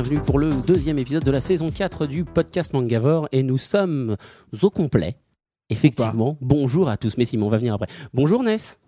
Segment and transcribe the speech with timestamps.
[0.00, 3.28] bienvenue pour le deuxième épisode de la saison 4 du podcast Mangavore.
[3.32, 4.16] Et nous sommes
[4.62, 5.18] au complet.
[5.68, 7.18] Effectivement, bonjour à tous.
[7.18, 7.88] Mais Simon, on va venir après.
[8.14, 8.80] Bonjour Ness.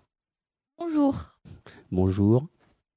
[0.79, 1.35] Bonjour.
[1.91, 2.47] Bonjour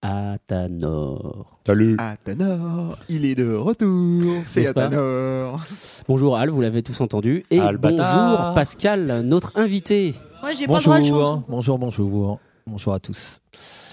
[0.01, 1.61] Atanor.
[1.67, 1.97] Salut.
[1.99, 5.61] Athanor, il est de retour, c'est Athanor.
[6.09, 7.45] Bonjour Al, vous l'avez tous entendu.
[7.51, 10.15] Et bonjour Pascal, notre invité.
[10.41, 12.41] Moi, j'ai pas le droit de Bonjour, bonjour, bonjour.
[12.67, 13.43] Bonjour à tous.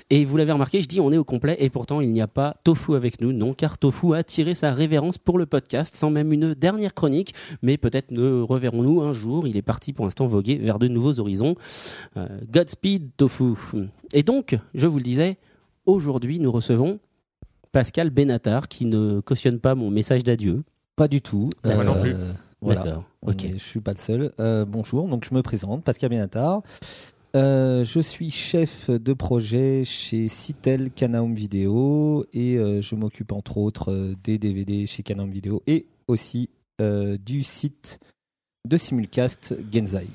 [0.10, 2.28] Et vous l'avez remarqué, je dis on est au complet et pourtant il n'y a
[2.28, 3.32] pas Tofu avec nous.
[3.34, 7.34] Non, car Tofu a tiré sa révérence pour le podcast sans même une dernière chronique.
[7.62, 9.48] Mais peut-être ne reverrons-nous un jour.
[9.48, 11.56] Il est parti pour l'instant voguer vers de nouveaux horizons.
[12.18, 13.54] Euh, Godspeed Tofu.
[14.14, 15.38] Et donc, je vous le disais,
[15.86, 17.00] aujourd'hui nous recevons
[17.72, 20.64] Pascal Benatar qui ne cautionne pas mon message d'adieu.
[20.96, 21.50] Pas du tout.
[21.66, 22.14] Euh, Moi non plus.
[22.62, 22.84] Voilà.
[22.84, 23.44] D'accord, ok.
[23.44, 24.32] est- je suis pas le seul.
[24.40, 26.62] Euh, bonjour, donc je me présente, Pascal Benatar.
[27.36, 33.58] Euh, je suis chef de projet chez Citel Canaum Vidéo et euh, je m'occupe entre
[33.58, 38.00] autres euh, des DVD chez Canaum Vidéo et aussi euh, du site
[38.70, 40.06] de simulcast Genzai.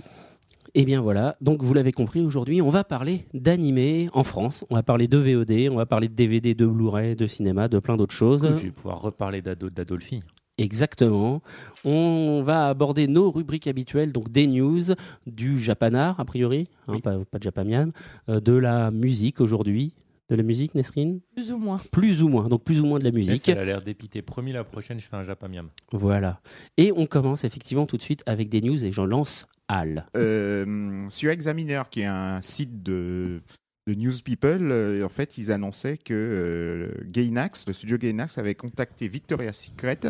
[0.74, 4.76] Et bien voilà, donc vous l'avez compris, aujourd'hui on va parler d'animé en France, on
[4.76, 7.96] va parler de VOD, on va parler de DVD, de Blu-ray, de cinéma, de plein
[7.96, 8.42] d'autres choses.
[8.42, 10.20] Cool, je vais pouvoir reparler d'Ado- d'Adolphi.
[10.58, 11.40] Exactement.
[11.84, 14.82] On va aborder nos rubriques habituelles, donc des news,
[15.26, 17.00] du japanar a priori, hein, Oui.
[17.00, 17.90] pas, pas de japamian,
[18.28, 19.94] euh, de la musique aujourd'hui.
[20.28, 21.20] De la musique, Nesrine?
[21.34, 21.78] Plus ou moins.
[21.90, 23.48] Plus ou moins, donc plus ou moins de la musique.
[23.48, 24.20] Elle a l'air d'épiter.
[24.20, 25.70] Promis, la prochaine, je fais un Japamiam.
[25.90, 26.40] Voilà.
[26.76, 30.06] Et on commence effectivement tout de suite avec des news et j'en lance Al.
[30.18, 33.40] Euh, sur Examiner, qui est un site de,
[33.86, 38.54] de News People, euh, en fait, ils annonçaient que euh, Gainax, le studio Gainax, avait
[38.54, 40.00] contacté Victoria's Secret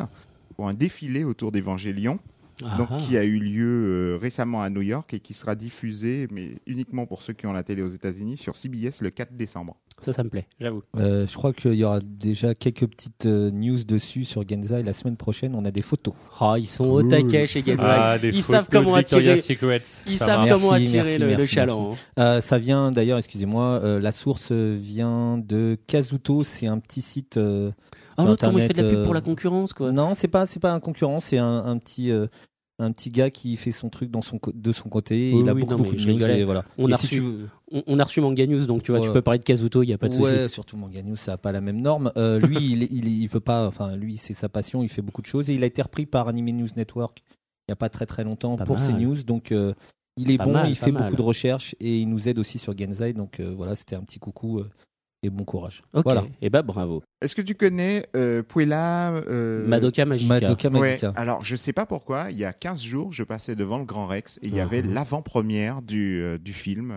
[0.67, 2.19] un défilé autour d'Evangélion,
[2.77, 2.97] donc Ah.
[2.99, 3.65] qui a eu lieu
[4.15, 7.53] euh, récemment à New York et qui sera diffusé, mais uniquement pour ceux qui ont
[7.53, 9.77] la télé aux États-Unis, sur CBS le 4 décembre.
[10.01, 10.83] Ça, ça me plaît, j'avoue.
[10.97, 14.85] Euh, je crois qu'il y aura déjà quelques petites euh, news dessus sur Genzai.
[14.85, 16.15] La semaine prochaine, on a des photos.
[16.41, 17.65] Oh, ils sont au taquet chez.
[17.81, 19.41] Ah, des Ils savent comment attirer-.
[20.07, 21.93] Ils savent comment attirer merci, le, le merci, chaland.
[21.93, 21.97] hein.
[22.21, 27.39] Euh, ça vient d'ailleurs, excusez-moi, euh, la source vient de Kazuto, c'est un petit site.
[28.19, 29.93] Euh, Oh, l'autre, comment il fait de la pub pour euh, la concurrence, quoi.
[29.93, 32.27] Non, c'est pas, c'est pas un concurrent, c'est un, un petit, euh,
[32.81, 35.33] un petit gars qui fait son truc dans son, co- de son côté.
[35.35, 36.65] Oui, il a oui, beaucoup, non, de news et voilà.
[36.79, 38.93] On Et a, si reçu, tu veux- on, on a reçu Manga News, donc tu
[38.93, 40.25] vois, tu peux parler de Kazuto, il n'y a pas de souci.
[40.25, 42.13] Ouais, surtout Manga News, ça n'a pas la même norme.
[42.17, 45.23] Euh, lui, il, il, il veut pas, enfin, lui, c'est sa passion, il fait beaucoup
[45.23, 47.23] de choses et il a été repris par Anime News Network
[47.67, 49.23] il n'y a pas très très longtemps Pas pour ses news.
[49.25, 49.75] Donc, euh,
[50.17, 51.03] il est Pas bon, mal, il fait mal.
[51.03, 53.13] beaucoup de recherches et il nous aide aussi sur Genzai.
[53.13, 54.71] Donc, euh, voilà, c'était un petit coucou euh,
[55.23, 55.83] et bon courage.
[55.95, 56.25] Ok, Voilà.
[56.41, 57.03] et bah bravo.
[57.21, 60.35] Est-ce que tu connais euh, Puella euh, Madoka Magica.
[60.35, 61.13] Madoka Ouais, Magica.
[61.17, 64.07] alors je sais pas pourquoi, il y a 15 jours, je passais devant le Grand
[64.07, 64.61] Rex et il y Mhm.
[64.61, 66.95] avait l'avant-première du, euh, du film.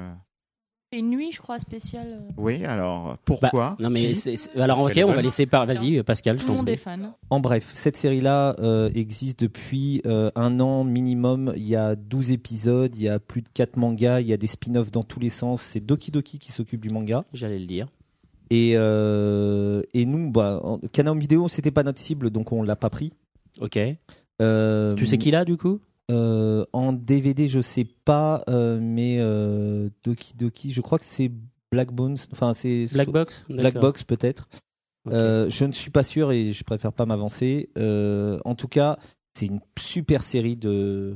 [0.94, 2.22] Une nuit, je crois, spéciale.
[2.36, 3.78] Oui, alors pourquoi?
[3.80, 4.14] Non mais Qui?
[4.16, 5.66] c'est- c'est- alors Parce ok, qu'elle on va laisser par.
[5.66, 6.82] Vas-y, Pascal, je Tout le t'en monde est prie.
[6.84, 7.14] fan.
[7.30, 11.54] En bref, cette série-là euh, existe depuis euh, un an minimum.
[11.56, 14.38] Il y a 12 épisodes, il y a plus de 4 mangas, il y a
[14.38, 15.62] des spin-offs dans tous les sens.
[15.62, 17.24] C'est Doki Doki qui s'occupe du manga.
[17.32, 17.88] J'allais le dire.
[18.52, 20.80] Et, euh, et nous, bah, en-
[21.16, 23.14] Vidéo, c'était pas notre cible, donc on l'a pas pris.
[23.62, 23.80] Ok.
[24.42, 25.80] Euh, Tu sais qui l'a du coup?
[26.12, 28.44] Euh, En DVD, je sais pas,
[28.82, 29.18] mais
[30.04, 31.32] Doki Doki, je crois que c'est
[31.72, 32.18] Black Bones.
[32.34, 33.76] Enfin, c'est Black Box Black.
[33.80, 34.50] Box peut-être.
[35.10, 37.70] Je ne suis pas sûr et je préfère pas m'avancer.
[38.44, 38.98] En tout cas,
[39.34, 41.16] c'est une super série de,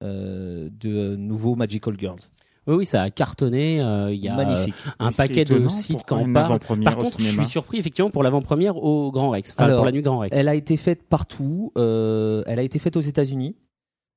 [0.00, 2.20] de nouveaux Magical Girls.
[2.68, 3.80] Oui, oui, ça a cartonné.
[3.80, 4.74] euh, Il y a Magnifique.
[4.86, 6.46] euh, un Mais paquet de sites qui pourquoi en une parlent.
[6.46, 9.86] avant-première Par contre, je suis surpris effectivement pour l'avant-première au Grand Rex, enfin Alors, pour
[9.86, 10.36] la nuit Grand Rex.
[10.36, 11.72] Elle a été faite partout.
[11.78, 13.56] Euh, elle a été faite aux États-Unis.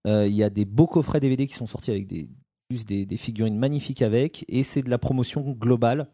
[0.07, 2.29] Euh, Il y a des beaux coffrets DVD qui sont sortis avec des,
[2.71, 4.43] juste des, des figurines magnifiques avec.
[4.49, 6.07] Et c'est de la promotion globale.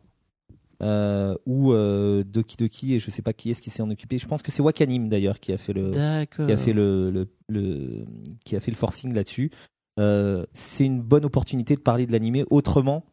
[0.83, 4.19] Euh, où euh, Doki Doki, et je sais pas qui est-ce qui s'est en occupé.
[4.19, 6.45] Je pense que c'est Wakanim d'ailleurs qui a fait le, D'accord.
[6.45, 8.05] qui a fait le, le, le-
[8.45, 9.49] qui a fait le forcing là-dessus.
[9.99, 13.03] Euh, c'est une bonne opportunité de parler de l'animé autrement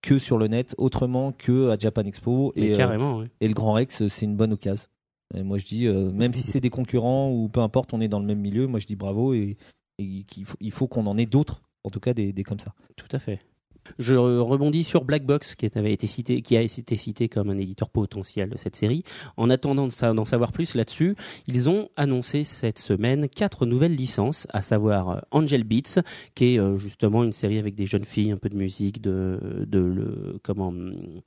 [0.00, 3.26] que sur le net, autrement que à Japan Expo Mais et, euh, carrément, oui.
[3.40, 4.86] et le Grand Rex, c'est une bonne occasion.
[5.34, 8.08] Et moi je dis, euh, même si c'est des concurrents ou peu importe, on est
[8.08, 9.56] dans le même milieu, moi je dis bravo et,
[9.98, 12.58] et qu'il faut, il faut qu'on en ait d'autres, en tout cas des, des comme
[12.58, 12.74] ça.
[12.96, 13.38] Tout à fait.
[13.98, 17.58] Je rebondis sur Black Box, qui avait été cité, qui a été cité comme un
[17.58, 19.02] éditeur potentiel de cette série.
[19.36, 24.62] En attendant d'en savoir plus là-dessus, ils ont annoncé cette semaine quatre nouvelles licences, à
[24.62, 26.02] savoir euh, Angel Beats,
[26.34, 29.38] qui est euh, justement une série avec des jeunes filles, un peu de musique, de,
[29.66, 31.20] de le, comment, hum,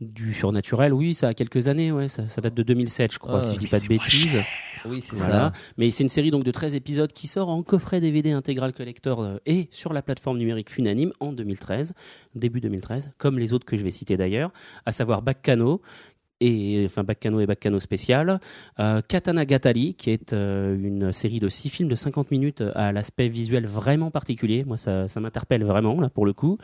[0.00, 0.92] du surnaturel.
[0.92, 3.54] Oui, ça a quelques années, ouais, ça, ça date de 2007, je crois, Ah, si
[3.54, 4.38] je dis mais pas de bêtises.
[4.86, 5.52] Oui, c'est Voilà.
[5.76, 9.20] Mais c'est une série donc de 13 épisodes qui sort en coffret DVD intégral collector
[9.20, 11.92] euh, et sur la plateforme numérique Funanime en 2013,
[12.34, 14.52] début 2013, comme les autres que je vais citer d'ailleurs,
[14.86, 15.82] à savoir Baccano
[16.40, 18.40] et enfin Baccano et Baccano spécial,
[18.78, 22.92] euh, Katana Gatari qui est euh, une série de six films de 50 minutes à
[22.92, 26.58] l'aspect visuel vraiment particulier, moi ça, ça m'interpelle vraiment là pour le coup,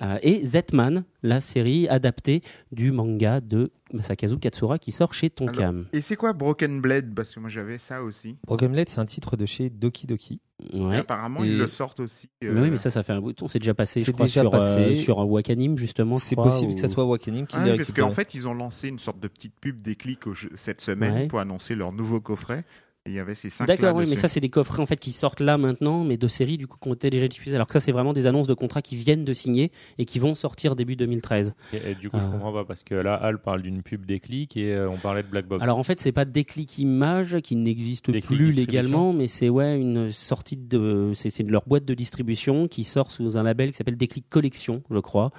[0.00, 2.42] Euh, et Zetman, la série adaptée
[2.72, 5.86] du manga de Masakazu Katsura qui sort chez Tonkam.
[5.92, 7.14] Et c'est quoi Broken Blade?
[7.14, 8.36] Parce que moi j'avais ça aussi.
[8.46, 10.40] Broken Blade, c'est un titre de chez Doki Doki.
[10.72, 12.28] Et apparemment, Et- ils le sortent aussi.
[12.42, 13.46] euh, Mais oui, mais ça, ça fait un bout de temps.
[13.46, 14.80] C'est déjà passé, je C'est crois, déjà sur, passé.
[14.80, 16.16] euh, sur un Wakanim, justement.
[16.16, 18.54] C'est possible ou- que ça soit Wakanim qui Ah oui, parce qu'en fait, ils ont
[18.54, 19.86] lancé une sorte de petite pub
[20.34, 21.26] jeu- cette semaine Ouais.
[21.28, 22.64] pour annoncer leur nouveau coffret.
[23.06, 24.96] Et il y avait ces cinq D'accord, oui, mais ça, c'est des coffrets en fait
[24.98, 27.54] qui sortent là maintenant, mais de séries du coup qui ont été déjà diffusées.
[27.54, 30.18] Alors que ça, c'est vraiment des annonces de contrats qui viennent de signer et qui
[30.18, 31.54] vont sortir début 2013.
[31.72, 32.30] Et, et du coup, je Ah.
[32.32, 35.28] comprends pas parce que là, Al parle d'une pub déclic et euh, on parlait de
[35.28, 35.62] Black Box.
[35.62, 40.10] Alors en fait, c'est pas Déclic Image qui n'existe plus légalement, mais c'est ouais une
[40.10, 43.76] sortie de c'est c'est de leur boîte de distribution qui sort sous un label qui
[43.76, 45.30] s'appelle Déclic Collection, je crois.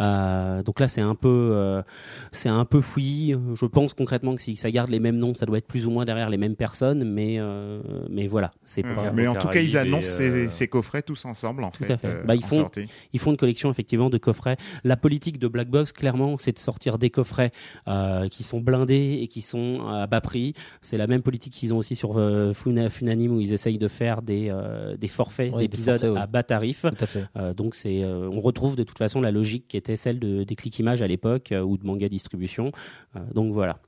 [0.00, 1.82] Euh, donc là, c'est un peu euh,
[2.32, 3.34] c'est un peu fouillis.
[3.54, 5.90] Je pense concrètement que si ça garde les mêmes noms, ça doit être plus ou
[5.90, 9.10] moins derrière les mêmes personnes, mais euh, mais voilà, c'est Hum, pas.
[9.12, 11.92] Mais en tout cas, ils annoncent euh, ces, ces coffrets tous ensemble, en Tout fait.
[11.92, 12.08] à fait.
[12.08, 12.84] euh, Bah, ils font- sortie.
[13.12, 14.56] Ils font une collection effectivement de coffrets.
[14.84, 17.50] La politique de Black Box, clairement, c'est de sortir des coffrets
[17.88, 20.54] euh, qui sont blindés et qui sont à bas prix.
[20.82, 23.88] C'est la même politique qu'ils ont aussi sur euh, Funa- Funanim où ils essayent de
[23.88, 26.82] faire des, euh, des forfaits d'épisodes à bas tarif.
[26.82, 27.24] Tout à fait.
[27.36, 30.44] Euh, donc c'est, euh, on retrouve de toute façon la logique qui était celle de,
[30.44, 32.72] des clics images à l'époque euh, ou de manga distribution.
[33.16, 33.78] Euh, donc voilà.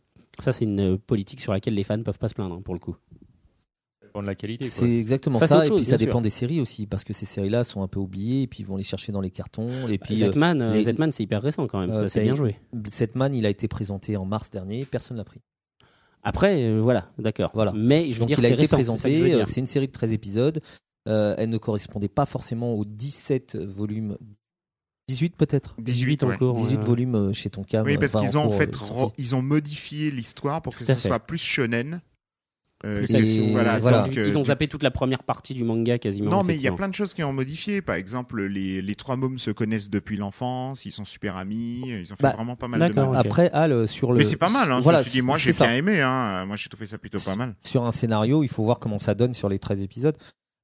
[0.40, 2.80] Ça, c'est une politique sur laquelle les fans peuvent pas se plaindre hein, pour le
[2.80, 2.96] coup.
[4.00, 4.64] Ça dépend de la qualité.
[4.64, 6.22] C'est exactement Ça, ça, et chose, puis ça dépend sûr.
[6.22, 8.76] des séries aussi, parce que ces séries-là sont un peu oubliées, et puis ils vont
[8.76, 11.66] les chercher dans les cartons, et puis euh, Zetman, euh, les- Zetman, c'est hyper récent
[11.68, 11.90] quand même.
[11.90, 12.56] Euh, c'est bah, bien joué.
[12.90, 15.40] cette man, il a été présenté en mars dernier, personne l'a pris.
[16.22, 17.50] Après, euh, voilà, d'accord.
[17.54, 17.72] Voilà.
[17.74, 20.12] Mais je veux Donc dire, il a été récent, présenté, c'est une série de 13
[20.12, 20.60] épisodes,
[21.08, 24.18] euh, elle ne correspondait pas forcément aux 17 volumes,
[25.10, 26.36] 18 peut-être 18 en ouais.
[26.36, 26.54] cours.
[26.54, 26.84] 18 ouais.
[26.84, 27.84] volumes euh, chez Tonkam.
[27.84, 30.94] Oui, euh, parce qu'ils ont en fait euh, ils ont modifié l'histoire pour que ce
[30.94, 31.08] fait.
[31.08, 32.00] soit plus shonen.
[32.86, 34.04] Euh, Plus voilà, voilà.
[34.04, 36.30] donc, Ils euh, ont zappé toute la première partie du manga quasiment.
[36.30, 37.82] Non, mais il y a plein de choses qui ont modifié.
[37.82, 42.10] Par exemple, les, les trois mômes se connaissent depuis l'enfance, ils sont super amis, ils
[42.10, 43.20] ont fait Bah, vraiment pas mal de d'accord, mal.
[43.20, 43.26] ok.
[43.26, 44.18] Après, Al, euh, sur le.
[44.20, 46.46] Mais c'est pas mal, hein, Voilà, dit, moi j'ai bien aimé, hein.
[46.46, 47.54] moi j'ai trouvé ça plutôt pas mal.
[47.66, 50.16] sur un scénario, il faut voir comment ça donne sur les 13 épisodes.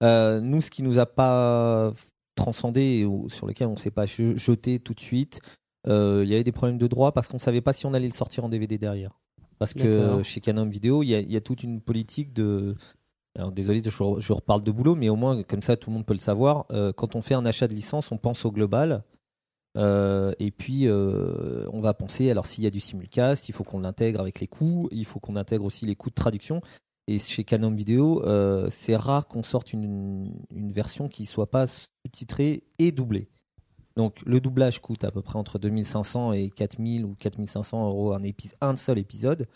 [0.02, 1.92] Euh, nous, ce qui nous a pas
[2.36, 5.40] transcendé, ou sur lequel on s'est pas je- jeté tout de suite,
[5.88, 8.06] euh, il y avait des problèmes de droit parce qu'on savait pas si on allait
[8.08, 9.18] le sortir en DVD derrière.
[9.58, 12.76] Parce que chez Canon Vidéo, il y, a- il y a toute une politique de.
[13.38, 16.06] Alors désolé, je, je reparle de boulot, mais au moins comme ça tout le monde
[16.06, 16.66] peut le savoir.
[16.70, 19.02] Euh, quand on fait un achat de licence, on pense au global.
[19.76, 23.62] Euh, et puis euh, on va penser, alors s'il y a du simulcast, il faut
[23.64, 26.62] qu'on l'intègre avec les coûts, il faut qu'on intègre aussi les coûts de traduction.
[27.08, 32.64] Et chez Canon Vidéo, euh, c'est rare qu'on sorte une, version qui soit pas sous-titrée
[32.78, 33.28] et doublée.
[33.96, 38.20] Donc le doublage coûte à peu près entre 2500 et 4000 ou 4500 euros un,
[38.60, 39.46] un seul épisode.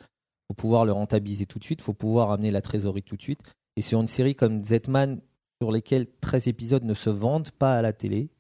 [0.49, 3.43] faut pouvoir le rentabiliser tout de suite, faut pouvoir amener la trésorerie tout de suite.
[3.77, 5.21] Et sur une série comme Z-Man,
[5.61, 8.31] sur lesquelles 13 épisodes ne se vendent pas à la télé,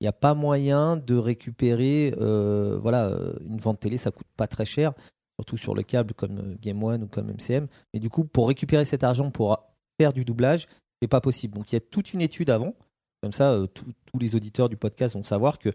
[0.00, 4.26] il n'y a pas moyen de récupérer euh, voilà, euh, une vente télé, ça coûte
[4.36, 4.94] pas très cher,
[5.42, 7.66] surtout sur le câble comme euh, Game One ou comme MCM.
[7.92, 9.58] Mais du coup, pour récupérer cet argent pour
[10.00, 10.68] faire du doublage,
[11.00, 11.54] c'est pas possible.
[11.54, 12.74] Donc il y a toute une étude avant.
[13.22, 15.70] Comme ça, euh, tous les auditeurs du podcast vont savoir que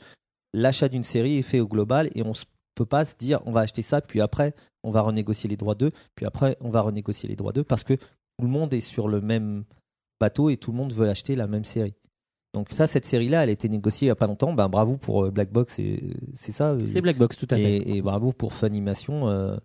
[0.53, 2.33] l'achat d'une série est fait au global et on ne
[2.75, 5.75] peut pas se dire on va acheter ça, puis après on va renégocier les droits
[5.75, 8.79] d'eux, puis après on va renégocier les droits d'eux parce que tout le monde est
[8.79, 9.65] sur le même
[10.21, 11.95] bateau et tout le monde veut acheter la même série.
[12.53, 14.53] Donc ça, cette série-là, elle a été négociée il n'y a pas longtemps.
[14.53, 16.01] Ben, bravo pour euh, Black Box, et-
[16.33, 16.71] c'est ça.
[16.71, 17.77] euh, C'est Black Box, tout à fait.
[17.77, 19.27] et, et bravo pour Funimation.
[19.29, 19.57] euh,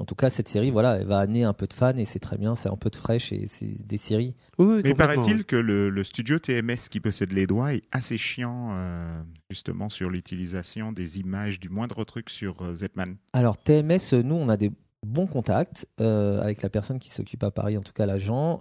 [0.00, 2.20] en tout cas, cette série, voilà, elle va amener un peu de fans et c'est
[2.20, 2.54] très bien.
[2.54, 4.36] C'est un peu de fraîche et c'est des séries.
[4.56, 8.16] Oui, oui, Mais paraît-il que le, le studio TMS qui possède les droits est assez
[8.16, 13.16] chiant, euh, justement, sur l'utilisation des images, du moindre truc sur euh, Zetman.
[13.32, 14.70] Alors TMS, nous, on a des
[15.04, 18.60] bons contacts euh, avec la personne qui s'occupe à Paris, en tout cas l'agent.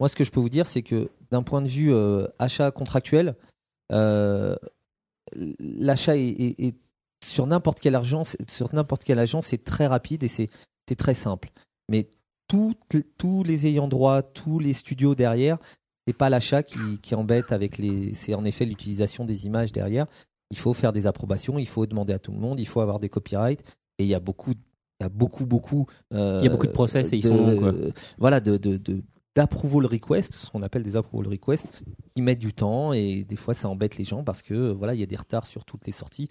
[0.00, 2.70] Moi, ce que je peux vous dire, c'est que d'un point de vue euh, achat
[2.70, 3.34] contractuel,
[3.92, 4.54] euh,
[5.58, 6.76] l'achat est, est- est-
[7.24, 10.48] sur n'importe quelle agence, sur n'importe quelle agence, c'est très rapide et c'est
[10.88, 11.50] c'est très simple.
[11.90, 12.08] Mais
[12.48, 15.58] toutes- tous les ayants droit, tous les studios derrière,
[16.06, 18.14] c'est pas l'achat qui, qui embête avec les.
[18.14, 20.06] C'est en effet l'utilisation des images derrière.
[20.50, 23.00] Il faut faire des approbations, il faut demander à tout le monde, il faut avoir
[23.00, 23.62] des copyrights.
[23.98, 25.86] Et il y a beaucoup, il y a beaucoup, beaucoup.
[26.14, 27.72] euh, Il y a beaucoup de process et ils de- sont longs, quoi.
[28.16, 29.02] Voilà, de, de, de-
[29.38, 31.68] d'approval request, ce qu'on appelle des approval requests,
[32.16, 35.00] qui mettent du temps et des fois ça embête les gens parce que voilà, il
[35.00, 36.28] y a des retards sur toutes les sorties.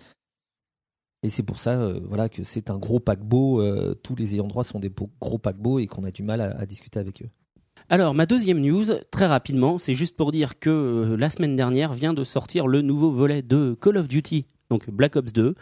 [1.24, 3.62] Et c'est pour ça euh, voilà, que c'est un gros paquebot.
[3.62, 6.60] euh, tous les ayants droit sont des gros paquebots et qu'on a du mal à,
[6.60, 7.30] à discuter avec eux.
[7.90, 11.94] Alors, ma deuxième news, très rapidement, c'est juste pour dire que euh, la semaine dernière
[11.94, 15.56] vient de sortir le nouveau volet de Call of Duty, donc Black Ops 2.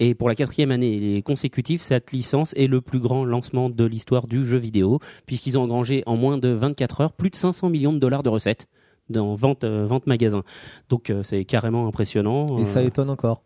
[0.00, 4.26] Et pour la quatrième année consécutive, cette licence est le plus grand lancement de l'histoire
[4.26, 7.92] du jeu vidéo, puisqu'ils ont engrangé en moins de 24 heures plus de 500 millions
[7.92, 8.66] de dollars de recettes
[9.08, 10.42] dans vente, euh, vente magasin.
[10.88, 12.46] Donc, euh, c'est carrément impressionnant.
[12.58, 13.42] Et ça Euh, étonne encore.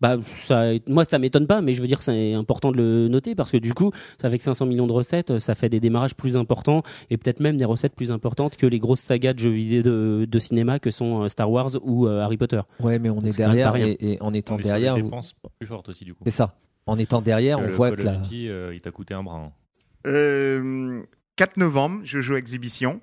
[0.00, 3.34] Bah, ça, moi, ça m'étonne pas, mais je veux dire, c'est important de le noter
[3.34, 3.90] parce que du coup,
[4.22, 7.64] avec 500 millions de recettes, ça fait des démarrages plus importants et peut-être même des
[7.64, 11.22] recettes plus importantes que les grosses sagas de jeux vidéo de, de cinéma que sont
[11.22, 12.60] euh, Star Wars ou euh, Harry Potter.
[12.80, 15.10] Ouais, mais on est derrière et, et en étant On est sur derrière, vous-
[15.58, 16.22] plus fortes aussi du coup.
[16.24, 16.50] c'est ça.
[16.86, 18.38] En étant derrière, Que on le voit Call que of la.
[18.50, 19.36] Euh, il t'a coûté un bras.
[19.36, 19.52] hein.
[20.06, 21.02] Euh,
[21.36, 23.00] 4 novembre, Jojo Exhibition.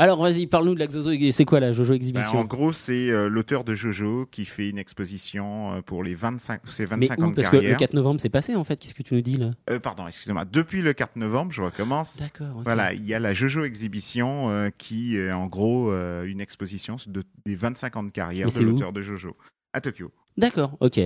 [0.00, 1.32] Alors, vas-y, parle-nous de la.
[1.32, 4.68] C'est quoi la Jojo Ben, Exhibition en gros, c'est euh, l'auteur de Jojo qui fait
[4.70, 7.62] une exposition euh, pour les 25, ses Mais 25 où ans de Parce que le
[7.62, 7.78] carrière.
[7.78, 8.78] 4 novembre, c'est passé en fait.
[8.78, 9.50] Qu'est-ce que tu nous dis là?
[9.68, 10.44] Euh, pardon, excusez-moi.
[10.44, 12.18] Depuis le 4 novembre, je recommence.
[12.18, 12.58] D'accord.
[12.58, 12.62] ok.
[12.62, 16.96] Voilà, il y a la Jojo Exhibition euh, qui est en gros euh, une exposition
[17.08, 19.36] de, des 25 ans de carrière Mais de l'auteur de Jojo
[19.72, 20.12] à Tokyo.
[20.36, 21.00] D'accord, ok.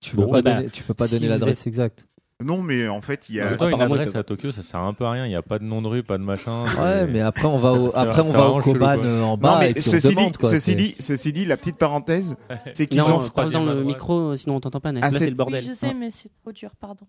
[0.00, 2.06] Tu Bon, peux pas bah, donner, tu peux pas si donner l'adresse exacte.
[2.44, 3.56] Non, mais en fait, il y a.
[3.56, 5.26] temps, une adresse à Tokyo, ça sert un peu à rien.
[5.26, 6.62] Il n'y a pas de nom de rue, pas de machin.
[6.80, 9.58] Ouais, mais après on va au, après on va au Koban euh, en Non, bas
[9.58, 10.50] mais et puis on ceci, demande dit, quoi.
[10.50, 12.36] ceci, dit, ceci dit, la petite parenthèse,
[12.74, 13.86] c'est qu'ils ont parle dans le droite.
[13.86, 14.90] micro, sinon on t'entend pas.
[14.90, 15.60] Ah, Là, c'est- le bordel.
[15.62, 17.06] Oui, je sais, mais c'est trop dur, pardon.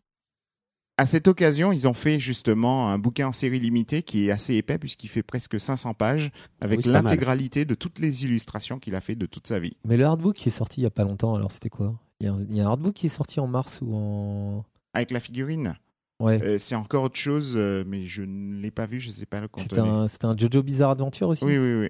[0.98, 4.56] À cette occasion, ils ont fait justement un bouquin en série limitée qui est assez
[4.56, 9.00] épais puisqu'il fait presque 500 pages avec Oui, l'intégralité de toutes les illustrations qu'il a
[9.02, 9.78] fait de toute sa vie.
[9.86, 11.94] Mais le hardbook qui est sorti il y a pas longtemps, alors c'était quoi?
[12.20, 13.96] Il y, a un, il y a un hardbook qui est sorti en mars ou
[13.96, 14.66] en.
[14.94, 15.76] Avec la figurine,
[16.22, 16.42] Ouais.
[16.44, 19.26] Euh, c'est encore autre chose, euh, mais je ne l'ai pas vu, je ne sais
[19.26, 19.80] pas le contenu.
[19.80, 21.46] un, c'était un Jojo Bizarre Adventure aussi?
[21.46, 21.88] Oui, oui, oui.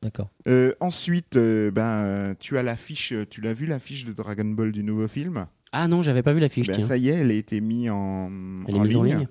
[0.00, 0.30] D'accord.
[0.48, 4.82] Euh, ensuite, euh, ben, tu as l'affiche, tu l'as vu l'affiche de Dragon Ball du
[4.82, 5.46] nouveau film?
[5.70, 6.66] Ah non, j'avais pas vu la fiche.
[6.66, 6.80] Ben.
[6.80, 8.30] Ça y est, elle a été mise en,
[8.68, 9.18] Elle est mise en ligne.
[9.18, 9.28] ligne.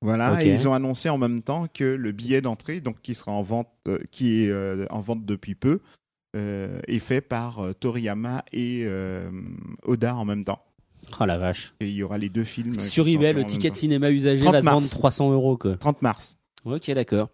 [0.00, 3.32] Voilà, et ils ont annoncé en même temps que le billet d'entrée, donc qui sera
[3.32, 5.80] en vente, euh, qui est euh, en vente depuis peu,
[6.36, 9.30] euh, est fait par euh, Toriyama et euh,
[9.84, 10.62] Oda en même temps.
[11.20, 11.74] Oh la vache.
[11.80, 12.78] Et il y aura les deux films.
[12.78, 14.90] Sur eBay, le ticket de cinéma usagé 30 va se vendre mars.
[14.90, 15.56] 300 euros.
[15.56, 15.76] Quoi.
[15.76, 16.36] 30 mars.
[16.64, 17.28] Ok, d'accord.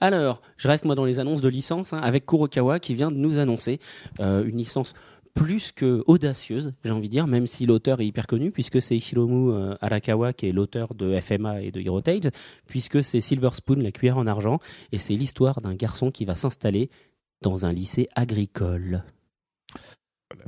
[0.00, 3.16] Alors, je reste moi dans les annonces de licence hein, avec Kurokawa qui vient de
[3.16, 3.80] nous annoncer
[4.20, 4.94] euh, une licence
[5.34, 8.96] plus que audacieuse, j'ai envie de dire, même si l'auteur est hyper connu, puisque c'est
[8.96, 12.32] Hiromu euh, Arakawa qui est l'auteur de FMA et de Hero Tales,
[12.66, 14.58] puisque c'est Silver Spoon, la cuillère en argent,
[14.92, 16.90] et c'est l'histoire d'un garçon qui va s'installer
[17.42, 19.04] dans un lycée agricole.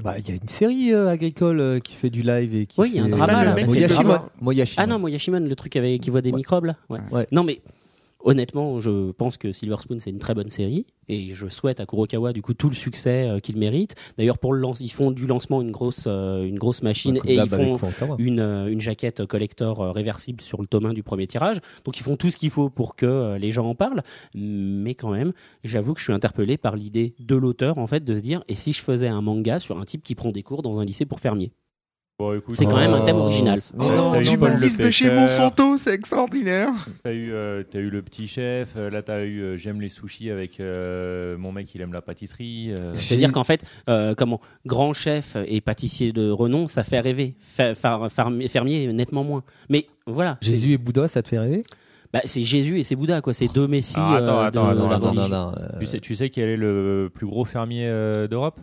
[0.03, 2.81] Bah, il y a une série euh, agricole euh, qui fait du live et qui.
[2.81, 4.03] Oui, il y a un fait- drama, là, mais c'est le Moyashimon.
[4.09, 4.29] drama.
[4.41, 4.83] Moyashimon.
[4.83, 6.37] Ah non, Moyashimon, le truc avec, qui voit des Ouais.
[6.37, 7.01] microbes là ouais.
[7.11, 7.27] Ouais.
[7.33, 7.61] Non mais
[8.25, 11.87] honnêtement, je pense que Silver Spoon c'est une très bonne série et je souhaite à
[11.87, 13.95] Kurokawa du coup tout le succès euh, qu'il mérite.
[14.19, 17.31] D'ailleurs pour le lance, ils font du lancement une grosse euh, une grosse machine Comme
[17.31, 21.02] et ils avec font une, euh, une jaquette collector réversible sur le tome 1 du
[21.02, 21.61] premier tirage.
[21.85, 24.02] Donc ils font tout ce qu'il faut pour que les gens en parlent.
[24.35, 25.33] Mais quand même,
[25.64, 28.55] j'avoue que je suis interpellé par l'idée de l'auteur en fait de se dire et
[28.55, 31.07] si je faisais un manga sur un type qui prend des cours dans un lycée
[31.07, 31.52] pour fermier?
[32.19, 33.59] Bon, écoute, C'est quand même un thème original.
[33.75, 35.11] Mais Oh, non, tu lises de chez.
[35.11, 36.69] Monsanto, c'est extraordinaire.
[37.02, 39.88] T'as eu, euh, t'as eu le petit chef, euh, là t'as eu euh, j'aime les
[39.88, 42.75] sushis avec euh, mon mec il aime la pâtisserie.
[42.78, 42.92] euh.
[42.95, 47.35] C'est-à-dire qu'en fait, euh, comment grand chef et pâtissier de renom, ça fait rêver.
[47.40, 49.42] Fa- far- farm- fermier, nettement moins.
[49.69, 51.64] Mais voilà, Jésus et Bouddha, ça te fait rêver?
[52.12, 53.33] Bah, c'est Jésus et c'est Bouddha, quoi.
[53.33, 53.95] C'est deux messies.
[53.99, 57.11] Ah, attends, euh, attends, de attends, attends, euh, Tu, sais, tu sais quel est le
[57.12, 58.61] plus gros fermier euh, d'Europe?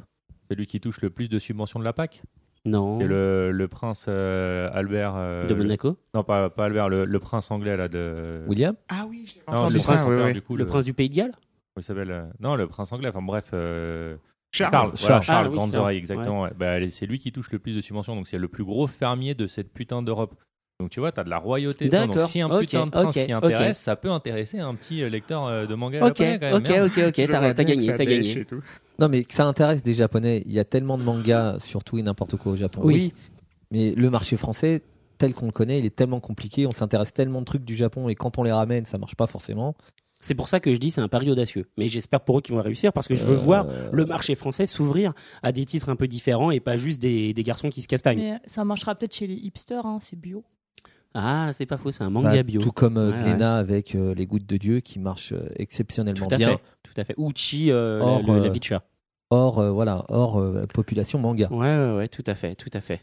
[0.52, 2.22] Celui qui touche le plus de subventions de la PAC?
[2.66, 3.00] Non.
[3.00, 5.14] C'est le, le prince euh, Albert.
[5.16, 5.90] euh, De Monaco.
[5.90, 8.44] le- non, pas, pas Albert, le, le prince anglais là de.
[8.48, 10.56] William Ah oui, j'ai entendu le prince Albert, du coup.
[10.58, 11.34] le prince du Pays de Galles.
[11.78, 13.10] Il s'appelle euh, Non, le prince anglais.
[13.10, 13.52] Enfin bref.
[13.54, 14.18] euh,
[14.52, 14.72] Charles.
[14.74, 15.24] Charles, voilà, Charles.
[15.24, 16.42] Charles, Ah oui, grandes oreilles, exactement.
[16.42, 16.52] ouais.
[16.58, 19.36] Bah, c'est lui qui touche le plus de subventions, donc c'est le plus gros fermier
[19.36, 20.34] de cette putain d'Europe.
[20.80, 21.86] Donc tu vois, t'as de la royauté.
[21.86, 22.06] dedans.
[22.06, 24.74] Donc D'accord, si un ok, putain de prince ok, s'y intéresse, ça peut intéresser un
[24.76, 27.28] petit euh, lecteur euh, de manga Ok, japonais, quand même, ok, ok, ok.
[27.30, 28.46] T'as gagné, t'as gagné.
[28.46, 28.62] tout.
[28.98, 30.42] Non, mais que ça intéresse des Japonais.
[30.46, 32.82] Il y a tellement de mangas, surtout et n'importe quoi au Japon.
[32.84, 33.14] Oui.
[33.72, 34.82] Mais le marché français,
[35.18, 36.66] tel qu'on le connaît, il est tellement compliqué.
[36.66, 39.28] On s'intéresse tellement de trucs du Japon et quand on les ramène, ça marche pas
[39.28, 39.76] forcément.
[40.22, 41.70] C'est pour ça que je dis c'est un pari audacieux.
[41.78, 44.36] Mais j'espère pour eux qu'ils vont réussir parce que je veux Euh, voir le marché
[44.36, 47.82] français s'ouvrir à des titres un peu différents et pas juste des, des garçons qui
[47.82, 48.20] se castagnent.
[48.20, 50.44] Mais ça marchera peut-être chez les hipsters, hein, c'est bio.
[51.14, 52.62] Ah, c'est pas faux, c'est un Bah, manga bio.
[52.62, 56.28] Tout comme euh, Ouais, Glénat avec euh, Les Gouttes de Dieu qui marche euh, exceptionnellement
[56.28, 56.50] Tout à bien.
[56.58, 56.64] fait.
[56.84, 57.16] Tout à fait.
[57.18, 58.50] Uchi, euh, Or, le- la euh,
[59.32, 61.48] euh, voilà, hors euh, population manga.
[61.52, 63.02] Ouais, ouais, ouais, tout à fait, tout à fait.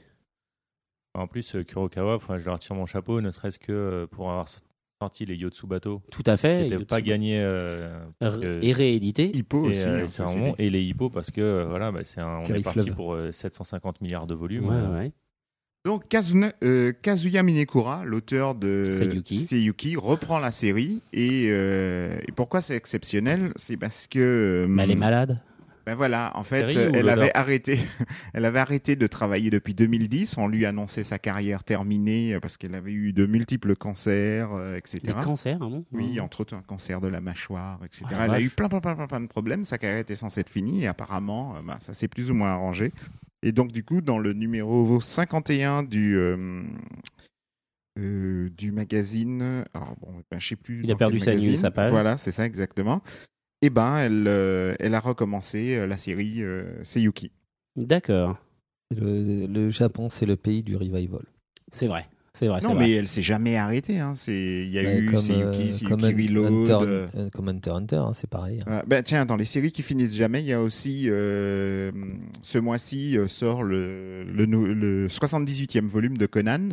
[1.14, 4.46] En plus, euh, Kurokawa, je leur tire mon chapeau, ne serait-ce que euh, pour avoir
[5.00, 6.68] sorti les Yotsubato, Tout à qui fait.
[6.68, 7.40] n'étaient pas gagnés.
[7.40, 8.04] euh,
[8.62, 9.30] Et réédité.
[9.34, 9.78] Hippo Et, aussi.
[9.80, 12.38] euh, hein, un moment- des- et les hippos parce que euh, voilà bah, c'est un,
[12.38, 15.12] on est parti pour euh, 750 milliards de volume Ouais, euh, ouais.
[15.86, 19.38] Donc Kazuna- euh, Kazuya Minekura, l'auteur de Seiyuki.
[19.38, 23.52] Seiyuki, reprend la série et, euh, et pourquoi c'est exceptionnel?
[23.54, 25.38] C'est parce que euh, Mais elle est malade.
[25.86, 27.78] ben voilà, en fait, elle avait arrêté,
[28.34, 30.38] elle avait arrêté de travailler depuis 2010.
[30.38, 34.98] On lui annonçait sa carrière terminée parce qu'elle avait eu de multiples cancers, euh, etc.
[35.04, 35.84] Des cancers, hein, bon?
[35.92, 38.06] Oui, entre autres un cancer de la mâchoire, etc.
[38.10, 39.62] La elle a eu plein, plein, plein, plein, de problèmes.
[39.62, 42.92] Sa carrière était censée être finie et apparemment, bah, ça s'est plus ou moins arrangé.
[43.42, 46.62] Et donc, du coup, dans le numéro 51 du, euh,
[47.98, 50.82] euh, du magazine, alors bon, ben, je sais plus.
[50.84, 51.56] Il a perdu sa magazine.
[51.56, 51.90] sa page.
[51.90, 53.02] Voilà, c'est ça exactement.
[53.62, 57.32] Et ben, elle, euh, elle a recommencé euh, la série euh, Seiyuki.
[57.76, 58.36] D'accord.
[58.94, 61.24] Le, le Japon, c'est le pays du revival.
[61.72, 62.06] C'est vrai.
[62.38, 62.60] C'est vrai.
[62.62, 62.90] non, mais vrai.
[62.92, 63.98] elle s'est jamais arrêtée.
[63.98, 64.12] Hein.
[64.28, 66.52] Il y a Ouais, eu comme, Seiyuki, euh, Seiyuki comme Reload.
[66.70, 68.62] Hunter, euh, euh, comme Hunter x Hunter, hein, c'est pareil.
[68.66, 71.90] Ah, ben, tiens, dans les séries qui finissent jamais, il y a aussi euh,
[72.42, 76.68] ce mois-ci sort le, le, nou- le 78e volume de Conan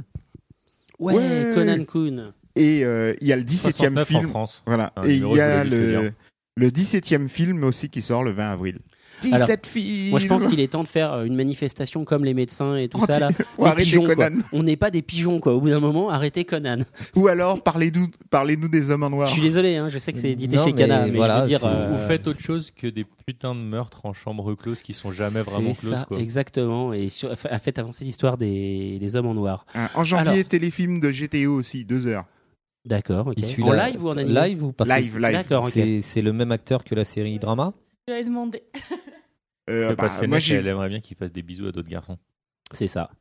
[0.99, 1.51] Ouais, Ouais.
[1.55, 2.33] Conan Kun.
[2.57, 4.29] et euh, il y a le 17e 69 en film.
[4.29, 4.91] France Voilà.
[4.97, 8.79] Un et il y a le 17e film aussi qui sort le 20 avril.
[9.23, 10.09] 17 Alors, films.
[10.11, 12.87] Moi, je pense qu'il est temps de faire euh, une manifestation comme les médecins et
[12.87, 13.29] tout Anti- ça là.
[13.59, 14.29] Arrêter pigeons, quoi.
[14.51, 15.53] On n'est pas des pigeons, quoi.
[15.53, 16.79] Au bout d'un moment, arrêtez Conan.
[17.15, 19.27] Ou alors parlez-nous, parlez-nous des hommes en noir.
[19.27, 21.37] Je suis désolé, hein, je sais que c'est édité Non, chez mais Cana, mais voilà,
[21.37, 21.59] je veux dire.
[21.61, 24.93] c'est- euh, Vous faites autre chose que des putains de meurtres en chambre close qui
[24.93, 26.19] sont jamais vraiment ça, quoi.
[26.19, 29.65] Exactement, et sur, a fait avancer l'histoire des, des hommes en noir.
[29.75, 30.45] Hein, En janvier, Alors.
[30.45, 32.25] téléfilm de GTO aussi, deux heures.
[32.85, 33.31] D'accord, En
[33.71, 37.05] live ou en animé Live ou parce que Live, C'est le même acteur que la
[37.05, 37.71] série drama?
[38.07, 38.63] Je l'ai demandé.
[39.69, 41.71] Euh, parce bah, que moi, Ness, j'ai elle aimerait bien qu'il fasse des bisous à
[41.71, 42.17] d'autres garçons.
[42.73, 43.11] C'est ça.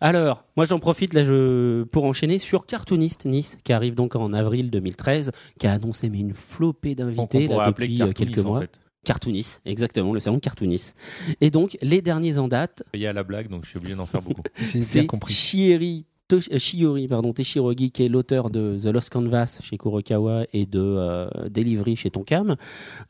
[0.00, 1.84] Alors, moi j'en profite là je...
[1.84, 6.18] pour enchaîner sur Cartoonist Nice, qui arrive donc en avril 2013, qui a annoncé mais
[6.18, 8.60] une flopée Donc, on d'invités pourrait là, appeler depuis euh, Cartoonis, quelques en mois.
[8.62, 8.80] fait.
[9.04, 10.94] Cartoonis, exactement, le salon Cartoonis.
[11.40, 13.94] Et donc, les derniers en date, Il y a la blague donc je suis obligé
[13.94, 14.42] d'en faire beaucoup.
[14.56, 15.32] J'ai bien c'est compris.
[15.72, 16.02] Euh,
[16.40, 21.26] Shiori pardon, Teshirogi, qui est l'auteur de The Lost Canvas chez Kurokawa et de euh,
[21.50, 22.56] Delivery chez Tonkam.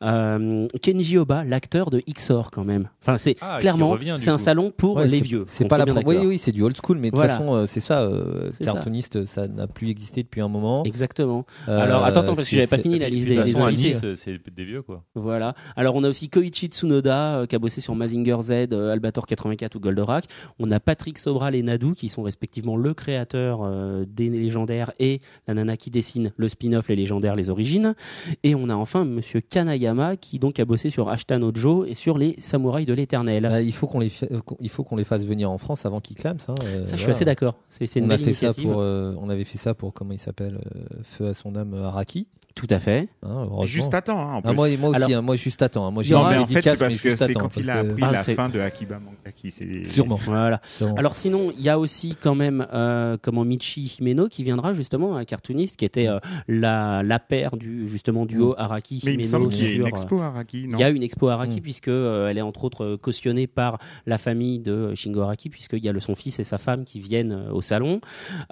[0.03, 2.89] Euh, Kenji Oba, l'acteur de XOR quand même.
[3.01, 4.41] Enfin, c'est Ah, clairement, c'est un coup.
[4.43, 5.43] salon pour Ouais, les vieux.
[5.47, 7.35] C'est pas la pro- Oui, oui, c'est du old school, mais de Voilà.
[7.35, 8.01] toute façon, euh, c'est ça.
[8.01, 8.65] euh, ça.
[8.65, 10.83] cartooniste, ça n'a plus existé depuis un moment.
[10.83, 11.45] Exactement.
[11.67, 13.87] Euh, Alors, attends, attends, parce que j'avais pas fini la liste de des invités.
[13.89, 15.03] Nice, euh, c'est des vieux quoi.
[15.15, 15.53] Voilà.
[15.75, 19.25] Alors on a aussi Koichi Tsunoda euh, qui a bossé sur Mazinger Z, euh, Albator
[19.25, 20.25] 84 ou Goldorak.
[20.59, 25.19] On a Patrick Sobral et Nadu qui sont respectivement le créateur euh, des légendaires et
[25.47, 27.95] la nana qui dessine le spin-off Les légendaires, les origines.
[28.43, 31.95] Et on a enfin Monsieur Kanayama qui donc a bossé sur Ashita no Joe et
[31.95, 33.43] sur les samouraïs de l'éternel.
[33.43, 35.85] Bah, il faut qu'on les, euh, qu'on- il faut qu'on les fasse venir en France
[35.85, 36.53] avant qu'ils clament ça.
[36.63, 37.11] euh, ça, je suis voilà.
[37.11, 37.55] assez d'accord.
[37.69, 40.59] C'est une On a ça pour, on avait fait ça pour comment il s'appelle,
[41.03, 42.27] Feu à son âme Araki.
[42.55, 43.09] Tout à fait.
[43.21, 43.65] heureusement.
[43.65, 44.17] juste à temps.
[44.17, 45.87] hein, en Ah, moi, moi aussi, Alors- hein, moi juste attends.
[45.87, 47.89] hein, moi Il non, mais en fait, c'est parce que c'est quand il a que-
[47.89, 49.83] appris Ah, la c'est- fin de Akiba Manga qui s'est.
[49.83, 50.17] Sûrement.
[50.25, 50.61] Voilà.
[50.65, 50.95] sûrement.
[50.95, 55.17] Alors sinon, il y a aussi quand même euh, comment Michi Himeno qui viendra justement
[55.17, 59.23] un cartooniste qui était euh, la, la paire du justement duo Araki Mais il me
[59.25, 61.27] Himeno semble qu'il y a une euh, expo Araki, non Il y a une expo
[61.27, 61.61] Araki Mm.
[61.61, 65.83] puisque euh, elle est entre autres euh, cautionnée par la famille de Shingo Araki puisqu'il
[65.83, 67.99] y a le, son fils et sa femme qui viennent euh, au salon.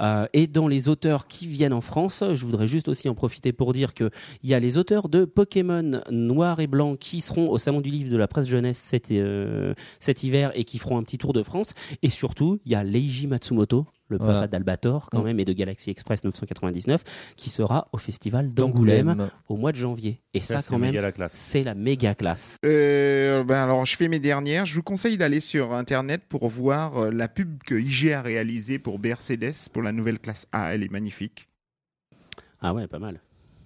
[0.02, 3.54] Euh, et dans les auteurs qui viennent en France, je voudrais juste aussi en profiter
[3.54, 4.10] pour dire que
[4.44, 7.90] il y a les auteurs de Pokémon Noir et Blanc qui seront au salon du
[7.90, 11.34] livre de la presse jeunesse cet, euh, cet hiver et qui feront un petit tour
[11.34, 11.74] de France.
[12.02, 13.86] Et surtout, il y a Leiji Matsumoto.
[14.10, 14.48] Le papa Voilà.
[14.48, 15.26] d'Albator, quand Mm.
[15.26, 17.04] même, et de Galaxy Express 999,
[17.36, 20.20] qui sera au festival d'Angoulême au mois de janvier.
[20.36, 20.94] Et ça, quand même,
[21.30, 22.58] c'est la méga classe.
[22.64, 24.66] Euh, ben alors, je fais mes dernières.
[24.68, 28.78] Je vous conseille d'aller sur Internet pour voir euh, la pub que IG a réalisée
[28.78, 30.76] pour Mercedes pour la nouvelle classe A.
[30.76, 31.48] Elle est magnifique.
[32.62, 33.20] Ah ouais, pas mal.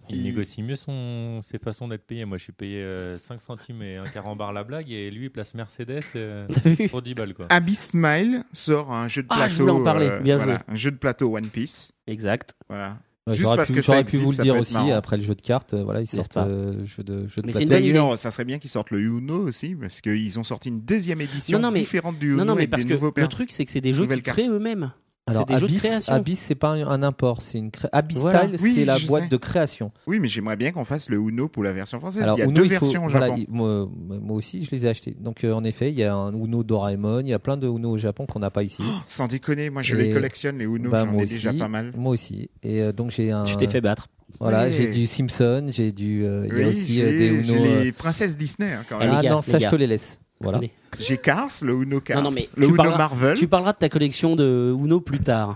[0.09, 1.41] Il Il- négocie mieux son...
[1.41, 2.25] ses façons d'être payé.
[2.25, 5.29] Moi, je suis payé euh, 5 centimes et un carambar la blague, et lui, il
[5.29, 6.47] place Mercedes euh,
[6.89, 7.47] pour 10 balles, quoi.
[7.49, 9.53] Abyss Smile sort un jeu de Ah, plateau.
[9.53, 10.07] je voulais en parler.
[10.07, 10.63] euh, Bien voilà, joué.
[10.67, 11.91] un jeu de plateau One Piece.
[12.07, 12.53] Exact.
[12.69, 12.97] Voilà.
[13.25, 14.93] Ouais, Juste J'aurais parce pu, que j'aurais pu vous le dire aussi marrant.
[14.93, 15.73] après le jeu de cartes.
[15.73, 17.65] euh, Voilà, ils sortent pas euh, jeu de jeu de Mais plateau.
[17.67, 21.19] D'ailleurs, ça serait bien qu'ils sortent le Uno aussi, parce qu'ils ont sorti une deuxième
[21.19, 23.11] édition Non, non, mais- différente du Uno Non, non, mais avec parce des que nouveaux
[23.13, 24.37] le truc, c'est que c'est des jeux nouvelles qui cartes.
[24.39, 24.93] créent eux-mêmes.
[25.27, 26.13] Alors, des jeux de Abyss, création.
[26.13, 27.87] Abyss, c'est pas un, un import, c'est une cré...
[27.91, 28.43] Abyss Voilà.
[28.47, 29.29] Style, Oui, c'est la boîte sais.
[29.29, 29.91] de création.
[30.07, 32.23] Oui, mais j'aimerais bien qu'on fasse le Uno pour la version française.
[32.23, 33.41] Alors, il y a Uno, deux faut- versions au voilà, Japon.
[33.47, 33.89] il- moi,
[34.21, 35.15] moi aussi, je les ai achetés.
[35.19, 37.67] Donc, euh, en effet, il y a un Uno Doraemon, il y a plein de
[37.67, 38.83] Uno au Japon qu'on n'a pas ici.
[39.05, 41.59] Sans déconner, moi je Et- les collectionne, les Uno, Bah, j'en ai déjà aussi.
[41.59, 41.91] pas mal.
[41.97, 42.49] Moi aussi.
[42.63, 43.43] Et euh, donc, j'ai un.
[43.43, 44.07] Tu t'es fait battre.
[44.39, 46.23] Voilà, j'ai du Simpson, j'ai du.
[46.23, 47.43] euh, il y a Oui, aussi euh, des Uno.
[47.43, 49.15] j'ai euh, les princesses Disney hein, quand Eh, même.
[49.19, 50.19] Ah non, ça, je te les laisse.
[50.39, 50.59] Voilà.
[50.59, 50.71] Allez.
[50.99, 53.37] J'ai Cars, le Uno Cars, Non, non, mais le tu Uno parleras- Marvel.
[53.37, 55.55] Tu parleras de ta collection de Uno plus tard.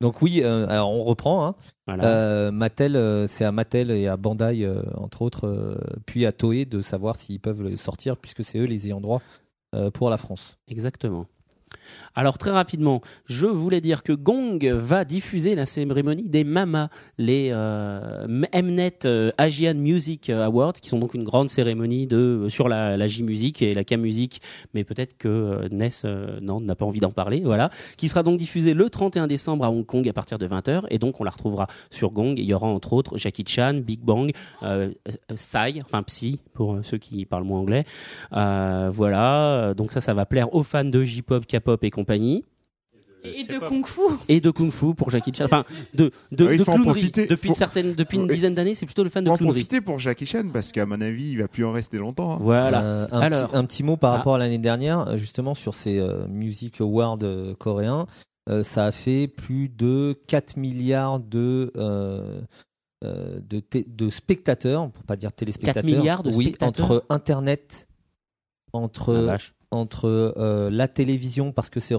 [0.00, 1.44] Donc, oui, euh, alors on reprend.
[1.46, 1.54] Hein.
[1.88, 2.04] Voilà.
[2.04, 6.30] Euh, Mattel, euh, c'est à Mattel et à Bandai, euh, entre autres, euh, puis à
[6.32, 9.20] Toei de savoir s'ils peuvent le sortir, puisque c'est eux les ayants droit
[9.74, 10.56] euh, pour la France.
[10.68, 11.26] Exactement.
[12.14, 17.50] Alors très rapidement, je voulais dire que Gong va diffuser la cérémonie des MAMA, les
[17.52, 22.96] euh, Mnet euh, Asian Music Awards, qui sont donc une grande cérémonie de sur la,
[22.96, 24.40] la J-Music et la K-Music,
[24.74, 28.22] mais peut-être que euh, Ness euh, non, n'a pas envie d'en parler, voilà, qui sera
[28.22, 31.24] donc diffusée le 31 décembre à Hong Kong à partir de 20h, et donc on
[31.24, 32.34] la retrouvera sur Gong.
[32.36, 36.74] Il y aura entre autres Jackie Chan, Big Bang, euh, euh, Psy, enfin Psy pour
[36.74, 37.84] euh, ceux qui parlent moins anglais,
[38.32, 42.44] euh, voilà, donc ça, ça va plaire aux fans de J-pop, K-pop et compagnie.
[43.24, 44.00] Et C'est de Kung Fu.
[44.28, 45.44] Et de Kung Fu pour Jackie Chan.
[45.46, 46.84] Enfin, de, de, Ah, il de clownerie.
[46.84, 47.26] profiter.
[47.26, 48.28] Depuis, Faut- une certaine, depuis une Oui.
[48.28, 49.64] dizaine d'années, c'est plutôt le fan de Faut en clownerie.
[49.64, 52.34] profiter pour Jackie Chan parce qu'à mon avis, il va plus en rester longtemps.
[52.34, 52.38] hein.
[52.40, 52.80] Voilà.
[52.80, 53.48] Euh, un, Alors.
[53.48, 54.16] petit, un petit mot par Ah.
[54.18, 58.06] rapport à l'année dernière, euh, justement sur ces euh, Music Awards euh, coréens.
[58.48, 62.40] Euh, ça a fait plus de 4 milliards de, euh,
[63.02, 65.82] de, de spectateurs, pour pas dire téléspectateurs.
[65.82, 67.88] 4 milliards de oui, spectateurs entre Internet,
[68.72, 69.36] entre, Ah.
[69.70, 71.94] Entre euh, la télévision, parce que c'est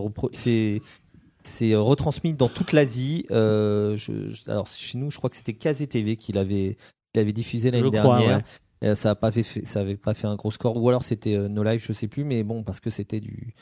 [1.75, 3.25] retransmis dans toute l'Asie.
[3.31, 6.77] Euh, je- je- alors chez nous, je crois que c'était Kazé TV qui l'avait
[7.13, 8.37] qui l'avait diffusé l'année dernière.
[8.37, 8.43] ouais.
[8.89, 11.35] Euh, ça n'a pas fait, ça avait pas fait un gros score, ou alors c'était
[11.35, 13.53] euh, No Live, je sais plus, mais bon, parce que c'était du,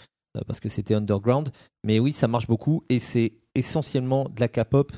[0.46, 1.50] parce que c'était underground.
[1.84, 4.91] Mais oui, ça marche beaucoup et c'est essentiellement de la K-pop.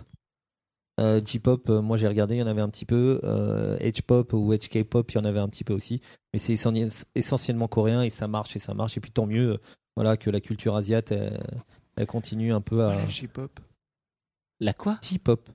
[1.00, 3.22] Euh, J-pop, euh, moi j'ai regardé, il y en avait un petit peu.
[3.24, 6.02] Euh, H-pop ou HK-pop, il y en avait un petit peu aussi.
[6.34, 8.98] Mais c'est essen- essentiellement coréen et ça marche et ça marche.
[8.98, 9.58] Et puis tant mieux, euh,
[9.96, 11.40] voilà, que la culture asiate, elle,
[11.96, 13.60] elle continue un peu à La J-pop?
[14.60, 14.98] La quoi?
[15.02, 15.50] J-pop.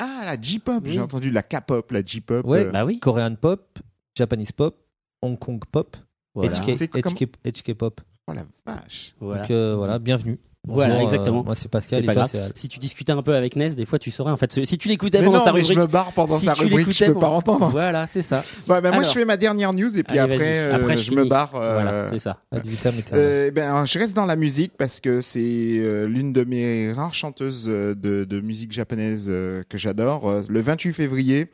[0.00, 0.92] Ah, la J-pop, Oui.
[0.92, 2.44] j'ai entendu la K-pop, la J-pop.
[2.44, 2.98] Ouais, euh, Bah oui.
[2.98, 3.78] Korean pop,
[4.16, 4.76] Japanese pop,
[5.22, 5.96] Hong Kong pop,
[6.34, 6.50] Voilà.
[6.52, 8.00] HK, C'est comme- HK, HK-pop.
[8.28, 9.14] Oh la vache.
[9.20, 9.42] Voilà.
[9.42, 10.38] Donc euh, voilà, bienvenue.
[10.66, 11.40] Voilà, Bonjour, exactement.
[11.40, 12.30] euh, moi c'est Pascal et pas toi grave.
[12.34, 12.52] c'est Al.
[12.54, 14.64] Si tu discutais un peu avec Ness, des fois tu saurais en fait.
[14.66, 15.78] Si tu l'écoutais pendant non, sa mais rubrique.
[15.78, 17.68] je me barre pendant si sa tu rubrique, je peux pour- pas entendre.
[17.68, 18.44] Voilà, c'est ça.
[18.68, 19.04] Ouais, ben moi, Alors.
[19.04, 20.58] je fais ma dernière news et puis Allez, après, vas-y.
[20.58, 21.54] euh, Après, je, je me barre.
[21.54, 22.42] euh, Voilà, c'est ça.
[22.52, 23.24] Ad vitam aeternam.
[23.24, 25.40] Euh, ben, je reste dans la musique parce que c'est
[25.78, 30.28] euh, l'une de mes rares chanteuses euh, de, de musique japonaise euh, que j'adore.
[30.28, 31.46] Euh, le 28 février,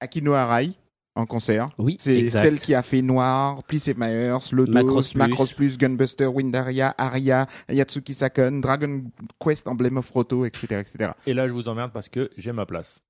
[0.00, 0.72] Akino Arai
[1.18, 1.68] en concert.
[1.78, 5.76] Oui, C'est celle qui a fait Noir, Please Save My Earth, Lodos, Macross Macross, Plus.
[5.76, 9.02] Gunbuster, Windaria, Aria, Yatsuki Sakon, Dragon
[9.38, 10.80] Quest, Emblem of Roto, etc.
[10.80, 11.10] etc.
[11.26, 13.02] Et là, je vous emmerde parce que j'ai ma place.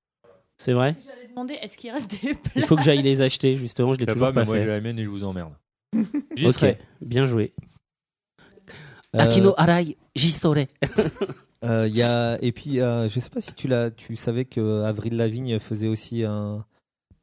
[0.57, 0.95] C'est vrai?
[1.05, 3.99] J'allais demander, est-ce qu'il reste des plats Il faut que j'aille les acheter, justement, je
[3.99, 4.69] l'ai Je toujours pas, pas, mais moi j'ai fait.
[4.69, 5.53] la mienne et je vous emmerde.
[6.35, 6.77] J'y Ok, serai.
[7.01, 7.53] bien joué.
[9.15, 10.67] Euh, Akino Arai, j'y saurai.
[11.65, 14.83] euh, il y a et puis euh, je sais pas si tu tu savais que
[14.83, 16.63] Avril Lavigne faisait aussi un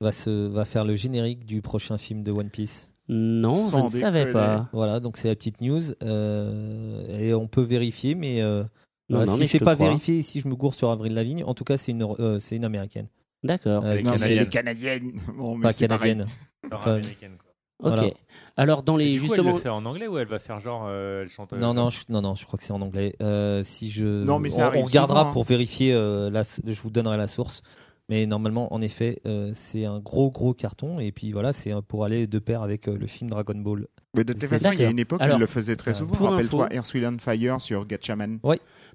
[0.01, 2.91] va se va faire le générique du prochain film de One Piece.
[3.09, 4.69] Non, Sans je ne savais pas.
[4.73, 8.65] Voilà, donc c'est la petite news euh, et on peut vérifier, mais euh,
[9.09, 9.87] Non, non, si mais je c'est te pas crois.
[9.87, 12.57] vérifié, si je me gourre sur Avril Lavigne, en tout cas c'est une euh, c'est
[12.57, 13.07] une américaine,
[13.45, 13.85] D'accord.
[13.85, 15.13] Euh, Elle est Non, mais elle est canadienne.
[15.13, 15.21] canadienne.
[15.39, 16.13] Bon, mais pas c'est pareil.
[16.17, 16.29] canadienne.
[16.65, 17.91] Alors, Enfin, américaine, quoi.
[17.93, 17.97] Ok.
[17.99, 18.13] voilà.
[18.57, 19.13] Alors, dans Et les.
[19.13, 19.51] du coup, justement.
[19.51, 21.91] elle le fait en anglais ou elle va faire genre euh, elle chante Non, non,
[21.91, 23.15] je, non, non, je crois que c'est en anglais.
[23.23, 25.33] Euh, si je, Non, mais ça on, arrive on regardera souvent, hein.
[25.33, 25.93] pour vérifier.
[25.93, 27.63] euh, la, je vous donnerai la source.
[28.09, 31.01] Mais normalement, en effet, euh, c'est un gros, gros carton.
[31.01, 33.87] Et puis voilà, c'est euh, pour aller de pair avec euh, le film Dragon Ball.
[34.15, 35.95] Mais de toute façon, il y a une époque, Alors, il le faisait très euh,
[35.95, 36.31] souvent.
[36.31, 38.39] Rappelle-toi Earth, Wind Fire sur Gatchaman.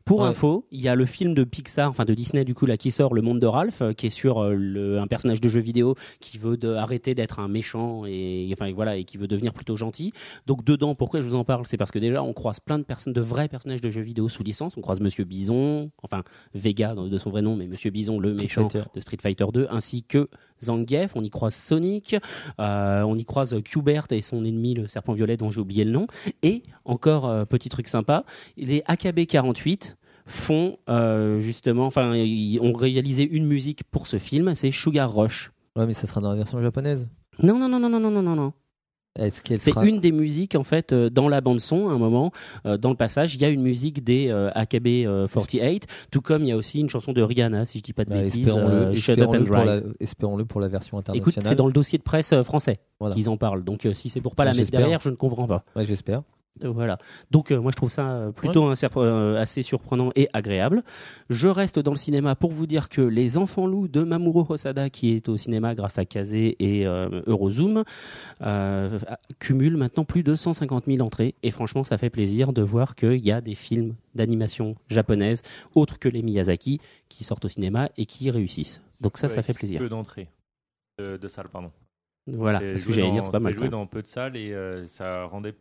[0.06, 0.28] Pour Ouais.
[0.28, 2.92] info, il y a le film de Pixar, enfin de Disney du coup là qui
[2.92, 5.62] sort, Le Monde de Ralph, euh, qui est sur euh, le- un personnage de jeu
[5.62, 9.54] vidéo qui veut de- arrêter d'être un méchant et enfin voilà et qui veut devenir
[9.54, 10.12] plutôt gentil.
[10.48, 12.84] Donc dedans, pourquoi je vous en parle, c'est parce que déjà on croise plein de
[12.84, 14.76] personnes, de vrais personnages de jeux vidéo sous licence.
[14.78, 18.64] On croise Monsieur Bison, enfin Vega de son vrai nom, mais Monsieur Bison le méchant
[18.70, 18.84] Fighter.
[18.94, 20.28] de Street Fighter 2, ainsi que
[20.64, 21.12] Zangief.
[21.16, 22.16] On y croise Sonic,
[22.60, 25.92] euh, on y croise Qbert et son ennemi le serpent violet dont j'ai oublié le
[25.92, 26.08] nom.
[26.44, 28.26] Et encore euh, petit truc sympa,
[28.58, 29.91] les AKB 48
[30.32, 35.52] font euh, justement, enfin, ils ont réalisé une musique pour ce film, c'est Sugar Rush.
[35.76, 37.08] Ouais, mais ça sera dans la version japonaise.
[37.42, 38.54] Non, non, non, non, non, non, non, non.
[39.20, 42.32] C'est une des musiques en fait euh, dans la bande son à un moment
[42.66, 46.48] euh, dans le passage il y a une musique des AKB 48 tout comme il
[46.48, 48.96] y a aussi une chanson de Rihanna si je dis pas de bah, bêtises espérons-le,
[48.96, 51.98] Shut Up and pour la, espérons-le pour la version internationale écoute c'est dans le dossier
[51.98, 53.14] de presse français voilà.
[53.14, 55.46] qu'ils en parlent donc si c'est pour pas bah, la mettre derrière je ne comprends
[55.46, 56.24] pas ouais, j'espère
[56.60, 56.98] voilà.
[57.32, 60.84] Donc euh, moi je trouve ça euh, plutôt euh, assez surprenant et agréable.
[61.30, 64.90] Je reste dans le cinéma pour vous dire que Les Enfants Loups de Mamoru Hosada,
[64.90, 67.84] qui est au cinéma grâce à Kazé et euh, Eurozoom,
[69.40, 71.36] cumule maintenant plus de 150 000 entrées.
[71.42, 75.42] Et franchement, ça fait plaisir de voir qu'il y a des films d'animation japonaise
[75.74, 78.82] autres que les Miyazaki qui sortent au cinéma et qui réussissent.
[79.00, 79.80] Donc ça, ça fait plaisir.
[79.80, 80.28] Peu d'entrées.
[81.00, 81.72] De, de salles, pardon.
[82.28, 83.54] Voilà, parce que j'allais dire, c'est pas mal.
[83.54, 84.54] joué dans peu de salles et
[84.86, 85.56] ça rendait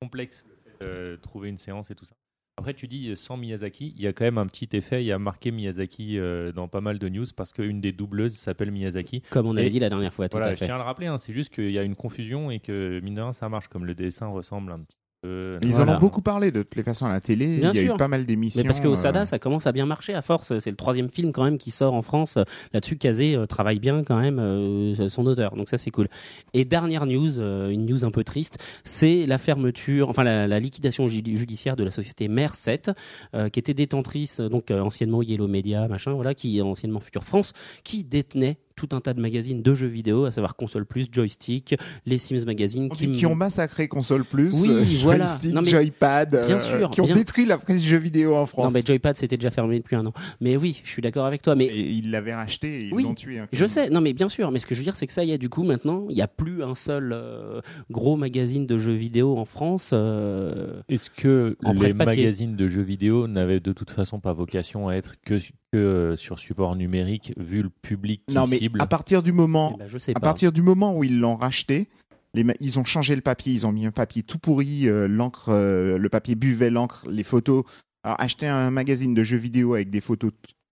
[0.00, 2.14] complexe le fait de trouver une séance et tout ça.
[2.56, 5.02] Après, tu dis sans Miyazaki, il y a quand même un petit effet.
[5.02, 8.34] Il y a marqué Miyazaki euh, dans pas mal de news parce qu'une des doubleuses
[8.34, 9.22] s'appelle Miyazaki.
[9.30, 10.82] Comme on avait Et- dit la dernière fois, tout Voilà, à je tiens à le
[10.84, 13.48] rappeler, hein, c'est juste qu'il y a une confusion et que mine de rien, ça
[13.48, 15.58] marche comme le dessin ressemble un petit peu.
[15.62, 15.92] Ils Voilà.
[15.92, 17.58] en ont beaucoup parlé de toutes les façons à la télé.
[17.58, 17.94] Bien il y a sûr.
[17.94, 18.60] eu pas mal d'émissions.
[18.62, 20.58] Mais parce que Osada, euh, ça commence à bien marcher à force.
[20.58, 22.38] C'est le troisième film quand même qui sort en France.
[22.72, 25.56] Là-dessus, Kazé euh, travaille bien quand même euh, son auteur.
[25.56, 26.08] Donc ça, c'est cool.
[26.54, 30.60] Et dernière news, euh, une news un peu triste, c'est la fermeture, enfin la, la
[30.60, 32.90] liquidation judi- judiciaire de la société Mère 7,
[33.34, 37.24] euh, qui était détentrice, euh, donc euh, anciennement Yellow Media, machin, voilà, qui anciennement Future
[37.24, 37.52] France,
[37.84, 41.74] qui détenait tout un tas de magazines de jeux vidéo, à savoir Console Plus, Joystick,
[42.06, 45.24] les Sims Magazine, on dit qui ont massacré Console Plus, Oui, euh, voilà.
[45.26, 48.36] Joystick, Non, mais- Joypad, euh, Bien sûr, qui ont bien- détruit la presse jeux vidéo
[48.36, 48.66] en France.
[48.66, 50.12] Non, mais Joypad, c'était déjà fermé depuis un an.
[50.40, 51.56] Mais oui, je suis d'accord avec toi.
[51.56, 53.40] Mais Et ils l'avaient racheté et ils Oui, l'ont tué.
[53.40, 55.12] hein, Je sais, non mais bien sûr, mais ce que je veux dire c'est que
[55.12, 57.60] ça y est, du coup maintenant, il n'y a plus un seul euh,
[57.90, 59.90] gros magazine de jeux vidéo en France.
[59.92, 64.88] euh, Est-ce que En les magazines de jeux vidéo n'avaient de toute façon pas vocation
[64.88, 65.38] à être que,
[65.72, 69.72] que euh, sur support numérique vu le public qui Non, mais à partir du moment,
[69.74, 70.20] eh ben, je sais à pas.
[70.20, 71.88] partir du moment où ils l'ont racheté,
[72.34, 75.48] les ils ont changé le papier, ils ont mis un papier tout pourri, euh, l'encre,
[75.48, 77.64] euh, le papier buvait l'encre, les photos.
[78.04, 80.30] Alors acheter un magazine de jeux vidéo avec des photos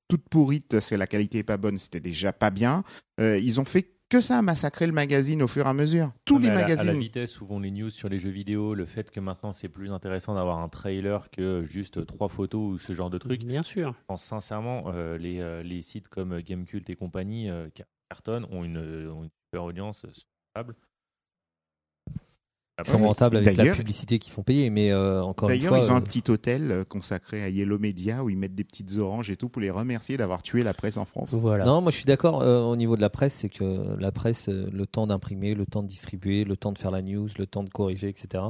[0.08, 2.84] toutes pourrites, parce que la qualité est pas bonne, c'était déjà pas bien.
[3.20, 6.12] Euh, ils ont fait que ça, massacrer le magazine au fur et à mesure.
[6.24, 7.00] Tous Non, les à la- À la, magazines.
[7.00, 9.92] vitesse où vont les news sur les jeux vidéo, le fait que maintenant c'est plus
[9.92, 13.44] intéressant d'avoir un trailer que juste trois photos ou ce genre de truc.
[13.44, 13.94] Bien sûr.
[13.98, 18.46] Je pense sincèrement, euh, les, euh, les sites comme Gamecult et compagnie, euh, qui cartonnent,
[18.52, 20.76] ont une, ont une super audience euh, sur la table.
[22.78, 25.56] Ils sont Ouais, rentables avec la d'ailleurs- publicité qu'ils font payer, mais euh, encore une
[25.56, 25.84] D'ailleurs, fois.
[25.84, 28.64] ils ont un euh, petit hôtel euh, consacré à Yellow Media où ils mettent des
[28.64, 31.32] petites oranges et tout pour les remercier d'avoir tué la presse en France.
[31.32, 31.64] Voilà.
[31.64, 34.48] Non, moi je suis d'accord euh, au niveau de la presse, c'est que la presse,
[34.48, 37.62] le temps d'imprimer, le temps de distribuer, le temps de faire la news, le temps
[37.64, 38.44] de corriger, etc.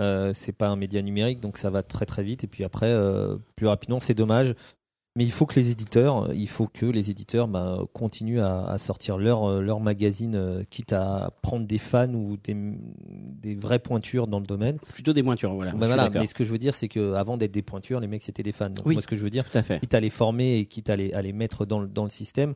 [0.00, 2.42] Euh, c'est pas un média numérique, donc ça va très très vite.
[2.42, 4.54] Et puis après, euh, plus rapidement, c'est dommage.
[5.14, 8.78] Mais il faut que les éditeurs, il faut que les éditeurs bah, continuent à, à
[8.78, 13.78] sortir leur, euh, leur magazine, euh, quitte à prendre des fans ou des, des vraies
[13.78, 14.78] pointures dans le domaine.
[14.78, 15.72] Plutôt des pointures, voilà.
[15.72, 16.22] Bah, d'accord.
[16.22, 18.52] mais ce que je veux dire, c'est qu'avant d'être des pointures, les mecs c'était des
[18.52, 18.70] fans.
[18.70, 18.94] Donc Oui.
[18.94, 19.80] moi, ce que je veux dire, Tout à fait.
[19.80, 22.10] quitte à les former et quitte à les, à les mettre dans le, dans le
[22.10, 22.54] système,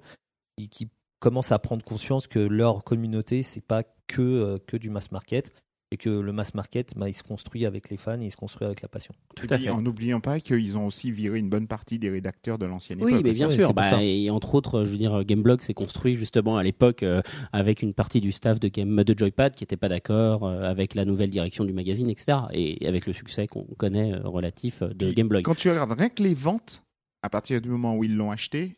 [0.56, 0.88] qui, qui
[1.18, 5.50] commencent à prendre conscience que leur communauté, c'est pas que, euh, que du mass market
[5.92, 8.36] et que le mass market, bah, il se construit avec les fans et il se
[8.36, 9.14] construit avec la passion.
[9.36, 9.70] Tout à fait.
[9.70, 13.12] En n'oubliant pas qu'ils ont aussi viré une bonne partie des rédacteurs de l'ancienne Oui,
[13.12, 13.24] époque.
[13.24, 13.72] mais bien Oui, sûr.
[13.72, 14.02] Bah, ça.
[14.02, 17.22] et entre autres, je veux dire, Gameblog s'est construit justement à l'époque euh,
[17.52, 20.94] avec une partie du staff de Game de Joypad qui n'était pas d'accord euh, avec
[20.96, 22.38] la nouvelle direction du magazine, etc.
[22.52, 25.42] Et avec le succès qu'on connaît euh, relatif de Puis, Gameblog.
[25.44, 26.82] Quand tu regardes rien que les ventes,
[27.22, 28.76] à partir du moment où ils l'ont acheté,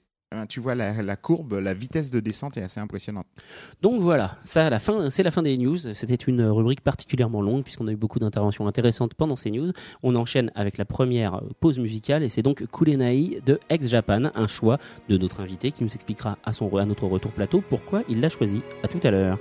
[0.48, 3.26] tu vois la, courbe, la vitesse de descente est assez impressionnante.
[3.82, 5.78] Donc voilà, ça, la fin, c'est la fin des news.
[5.78, 9.70] C'était une rubrique particulièrement longue puisqu'on a eu beaucoup d'interventions intéressantes pendant ces news.
[10.02, 14.46] On enchaîne avec la première pause musicale et c'est donc Kulenai de Ex Japan, un
[14.46, 18.28] choix de notre invité qui nous expliquera à, à notre retour plateau pourquoi il l'a
[18.28, 18.60] choisi.
[18.82, 19.38] À tout à l'heure.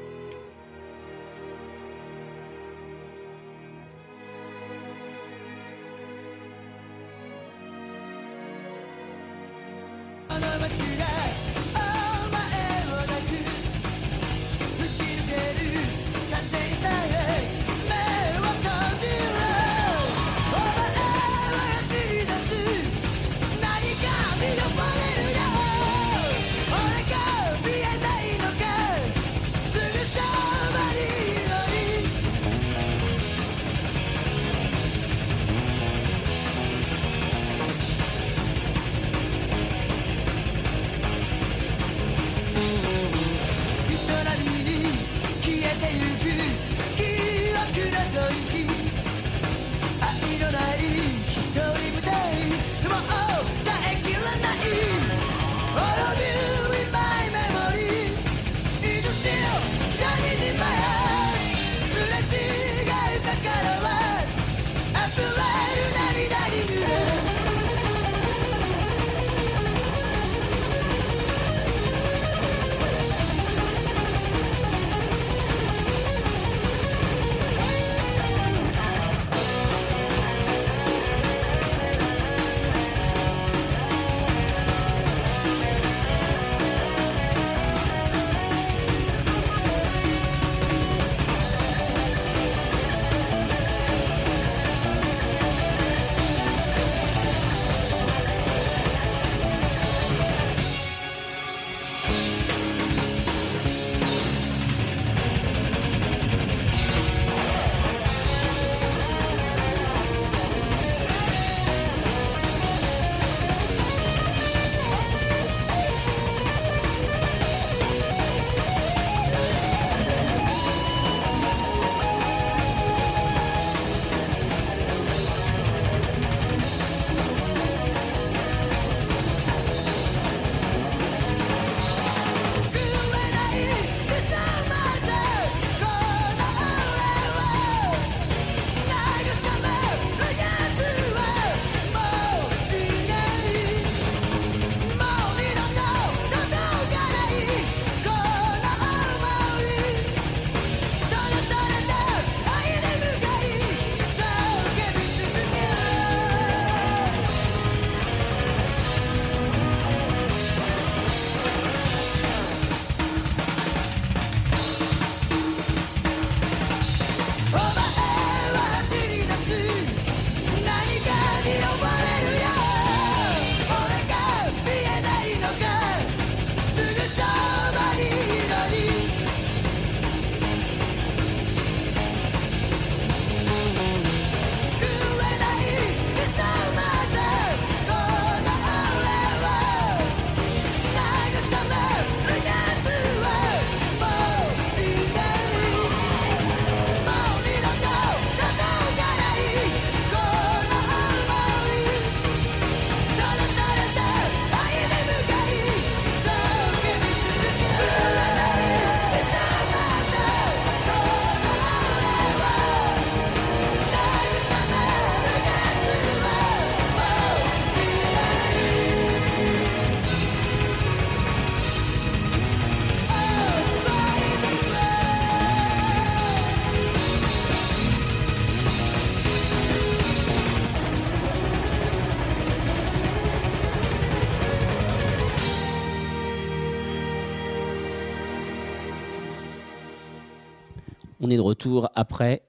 [241.27, 242.43] On est de retour après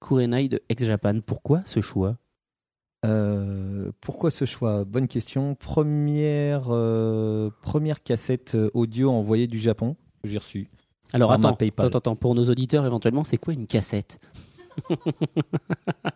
[0.00, 1.20] Kurenai de Ex-Japan.
[1.24, 2.16] Pourquoi ce choix?
[3.06, 4.84] Euh, pourquoi ce choix?
[4.84, 5.54] Bonne question.
[5.54, 10.68] Première, euh, première cassette euh, audio envoyée du Japon que j'ai reçue.
[11.12, 14.20] Alors attends, attends, attends, pour nos auditeurs éventuellement, c'est quoi une cassette?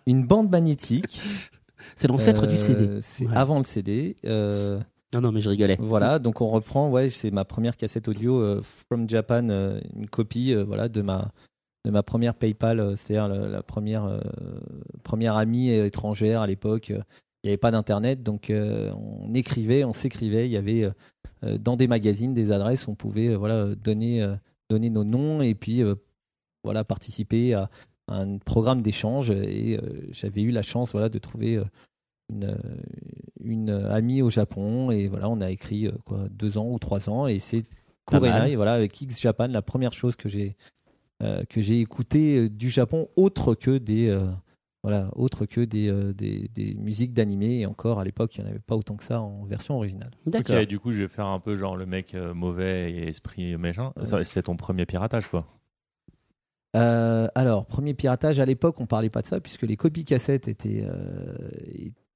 [0.06, 1.20] Une bande magnétique.
[1.96, 2.98] C'est l'ancêtre Euh, du CD.
[3.02, 4.16] C'est avant le CD.
[4.24, 5.76] Non, non, mais je rigolais.
[5.78, 9.48] Voilà, donc on reprend, ouais, c'est ma première cassette audio From Japan,
[9.94, 11.30] une copie voilà, de, ma,
[11.84, 14.20] de ma première PayPal, euh, c'est-à-dire la, la première, euh,
[15.02, 16.90] première amie étrangère à l'époque.
[16.90, 17.02] Euh,
[17.42, 20.46] Il n'y avait pas d'internet, donc euh, on écrivait, on s'écrivait.
[20.46, 20.90] Il y avait
[21.44, 24.26] euh, dans des magazines des adresses, on pouvait voilà, donner,
[24.70, 25.82] donner nos noms et puis
[26.62, 27.68] voilà, participer à,
[28.08, 29.30] à un programme d'échange.
[29.30, 29.78] Et
[30.10, 31.60] j'avais eu la chance voilà, de trouver
[32.32, 32.56] une,
[33.44, 37.26] une amie au Japon et voilà on a écrit quoi deux ans ou trois ans
[37.26, 37.64] et c'est
[38.10, 38.22] mal.
[38.22, 40.56] Kurenai voilà avec X Japan la première chose que j'ai
[41.20, 44.26] que j'ai écouté euh, du Japon autre que des euh,
[44.82, 48.46] voilà autre que des, euh, des, des musiques d'animé et encore à l'époque il n'y
[48.48, 50.56] en avait pas autant que ça en version originale D'accord.
[50.60, 53.56] Ok, du coup, je vais faire un peu genre le mec euh, mauvais et esprit
[53.56, 53.94] méchant.
[54.02, 55.46] Ça, C'est ton premier piratage, quoi.
[56.76, 60.48] Euh, alors premier piratage à l'époque on parlait pas de ça puisque les copies cassettes
[60.48, 61.36] étaient euh,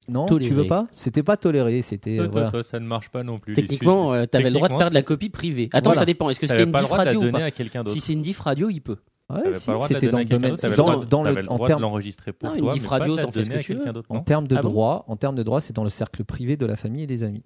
[0.09, 0.49] non Tolérées.
[0.51, 0.87] tu veux pas?
[0.93, 2.51] C'était pas toléré c'était Toi, euh, toi, voilà.
[2.51, 3.53] toi, ça ne marche pas non plus.
[3.55, 5.69] Techniquement, tu avais le droit de faire de la copie privée.
[5.73, 6.01] Attends, Voilà.
[6.01, 6.29] ça dépend.
[6.31, 7.93] Est-ce que c'était une diff radio ou pas à quelqu'un d'autre.
[7.95, 8.97] Si c'est une diff radio, il peut.
[9.31, 12.61] Ouais, si, c'était dans le domaine dans, dans le en termes l'enregistrer pour Non, une
[12.63, 13.83] toi, diff mais radio, t'en fais ce que tu veux.
[14.09, 16.65] En termes de Ah droit, en termes de droit, c'est dans le cercle privé de
[16.65, 17.45] la famille et des amis.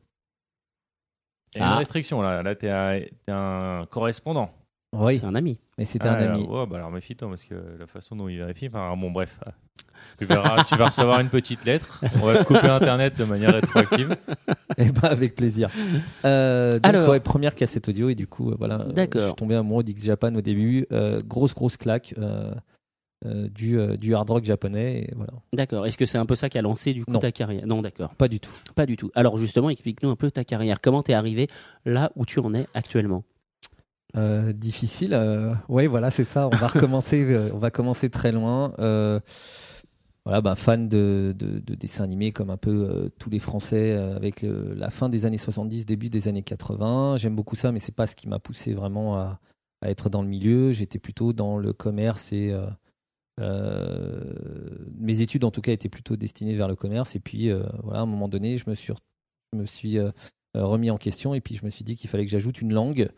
[1.54, 1.72] Il y a Ah.
[1.72, 2.42] une restriction là.
[2.42, 2.70] Là, t'es
[3.28, 4.50] un correspondant.
[4.94, 5.58] Oui, C'est un ami.
[5.78, 6.44] mais c'était Ah, un ami.
[6.46, 8.68] ouais, bah alors méfie-toi parce que la façon dont il vérifie.
[8.68, 9.38] Enfin, bon, bref.
[10.18, 12.04] Tu verras, tu vas recevoir une petite lettre.
[12.22, 14.16] On va te couper Internet de manière rétroactive.
[14.76, 15.70] Eh ben, avec plaisir.
[16.24, 17.08] Euh, donc, Alors.
[17.10, 18.80] ouais, première cassette audio et du coup, euh, voilà.
[18.80, 19.20] euh, D'accord.
[19.22, 20.86] Je suis tombé amoureux d'X Japan au début.
[20.92, 22.52] Euh, grosse, grosse claque euh,
[23.24, 25.04] euh, du, euh, du hard rock japonais.
[25.08, 25.32] Et voilà.
[25.54, 25.86] D'accord.
[25.86, 27.18] Est-ce que c'est un peu ça qui a lancé du coup Non.
[27.20, 27.66] ta carrière?
[27.66, 28.14] Non, d'accord.
[28.16, 28.52] Pas du tout.
[28.74, 29.10] Pas du tout.
[29.14, 30.80] Alors justement, explique-nous un peu ta carrière.
[30.82, 31.48] Comment t'es arrivé
[31.86, 33.24] là où tu en es actuellement?
[34.16, 35.14] Euh, difficile.
[35.14, 36.48] euh, ouais, voilà, c'est ça.
[36.48, 37.24] On va recommencer.
[37.32, 38.72] euh, on va commencer très loin.
[40.24, 44.42] Voilà, bah, fan de, de, de dessins animés comme un peu tous les Français avec
[44.42, 47.16] le- la fin des années 70, début des années 80.
[47.16, 49.40] J'aime beaucoup ça, mais c'est pas ce qui m'a poussé vraiment à,
[49.80, 50.70] à être dans le milieu.
[50.70, 52.54] J'étais plutôt dans le commerce et
[53.40, 57.16] mes études en tout cas étaient plutôt destinées vers le commerce.
[57.16, 57.50] Et puis
[57.82, 58.92] voilà, à un moment donné, je me suis,
[59.52, 59.98] je me suis
[60.54, 63.10] remis en question et puis je me suis dit qu'il fallait que j'ajoute une langue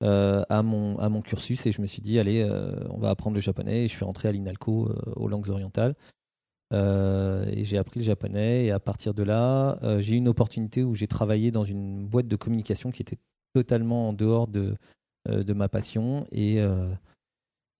[0.00, 3.34] à, mon, à mon cursus et je me suis dit, allez, euh, on va apprendre
[3.34, 3.84] le japonais.
[3.84, 5.94] Et je suis rentré à l'INALCO euh, aux langues orientales.
[6.72, 10.28] Euh, et j'ai appris le japonais et à partir de là, euh, j'ai eu une
[10.28, 13.18] opportunité où j'ai travaillé dans une boîte de communication qui était
[13.52, 14.74] totalement en dehors de,
[15.28, 16.88] euh, de ma passion et, euh,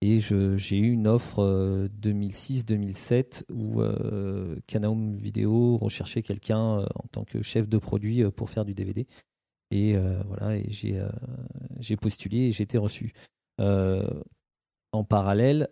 [0.01, 7.09] et j'ai eu une offre euh, 2006-2007 où euh, Canaum Vidéo recherchait quelqu'un euh, en
[7.11, 9.07] tant que chef de produit euh, pour faire du DVD
[9.75, 11.09] et euh, voilà et j'ai euh,
[11.81, 13.13] j'ai postulé et j'ai été reçu.
[13.61, 14.09] Euh,
[14.93, 15.69] en parallèle,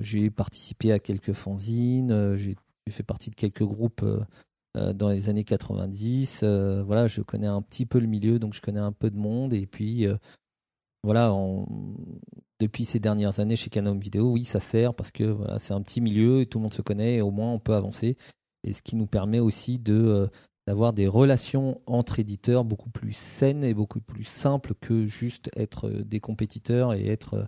[0.00, 2.56] j'ai participé à quelques fanzines, j'ai
[2.90, 4.04] fait partie de quelques groupes
[4.74, 6.40] dans les années 90.
[6.42, 9.16] euh, voilà, je connais un petit peu le milieu, donc je connais un peu de
[9.16, 9.52] monde.
[9.54, 10.08] Et puis,
[11.04, 11.32] voilà,
[12.58, 15.82] depuis ces dernières années chez Canon Vidéo, oui, ça sert parce que voilà, c'est un
[15.82, 18.16] petit milieu et tout le monde se connaît et au moins on peut avancer.
[18.64, 20.28] Et ce qui nous permet aussi de
[20.66, 25.88] d'avoir des relations entre éditeurs beaucoup plus saines et beaucoup plus simples que juste être
[25.88, 27.44] euh, des compétiteurs et être, euh,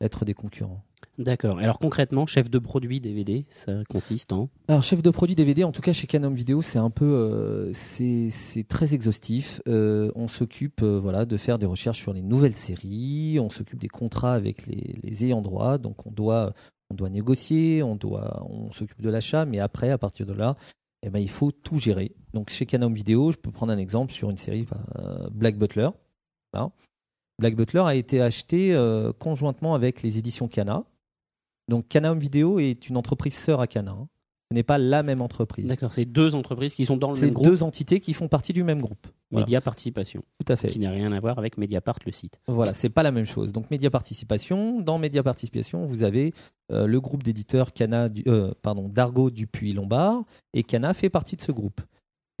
[0.00, 0.82] être des concurrents.
[1.18, 1.58] D'accord.
[1.58, 4.48] Alors concrètement, chef de produit DVD, ça consiste en?
[4.68, 7.72] Alors, chef de produit DVD, en tout cas chez Canon Vidéo, c'est un peu, euh,
[7.74, 9.60] c'est c'est très exhaustif.
[9.68, 13.38] Euh, on s'occupe, euh, voilà, de faire des recherches sur les nouvelles séries.
[13.38, 15.76] On s'occupe des contrats avec les, les ayants droit.
[15.76, 16.54] Donc, on doit,
[16.90, 19.44] on doit négocier, on doit, on s'occupe de l'achat.
[19.44, 20.56] Mais après, à partir de là,
[21.02, 22.12] eh ben, il faut tout gérer.
[22.34, 24.66] Donc, chez Canon Vidéo, je peux prendre un exemple sur une série
[24.98, 25.88] euh, Black Butler.
[27.38, 30.84] Black Butler a été acheté euh, conjointement avec les éditions Cana.
[31.68, 33.92] Donc, Cana Home Video est une entreprise sœur à Cana.
[33.92, 34.08] hein.
[34.50, 35.66] Ce n'est pas la même entreprise.
[35.68, 37.46] D'accord, c'est deux entreprises qui sont dans le C'est même groupe.
[37.46, 39.06] deux entités qui font partie du même groupe.
[39.30, 39.46] Voilà.
[39.46, 40.68] Média Participation, Tout à fait.
[40.68, 42.40] qui n'a rien à voir avec Mediapart, le site.
[42.48, 43.52] Voilà, c'est pas la même chose.
[43.52, 46.34] Donc Média Participation, dans Média Participation, vous avez
[46.72, 51.36] euh, le groupe d'éditeurs Cana, du- euh, pardon, Dargo Dupuis Lombard et Cana fait partie
[51.36, 51.80] de ce groupe.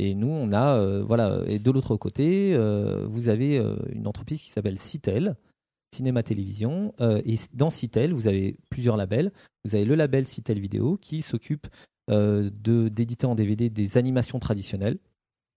[0.00, 2.56] Et nous, on a, euh, voilà, et de l'autre côté,
[3.06, 3.56] vous avez
[3.92, 5.36] une entreprise qui s'appelle Citel,
[5.94, 6.92] Cinéma Télévision,
[7.24, 9.30] et dans Citel, vous avez plusieurs labels.
[9.64, 11.66] Vous avez le label Citel Vidéo qui s'occupe
[12.08, 14.98] de d'éditer en DVD des animations traditionnelles,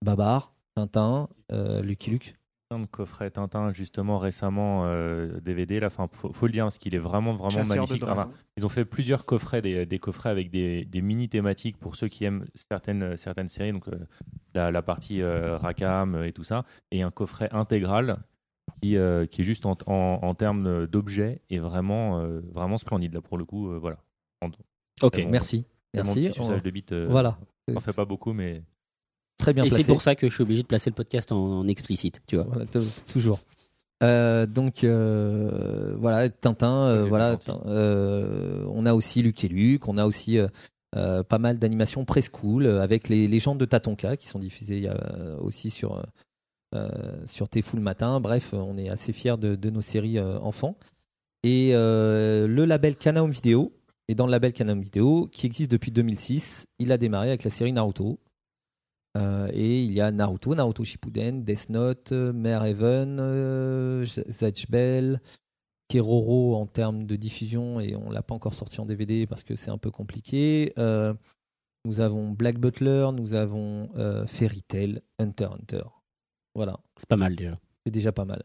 [0.04, 2.36] Babar, Tintin, euh, Lucky Luke.
[2.70, 5.80] plein de coffrets Tintin justement récemment euh, DVD.
[5.80, 8.04] Là, enfin, faut, faut le dire parce qu'il est vraiment vraiment Chasseur magnifique.
[8.04, 11.96] Enfin, ils ont fait plusieurs coffrets, des, des coffrets avec des, des mini thématiques pour
[11.96, 13.72] ceux qui aiment certaines certaines séries.
[13.74, 14.00] Donc euh,
[14.56, 18.18] la, la partie euh, Rakam euh, et tout ça, et un coffret intégral
[18.82, 23.14] qui, euh, qui est juste en, en, en termes d'objets et vraiment euh, vraiment splendide
[23.14, 23.70] là pour le coup.
[23.72, 23.98] euh, voilà.
[25.02, 25.66] Ok, merci.
[25.94, 26.14] Merci.
[26.30, 26.92] petit suçage de bite.
[26.92, 27.38] euh, Voilà.
[27.74, 28.64] On fait pas beaucoup, mais
[29.44, 29.84] Très bien Et placé.
[29.84, 32.36] c'est pour ça que je suis obligé de placer le podcast en, en explicite, tu
[32.38, 32.46] vois.
[32.46, 32.80] Voilà, t-
[33.12, 33.40] toujours.
[34.02, 39.88] Euh, donc euh, voilà, Tintin, euh, voilà, tin- euh, on a aussi Luc et Luc,
[39.88, 40.48] on a aussi euh,
[40.96, 44.84] euh, pas mal d'animations preschool euh, avec les légendes de Tatonka qui sont diffusées il
[44.84, 46.04] y a, euh, aussi sur euh,
[46.76, 46.90] euh,
[47.26, 48.20] sur T-Fou le matin.
[48.20, 50.76] Bref, on est assez fiers de, de nos séries euh, enfants.
[51.44, 53.72] Et euh, le label Kana Home Video,
[54.08, 57.44] et dans le label Kana Home Video, qui existe depuis 2006, il a démarré avec
[57.44, 58.20] la série Naruto.
[59.16, 64.70] Euh, et il y a Naruto, Naruto Shippuden, Death Note, euh, Mare Heaven, euh, Zatch
[64.70, 65.22] Bell,
[65.88, 69.56] Keroro en termes de diffusion, et on l'a pas encore sorti en DVD parce que
[69.56, 70.74] c'est un peu compliqué.
[70.80, 71.14] Euh,
[71.86, 73.90] nous avons Black Butler, nous avons
[74.26, 75.84] Fairy Tail, Hunter Hunter.
[76.56, 77.60] Voilà, C'est pas mal déjà.
[77.86, 78.44] c'est déjà pas mal.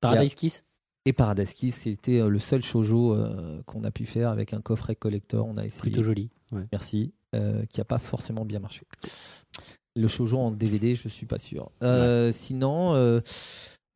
[0.00, 0.64] Paradise Kiss
[1.06, 3.16] Et Paradise Kiss, c'était le seul shoujo
[3.64, 5.46] qu'on a pu faire avec un coffret collector.
[5.46, 5.82] On a essayé.
[5.82, 6.30] Plutôt joli.
[6.52, 6.66] Ouais.
[6.70, 8.82] Merci, euh, qui n'a pas forcément bien marché.
[9.96, 11.70] Le shoujo en DVD, je suis pas sûr.
[11.82, 13.20] Euh, Sinon, euh,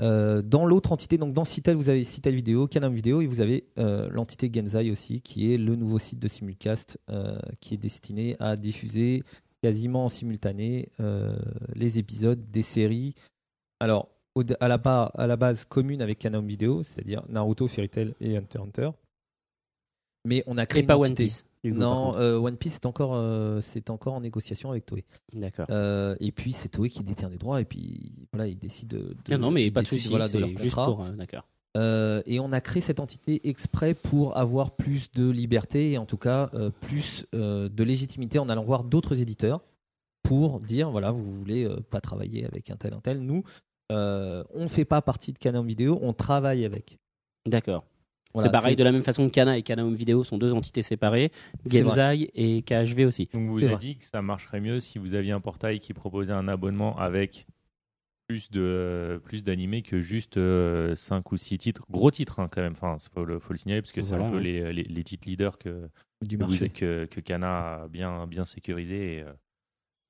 [0.03, 3.41] euh, dans l'autre entité, donc dans Citel, vous avez Citel Vidéo, Canon Vidéo, et vous
[3.41, 6.99] avez l'entité Genzai aussi, qui est le nouveau site de Simulcast,
[7.61, 9.23] qui est destiné à diffuser
[9.63, 10.89] quasiment en simultané
[11.75, 13.15] les épisodes des séries.
[13.81, 14.09] Alors,
[14.61, 18.37] à, la ba- à la base commune avec Canon Vidéo, c'est-à-dire Naruto, Fairy Tail et
[18.37, 18.91] Hunter Hunter.
[20.27, 21.15] Mais on a créé Et pas One.
[21.15, 21.45] Piece.
[21.63, 25.05] coup, Non, euh, One Piece est encore, euh, c'est encore en négociation avec Toei.
[25.33, 25.67] D'accord.
[25.71, 29.15] Euh, et puis c'est Toei qui détient les droits et puis voilà, ils décident de.
[29.33, 30.09] non, non, mais pas de souci.
[30.09, 30.97] voilà, de leur contrat.
[31.01, 31.45] euh, D'accord.
[32.27, 36.19] Et on a créé cette entité exprès pour avoir plus de liberté et en tout
[36.19, 36.51] cas
[36.81, 39.61] plus de légitimité en allant voir d'autres éditeurs
[40.23, 43.21] pour dire voilà, vous voulez pas travailler avec un tel, un tel.
[43.21, 43.43] Nous,
[43.91, 46.99] on fait pas partie de Canon Vidéo, on travaille avec.
[47.47, 47.85] D'accord.
[48.35, 50.53] Voilà, c'est pareil, de la même façon que Kana et Kana Home Video sont deux
[50.53, 51.31] entités séparées.
[51.67, 53.29] C'est Genzai et KHV aussi.
[53.33, 55.95] Donc vous C'est avez dit que ça marcherait mieux si vous aviez un portail qui
[55.95, 57.47] proposait un abonnement avec
[58.27, 60.35] plus de plus d'animés que juste
[60.95, 62.73] 5 ou 6 titres, gros titres hein, quand même.
[62.73, 64.43] Enfin, faut le, faut le signaler parce que c'est Voilà, un peu ouais.
[64.43, 65.89] les, les, les titres leaders que
[66.23, 66.71] du marché.
[66.71, 69.19] que, que Kana a bien bien sécurisé.
[69.19, 69.33] Et, euh,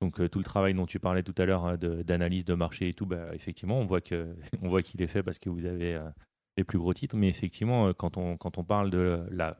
[0.01, 2.89] donc euh, tout le travail dont tu parlais tout à l'heure hein, d'analyse de marché
[2.89, 5.65] et tout, bah, effectivement, on voit que on voit qu'il est fait parce que vous
[5.65, 6.09] avez euh,
[6.57, 7.15] les plus gros titres.
[7.15, 9.57] Mais effectivement, euh, quand on quand on parle de la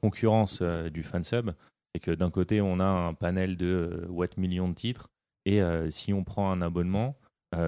[0.00, 1.52] concurrence euh, du fansub,
[1.94, 5.08] c'est que d'un côté on a un panel de euh, what millions de titres
[5.44, 5.60] et
[5.90, 7.18] si on prend un abonnement,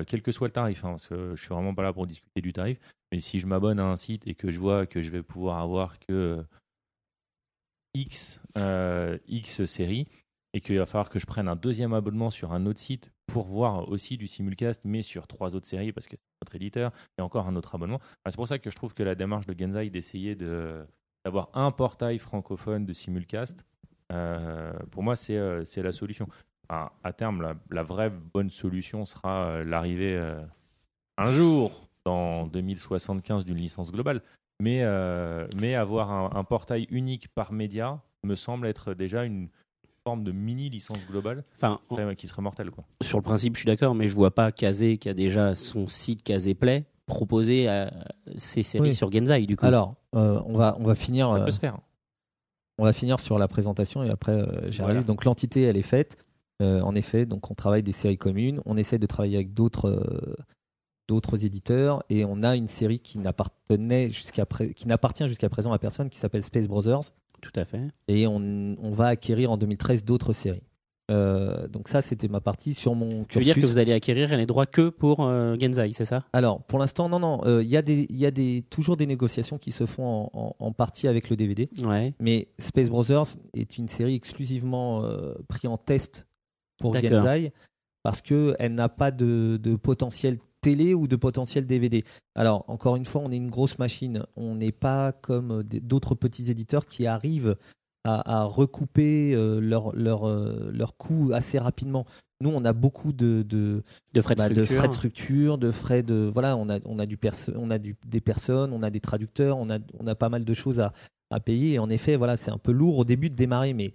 [0.07, 2.41] quel que soit le tarif, hein, parce que je suis vraiment pas là pour discuter
[2.41, 2.79] du tarif,
[3.11, 5.59] mais si je m'abonne à un site et que je vois que je vais pouvoir
[5.59, 6.45] avoir que
[7.95, 8.41] X,
[9.27, 10.07] X séries
[10.53, 13.47] et qu'il va falloir que je prenne un deuxième abonnement sur un autre site pour
[13.47, 17.23] voir aussi du simulcast, mais sur trois autres séries parce que c'est notre éditeur et
[17.23, 18.01] encore un autre abonnement.
[18.27, 20.85] C'est pour ça que je trouve que la démarche de Genzai d'essayer de
[21.25, 23.65] d'avoir un portail francophone de simulcast,
[24.13, 26.29] euh, pour moi, c'est euh, c'est la solution.
[26.71, 30.19] À terme, la, vraie bonne solution sera euh, l'arrivée
[31.19, 34.23] un jour dans 2075 d'une licence globale.
[34.61, 34.83] Mais,
[35.57, 39.51] mais avoir un, un portail unique par média me semble être déjà une
[40.05, 42.71] forme de mini licence globale Enfin, qui serait, qui serait mortelle.
[42.71, 42.85] Quoi.
[43.03, 45.89] sur le principe, je suis d'accord, mais je vois pas Kazé, qui a déjà son
[45.89, 47.89] site Kazé Play, proposer euh,
[48.37, 48.95] ses séries Oui.
[48.95, 49.65] sur Genzai, du coup.
[49.65, 51.29] Alors, euh, on va on va finir.
[51.31, 51.79] Ça euh, peut se faire.
[52.79, 54.95] On va finir sur la présentation et après euh, j'arrive.
[54.97, 55.03] Voilà.
[55.03, 56.19] Donc l'entité elle est faite.
[56.63, 58.61] Euh, en effet, donc on travaille des séries communes.
[58.67, 60.35] On essaie de travailler avec d'autres euh,
[61.09, 65.73] d'autres éditeurs et on a une série qui n'appartenait jusqu'à pré- qui n'appartient jusqu'à présent
[65.73, 67.01] à personne qui s'appelle Space Brothers
[67.45, 67.83] Tout à fait.
[68.09, 68.37] et on,
[68.83, 70.63] on va acquérir en 2013 d'autres séries.
[71.11, 73.27] Euh, donc ça c'était ma partie sur mon cursus.
[73.29, 76.25] Tu veux dire que vous allez acquérir les droits que pour euh, Genzai, c'est ça?
[76.33, 77.43] Alors, pour l'instant, non, non.
[77.45, 80.31] euh, Il y a, des, y a des, toujours des négociations qui se font en,
[80.33, 81.69] en- en partie avec le DVD.
[81.87, 82.15] Ouais.
[82.21, 86.27] Mais Space Brothers est une série exclusivement euh, prise en test
[86.79, 86.95] pour.
[86.95, 87.53] Genzai
[88.03, 92.05] parce qu'elle n'a pas de, de potentiel télé ou de potentiel DVD.
[92.35, 94.25] Alors, encore une fois, on est une grosse machine.
[94.37, 97.57] On n'est pas comme des- d'autres petits éditeurs qui arrivent
[98.05, 102.07] à, à recouper euh, leur, leur, euh, leur coût assez rapidement.
[102.41, 103.83] Nous, on a beaucoup de, de,
[104.15, 104.77] De frais de bah, de structure.
[104.79, 107.79] frais de structure, de frais de voilà, on a on a du perso- on a
[107.79, 110.81] du, des personnes, on a des traducteurs, on a on a pas mal de choses
[110.81, 110.93] à,
[111.31, 111.75] à payer.
[111.75, 113.93] Et en effet, voilà, c'est un peu lourd au début de démarrer, mais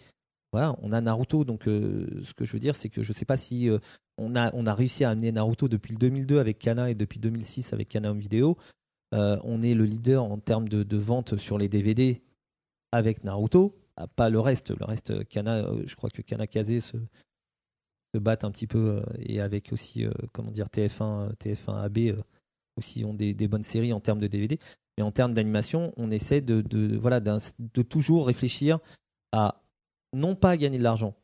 [0.51, 3.25] voilà, on a Naruto, donc euh, ce que je veux dire, c'est que je sais
[3.25, 3.77] pas si euh,
[4.19, 7.89] on a, réussi à amener Naruto depuis le 2002 avec Kana et depuis 2006 avec
[7.89, 8.57] Kana Home Video.
[9.13, 12.21] Euh, on est le leader en termes de, de vente sur les DVD
[12.91, 13.75] avec Naruto,
[14.15, 14.71] pas le reste.
[14.77, 16.97] Le reste, Kana, euh, je crois que Kana Kaze se,
[18.13, 21.83] se battent un petit peu euh, et avec aussi, euh, comment dire, TF1, euh, TF1
[21.83, 22.21] AB euh,
[22.77, 24.59] aussi ont des, des bonnes séries en termes de DVD.
[24.97, 28.79] Mais en termes d'animation, on essaie de, voilà, de toujours réfléchir
[29.31, 29.61] à
[30.13, 31.15] non pas gagner de l'argent.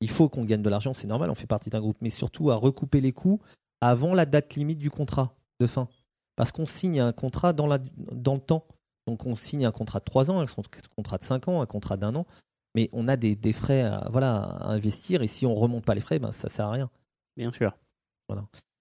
[0.00, 2.50] Il faut qu'on gagne de l'argent, c'est normal, on fait partie d'un groupe, mais surtout
[2.50, 3.40] à recouper les coûts
[3.80, 5.88] avant la date limite du contrat de fin.
[6.36, 7.78] Parce qu'on signe un contrat dans, la,
[8.12, 8.66] dans le temps.
[9.06, 10.46] Donc on signe un contrat de 3 ans, un
[10.96, 12.26] contrat de 5 ans, un contrat d'un an,
[12.74, 15.94] mais on a des, des frais à, voilà, à investir, et si on remonte pas
[15.94, 16.90] les frais, ben, ça sert à rien.
[17.36, 17.72] Bien sûr.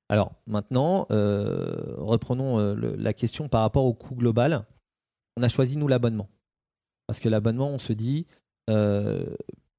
[0.10, 4.66] Alors maintenant, euh, reprenons euh, le- la question par rapport au coût global.
[5.38, 6.30] On a choisi nous l'abonnement.
[7.08, 8.26] Parce que l'abonnement, on se dit,
[8.70, 9.36] euh,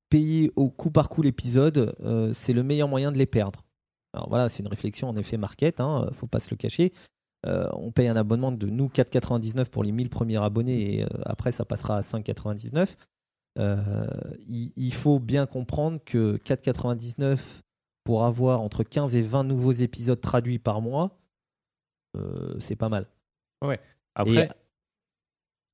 [0.08, 3.64] payer au coup par coup l'épisode, euh, c'est le meilleur moyen de les perdre.
[4.12, 6.92] Alors voilà, c'est une réflexion en effet market, hein, faut pas se le cacher.
[7.46, 11.08] Euh, on paye un abonnement de nous 4,99 pour les 1000 premiers abonnés et euh,
[11.24, 12.96] après ça passera à 5,99.
[13.58, 14.06] Euh,
[14.48, 17.38] il, il faut bien comprendre que 4,99
[18.04, 21.18] pour avoir entre 15 et 20 nouveaux épisodes traduits par mois,
[22.16, 23.06] euh, c'est pas mal.
[24.14, 24.50] Après, Et-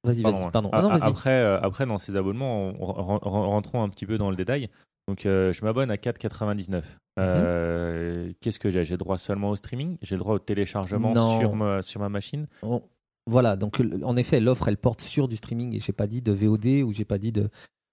[0.05, 0.51] Vas-y, ouais.
[0.53, 0.69] pardon.
[0.73, 4.19] Ah non, après, euh, après, dans ces abonnements, on- ren- ren- rentrons un petit peu
[4.19, 4.69] dans le détail.
[5.09, 6.85] Donc, euh, je m'abonne à 4,99.
[6.85, 7.25] Mhm.
[7.25, 8.85] Euh, Qu'est-ce que j'ai?
[8.85, 9.99] J'ai droit seulement au streaming?
[10.03, 11.39] J'ai le droit au téléchargement Non.
[11.39, 12.47] sur ma, sur ma machine?
[12.63, 12.83] On-
[13.31, 16.33] Voilà, donc en effet, l'offre elle porte sur du streaming et j'ai pas dit de
[16.33, 17.49] VOD ou j'ai pas dit de.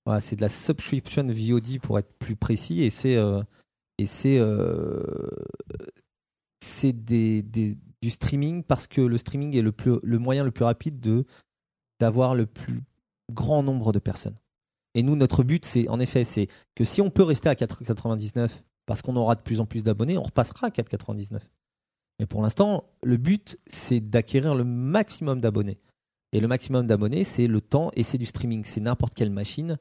[0.06, 3.18] Voilà, c'est de la subscription VOD pour être plus précis et c'est
[4.00, 4.40] et c'est
[6.64, 10.52] c'est des, des- du streaming parce que le streaming est le plus le moyen le
[10.52, 11.26] plus rapide de
[12.00, 12.84] d'avoir le plus
[13.32, 14.38] grand nombre de personnes.
[14.96, 18.50] Et nous, notre but, c'est en effet, c'est que si on peut rester à 4,99
[18.86, 21.40] parce qu'on aura de plus en plus d'abonnés, on repassera à 4,99.
[22.20, 25.80] Mais pour l'instant, le but, c'est d'acquérir le maximum d'abonnés.
[26.32, 28.64] Et le maximum d'abonnés, c'est le temps et c'est du streaming.
[28.64, 29.78] C'est n'importe quelle machine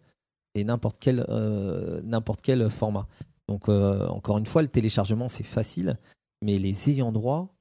[0.55, 2.01] et n'importe quel, euh,
[2.43, 3.09] quel format.
[3.49, 5.99] Donc, euh, encore une fois, le téléchargement, c'est facile.
[6.43, 7.55] Mais les ayants droit,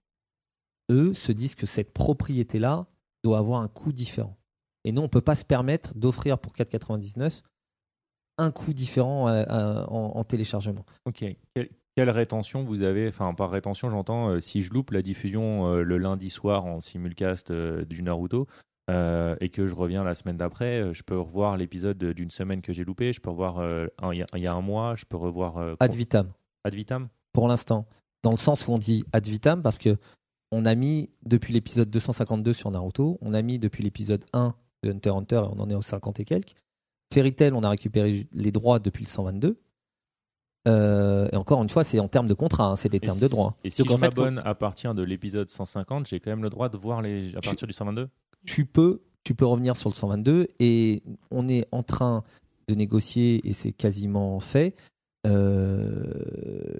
[0.91, 2.86] eux, se disent que cette propriété-là
[3.24, 4.37] doit avoir un coût différent.
[4.88, 7.42] Et nous, on ne peut pas se permettre d'offrir pour 4,99
[8.38, 10.86] un coût différent euh, euh, en, en téléchargement.
[11.06, 11.26] Ok.
[11.56, 15.68] Quelle, quelle rétention vous avez Enfin, par rétention, j'entends euh, si je loupe la diffusion
[15.68, 18.48] euh, le lundi soir en simulcast euh, du Naruto
[19.42, 22.86] et que je reviens la semaine d'après, je peux revoir l'épisode d'une semaine que j'ai
[22.86, 23.12] loupé.
[23.12, 23.62] Je peux revoir
[24.14, 24.96] il y, a- il y a un mois.
[24.96, 26.32] Je peux revoir Ad vitam.
[26.64, 27.10] Ad vitam?
[27.34, 27.86] pour l'instant,
[28.24, 29.98] dans le sens où on dit ad vitam, parce que
[30.54, 34.56] on a mis depuis l'épisode 252 sur Naruto, on a mis depuis l'épisode 1
[34.88, 36.56] Hunter Hunter, on en est au 50 et quelques.
[37.14, 39.60] Fairy Tail, on a récupéré les droits depuis le 122.
[40.68, 43.20] Euh, et encore une fois, c'est en termes de contrat, hein, c'est des Et termes
[43.20, 43.58] de droit.
[43.64, 46.44] Et si Donc, je en fait, m'abonne à partir de l'épisode 150, j'ai quand même
[46.44, 48.10] le droit de voir les à Tu- partir du 122
[48.46, 52.24] tu peux, tu peux revenir sur le 122 et on est en train
[52.68, 54.76] de négocier et c'est quasiment fait
[55.26, 56.14] euh,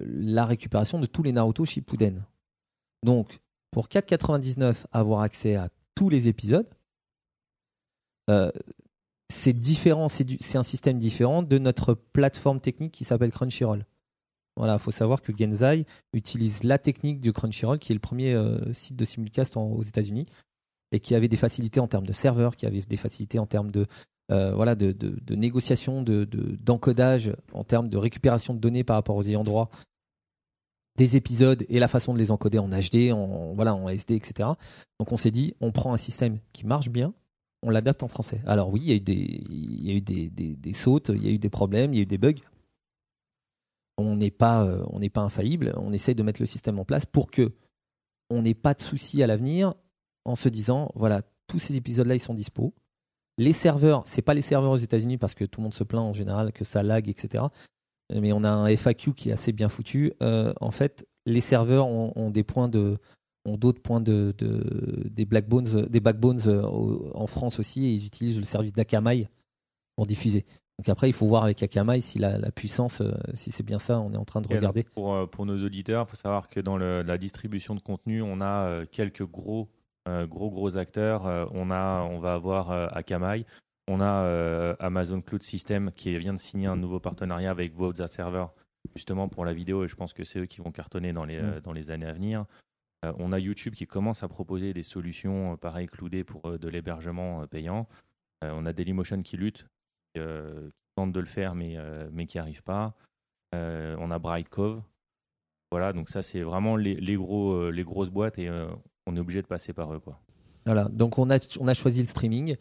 [0.06, 2.22] la récupération de tous les Naruto Shippuden.
[3.04, 3.38] Donc
[3.70, 6.66] pour 4,99 avoir accès à tous les épisodes,
[8.28, 8.50] euh,
[9.32, 13.84] c'est différent, c'est un système différent de notre plateforme technique qui s'appelle Crunchyroll.
[14.56, 18.34] Voilà, il faut savoir que Genzai utilise la technique du Crunchyroll, qui est le premier
[18.34, 20.26] euh, site de simulcast aux États-Unis
[20.90, 23.70] et qui avait des facilités en termes de serveurs, qui avait des facilités en termes
[23.70, 23.86] de,
[24.32, 28.96] euh, voilà, de, de, négociation, de, de- d'encodage, en termes de récupération de données par
[28.96, 29.70] rapport aux ayants droit
[30.96, 34.48] des épisodes et la façon de les encoder en HD, en, voilà, en SD, etc.
[34.98, 37.14] Donc on s'est dit, on prend un système qui marche bien,
[37.62, 38.40] on l'adapte en français.
[38.46, 41.96] Alors oui, il y a eu des, sautes, il y a eu des problèmes, il
[41.96, 42.40] y a eu des bugs.
[43.96, 45.72] On n'est pas, euh, on n'est pas infaillible.
[45.76, 47.52] On essaie de mettre le système en place pour que
[48.30, 49.74] on n'ait pas de soucis à l'avenir
[50.24, 52.74] en se disant voilà tous ces épisodes là ils sont dispo
[53.38, 56.02] les serveurs c'est pas les serveurs aux États-Unis parce que tout le monde se plaint
[56.02, 57.44] en général que ça lag etc
[58.14, 61.86] mais on a un FAQ qui est assez bien foutu Euh, en fait les serveurs
[61.86, 62.98] ont des points de
[63.48, 67.92] ont d'autres points de, de- des backbones des backbones euh, au- en France aussi et
[67.94, 69.28] ils utilisent le service d'Akamai
[69.96, 70.44] pour diffuser
[70.78, 73.78] donc après il faut voir avec Akamai si la, la puissance euh, si c'est bien
[73.78, 76.16] ça on est en train de Et regarder Pour, euh, pour nos auditeurs, il faut
[76.16, 79.68] savoir que dans le- la distribution de contenu, on a quelques gros,
[80.06, 81.48] gros, gros acteurs.
[81.52, 83.44] On, a, on va avoir Akamai.
[83.90, 88.46] On a Amazon Cloud System qui vient de signer un nouveau partenariat avec Voza Server,
[88.94, 89.84] justement pour la vidéo.
[89.84, 92.06] Et je pense que c'est eux qui vont cartonner dans les, euh, dans les années
[92.06, 92.44] à venir.
[93.04, 96.58] Euh, on a YouTube qui commence à proposer des solutions, euh, pareil, cloudées pour euh,
[96.58, 97.88] de l'hébergement payant.
[98.40, 99.66] On a Dailymotion qui lutte,
[100.14, 100.20] qui
[100.94, 101.76] tente de le faire, mais,
[102.12, 102.94] mais qui n'y arrive pas.
[103.52, 104.80] On a Bright Cove.
[105.72, 108.48] Voilà, donc ça, c'est vraiment les, les gros, les grosses boîtes et
[109.06, 109.98] on est obligé de passer par eux.
[109.98, 110.20] Quoi.
[110.66, 112.56] Voilà, donc on a, on a choisi le streaming.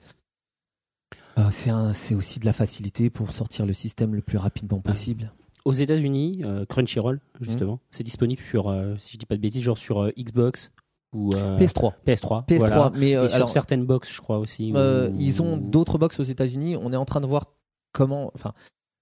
[1.38, 5.32] Euh, c'est aussi de la facilité pour sortir le système le plus rapidement possible.
[5.68, 7.80] Aux États-Unis, euh, Crunchyroll, justement, Mmh.
[7.92, 10.72] c'est disponible sur, euh, si je dis pas de bêtises, genre sur euh, Xbox
[11.14, 11.94] ou euh, PS3.
[12.06, 12.46] PS3.
[12.48, 12.92] PS3, voilà.
[12.96, 14.72] mais euh, Et sur alors, certaines box, je crois aussi.
[14.76, 16.76] euh, ou- ils ont d'autres box aux États-Unis.
[16.78, 17.48] On est en train de voir
[17.92, 18.54] comment, enfin,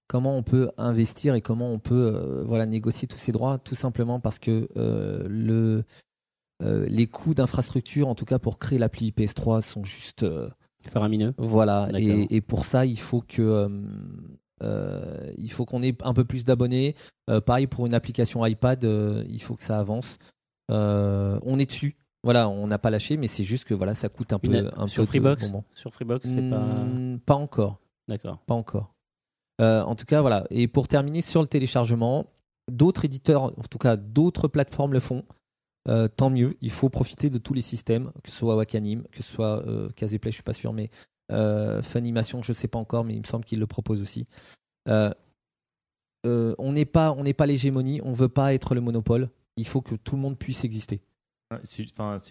[0.08, 3.74] comment on peut investir et comment on peut, euh, voilà, négocier tous ces droits, tout
[3.74, 5.84] simplement parce que euh, le,
[6.62, 10.48] euh, les coûts d'infrastructure, en tout cas pour créer l'appli PS3, sont juste euh,
[10.90, 11.34] faramineux.
[11.38, 13.68] Voilà, et pour ça, il faut que
[14.62, 16.94] euh, il faut qu'on ait un peu plus d'abonnés.
[17.28, 20.18] Euh, pareil pour une application iPad, euh, il faut que ça avance.
[20.68, 21.96] On est dessus.
[22.24, 24.88] Voilà, on n'a pas lâché, mais c'est juste que voilà, ça coûte un peu, un
[24.88, 25.64] sur peu de Freebox bonbons.
[25.74, 26.58] Sur Freebox, c'est pas.
[26.58, 27.78] Hmm, pas encore,
[28.08, 28.38] D'accord.
[28.46, 28.92] pas encore.
[29.60, 30.44] En tout cas, voilà.
[30.50, 32.26] Et pour terminer sur le téléchargement,
[32.70, 35.24] d'autres éditeurs, en tout cas d'autres plateformes le font.
[36.16, 36.56] Tant mieux.
[36.62, 40.32] Il faut profiter de tous les systèmes, que ce soit Wakanim, que ce soit Caseplay,
[40.32, 40.90] je suis pas sûr, mais
[41.30, 44.26] Funimation, je sais pas encore, mais il me semble qu'ils le proposent aussi.
[44.88, 45.10] Euh,
[46.26, 48.00] euh, on n'est pas, on n'est pas l'hégémonie.
[48.04, 49.30] On veut pas être le monopole.
[49.56, 51.00] Il faut que tout le monde puisse exister.
[51.62, 51.84] C'est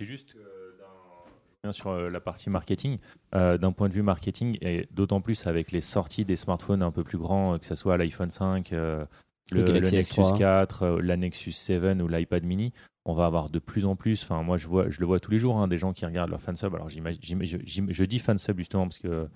[0.05, 2.99] juste euh, sur euh, la partie marketing.
[3.33, 6.91] Euh, D'un point de vue marketing, et d'autant plus avec les sorties des smartphones un
[6.91, 9.05] peu plus grands, euh, que ce soit l'iPhone 5, euh,
[9.51, 10.37] Le le, Galaxy le Nexus S3.
[10.37, 12.73] 4, euh, la Nexus 7 ou l'iPad mini,
[13.05, 14.23] on va avoir de plus en plus.
[14.23, 16.31] Enfin, moi, je vois, je le vois tous les jours, hein, des gens qui regardent
[16.31, 16.73] leur fansub.
[16.75, 19.27] Alors, j'im- je, dis fansub justement parce que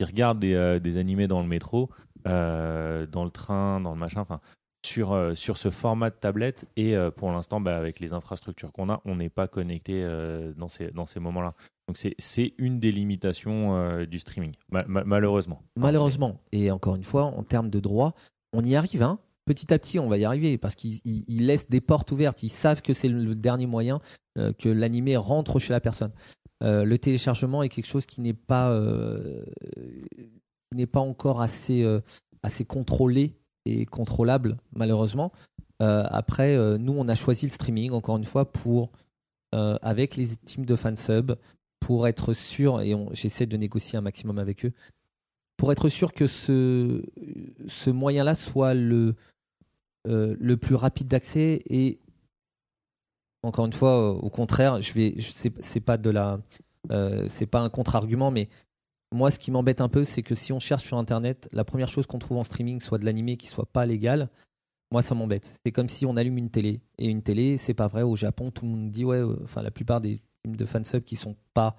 [0.00, 1.90] ils regardent des, euh, des animés dans le métro,
[2.26, 4.20] euh, dans le train, dans le machin.
[4.20, 4.40] Enfin,
[4.84, 8.90] sur, euh, sur ce format de tablette et pour l'instant bah, avec les infrastructures qu'on
[8.90, 10.04] a on n'est pas connecté
[10.56, 11.54] dans ces, dans ces moments là
[11.86, 16.40] donc c'est- une des limitations du streaming Ma- ma- malheureusement Malheureusement.
[16.50, 18.14] Et encore une fois, en termes de droits,
[18.52, 19.04] on y arrive.
[19.04, 19.20] Hein.
[19.44, 22.42] Petit à petit, on va y arriver parce qu'ils ils- ils laissent des portes ouvertes.
[22.42, 24.00] Ils savent que c'est le, dernier moyen
[24.38, 26.12] euh, que l'animé rentre chez la personne.
[26.62, 29.44] Euh, le téléchargement est quelque chose qui n'est pas, euh,
[30.74, 31.84] n'est pas encore assez,
[32.42, 33.36] assez contrôlé
[33.66, 35.32] et contrôlable, malheureusement.
[35.80, 38.92] Après, nous, on a choisi le streaming, encore une fois, pour,
[39.52, 41.32] avec les teams de fansub,
[41.80, 44.72] pour être sûr, et j'essaie de négocier un maximum avec eux,
[45.56, 47.02] pour être sûr que ce,
[47.66, 49.16] ce moyen-là soit le,
[50.08, 52.00] euh, le plus rapide d'accès et
[53.44, 55.14] encore une fois, euh, au contraire, je vais,
[55.60, 56.40] c'est pas de la,
[56.90, 58.48] euh, c'est pas un contre-argument, mais
[59.12, 61.88] moi, ce qui m'embête un peu, c'est que si on cherche sur Internet, la première
[61.88, 64.28] chose qu'on trouve en streaming soit de l'animé qui soit pas légal.
[64.90, 65.60] Moi, ça m'embête.
[65.64, 68.02] C'est comme si on allume une télé et une télé, c'est pas vrai.
[68.02, 69.22] Au Japon, tout le monde dit ouais.
[69.42, 71.76] Enfin, la plupart des teams de fansub qui sont pas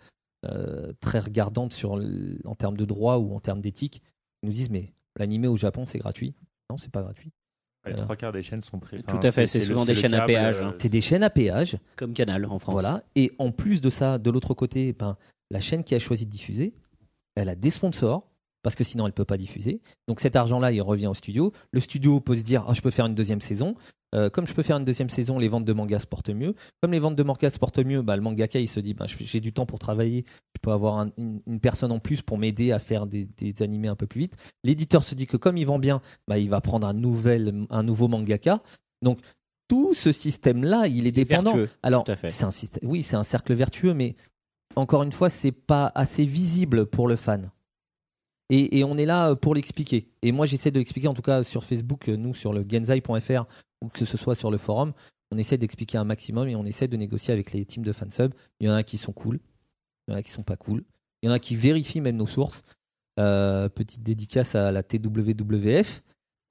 [1.00, 4.02] très regardantes sur en termes de droit ou en termes d'éthique,
[4.44, 6.36] nous disent mais l'animé au Japon c'est gratuit.
[6.70, 7.32] Non, c'est pas gratuit.
[7.86, 8.04] Les Voilà.
[8.06, 10.62] trois quarts des chaînes sont prêtes Tout à fait, c'est souvent des chaînes à péage,
[10.62, 10.76] hein.
[10.78, 11.78] C'est des chaînes à péage.
[11.96, 12.74] Comme Canal en France.
[12.74, 13.04] Voilà.
[13.16, 15.18] Et en plus de ça, de l'autre côté, ben,
[15.52, 16.74] la chaîne qui a choisi de diffuser,
[17.36, 18.30] elle a des sponsors,
[18.62, 19.82] parce que sinon elle ne peut pas diffuser.
[20.08, 21.52] Donc cet argent-là, il revient au studio.
[21.72, 23.76] Le studio peut se dire, ah, je peux faire une deuxième saison.
[24.14, 26.54] Euh, comme je peux faire une deuxième saison, les ventes de manga se portent mieux.
[26.82, 29.06] Comme les ventes de manga se portent mieux, bah, le mangaka, il se dit, bah,
[29.08, 32.38] j'ai du temps pour travailler, je peux avoir un- une, une personne en plus pour
[32.38, 34.36] m'aider à faire des, des animés un peu plus vite.
[34.64, 37.82] L'éditeur se dit que comme il vend bien, bah, il va prendre un, nouvel, un
[37.84, 38.62] nouveau mangaka.
[39.02, 39.20] Donc
[39.68, 41.56] tout ce système-là, il est dépendant.
[41.56, 44.16] vertueux, Alors, c'est un système, oui, c'est un cercle vertueux, mais
[44.76, 47.50] encore une fois, c'est pas assez visible pour le fan.
[48.50, 50.10] Et, et on est là pour l'expliquer.
[50.22, 53.46] Et moi, j'essaie de l'expliquer, en tout cas sur Facebook, euh, nous, sur le genzai.fr,
[53.84, 54.94] ou que ce soit sur le forum,
[55.32, 58.34] on essaie d'expliquer un maximum et on essaie de négocier avec les teams de fansub.
[58.60, 59.40] Il y en a qui sont cool,
[60.08, 60.84] il y en a qui sont pas cool.
[61.22, 62.64] Il y en a qui vérifient même nos sources.
[63.20, 66.02] Euh, petite dédicace à la TWWF.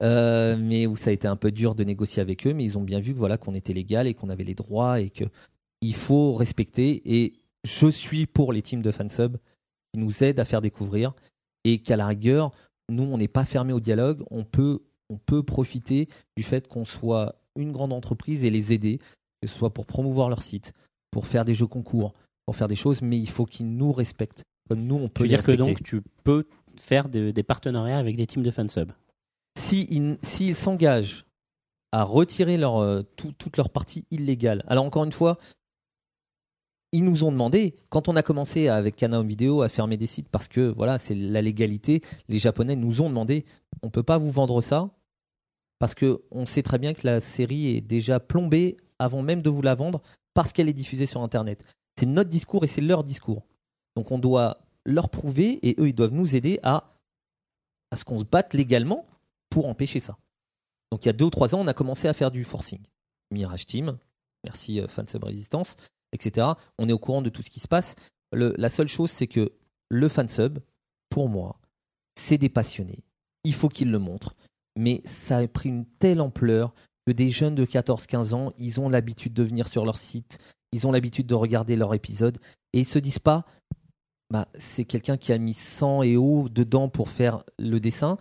[0.01, 2.77] Euh, mais où ça a été un peu dur de négocier avec eux, mais ils
[2.77, 5.23] ont bien vu que voilà qu'on était légal et qu'on avait les droits et que
[5.81, 7.01] il faut respecter.
[7.05, 9.37] Et je suis pour les teams de fansub
[9.93, 11.13] qui nous aident à faire découvrir
[11.63, 12.51] et qu'à la rigueur,
[12.89, 14.81] nous on n'est pas fermé au dialogue, on peut
[15.13, 18.97] on peut profiter du fait qu'on soit une grande entreprise et les aider,
[19.41, 20.73] que ce soit pour promouvoir leur site,
[21.11, 22.13] pour faire des jeux concours,
[22.45, 24.43] pour faire des choses, mais il faut qu'ils nous respectent.
[24.69, 26.45] Comme nous, on Tu peut veux les dire que donc tu peux
[26.77, 28.91] faire de- des partenariats avec des teams de fansub?
[29.59, 31.25] Si ils s'ils s'engagent
[31.91, 34.63] à retirer leur, euh, tout- toute leur partie illégale.
[34.67, 35.37] Alors encore une fois,
[36.91, 40.05] ils nous ont demandé, quand on a commencé avec Kana Home Video à fermer des
[40.05, 43.45] sites parce que voilà, c'est la légalité, les Japonais nous ont demandé,
[43.81, 44.89] on peut pas vous vendre ça
[45.83, 49.49] parce que on sait très bien que la série est déjà plombée avant même de
[49.49, 50.01] vous la vendre
[50.33, 51.61] parce qu'elle est diffusée sur Internet.
[51.99, 53.45] C'est notre discours et c'est leur discours.
[53.97, 56.95] Donc on doit leur prouver et eux ils doivent nous aider à,
[57.91, 59.05] à ce qu'on se batte légalement
[59.49, 60.17] pour empêcher ça.
[60.89, 62.79] Donc il y a deux ou trois ans, on a commencé à faire du forcing.
[63.31, 63.97] Mirage Team,
[64.45, 65.75] merci euh, Fansub Résistance,
[66.13, 66.47] etc.
[66.77, 67.95] On est au courant de tout ce qui se passe.
[68.31, 69.51] La seule chose, c'est que
[69.89, 70.59] le fansub,
[71.09, 71.59] pour moi,
[72.15, 73.03] c'est des passionnés.
[73.43, 74.33] Il faut qu'ils le montrent.
[74.77, 76.73] Mais ça a pris une telle ampleur
[77.05, 80.39] que des jeunes de 14-15 ans, ils ont l'habitude de venir sur leur site,
[80.71, 82.37] ils ont l'habitude de regarder leur épisode,
[82.73, 83.45] et ils se disent pas,
[84.31, 88.17] bah, c'est quelqu'un qui a mis sang et eau dedans pour faire le dessin,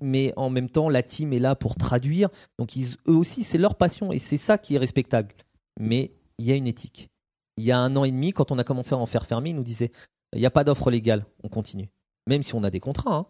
[0.00, 2.28] mais en même temps, la team est là pour traduire.
[2.58, 2.76] Donc,
[3.08, 5.34] eux aussi, c'est leur passion, et c'est ça qui est respectable.
[5.80, 7.08] Mais il y a une éthique.
[7.56, 9.50] Il y a un an et demi, quand on a commencé à en faire fermer,
[9.50, 9.90] ils nous disaient,
[10.34, 11.90] il n'y a pas d'offre légale, on continue.
[12.28, 13.26] Même si on a des contrats, hein.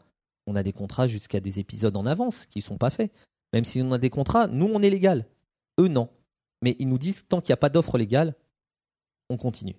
[0.47, 3.12] On a des contrats jusqu'à des épisodes en avance qui ne sont pas faits.
[3.53, 5.26] Même si on a des contrats, nous, on est légal.
[5.78, 6.09] Eux, non.
[6.62, 8.34] Mais ils nous disent, tant qu'il n'y a pas d'offre légale,
[9.30, 9.76] on continue.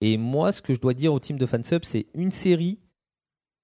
[0.00, 2.80] Et moi, ce que je dois dire au team de fansub, c'est une série,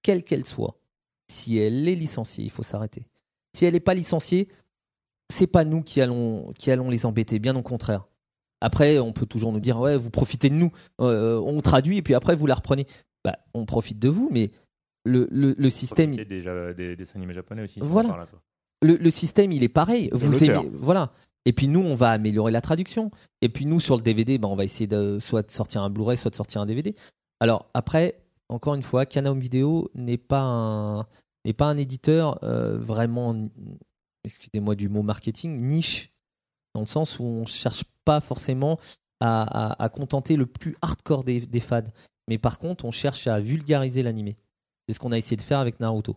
[0.01, 0.79] quelle qu'elle soit,
[1.27, 3.07] si elle est licenciée, il faut s'arrêter.
[3.53, 4.47] Si elle n'est pas licenciée,
[5.29, 6.53] c'est pas nous qui allons,
[6.89, 8.07] les embêter, bien au contraire.
[8.61, 12.01] Après, on peut toujours nous dire, ouais, vous profitez de nous, Euh, on traduit et
[12.01, 12.87] puis après, vous la reprenez.
[13.23, 14.51] Bah, on profite de vous, mais
[15.07, 17.75] le, le, le système, Profiter déjà des dessins animés japonais aussi.
[17.75, 18.09] si Voilà.
[18.09, 18.27] là,
[18.81, 20.09] le, le système, il est pareil.
[20.13, 21.11] Vous aimez- voilà.
[21.45, 23.09] Et puis nous, on va améliorer la traduction.
[23.41, 25.89] Et puis nous, sur le DVD, ben, on va essayer de soit de sortir un
[25.89, 26.93] Blu-ray, soit de sortir un DVD.
[27.39, 31.05] Alors après, encore une fois, Canam Video n'est pas un
[31.45, 33.33] n'est pas un éditeur euh, vraiment,
[34.25, 36.11] excusez-moi du mot marketing, niche,
[36.73, 38.77] dans le sens où on cherche pas forcément
[39.19, 41.81] à, à- à contenter le plus hardcore des, des fans.
[42.27, 44.35] Mais par contre, on cherche à vulgariser l'animé.
[44.87, 46.15] C'est ce qu'on a essayé de faire avec Naruto.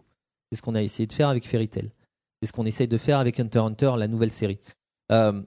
[0.51, 1.91] C'est ce qu'on a essayé de faire avec Fairy Tail.
[2.41, 4.59] C'est ce qu'on essaye de faire avec Hunter Hunter, la nouvelle série.
[5.13, 5.43] Euh,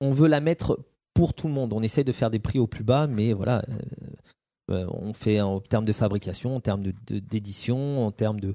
[0.00, 1.72] on veut la mettre pour tout le monde.
[1.72, 3.78] On essaye de faire des prix au plus bas, mais voilà, euh,
[4.72, 8.54] euh, on fait en termes de fabrication, en termes d'édition, en termes de,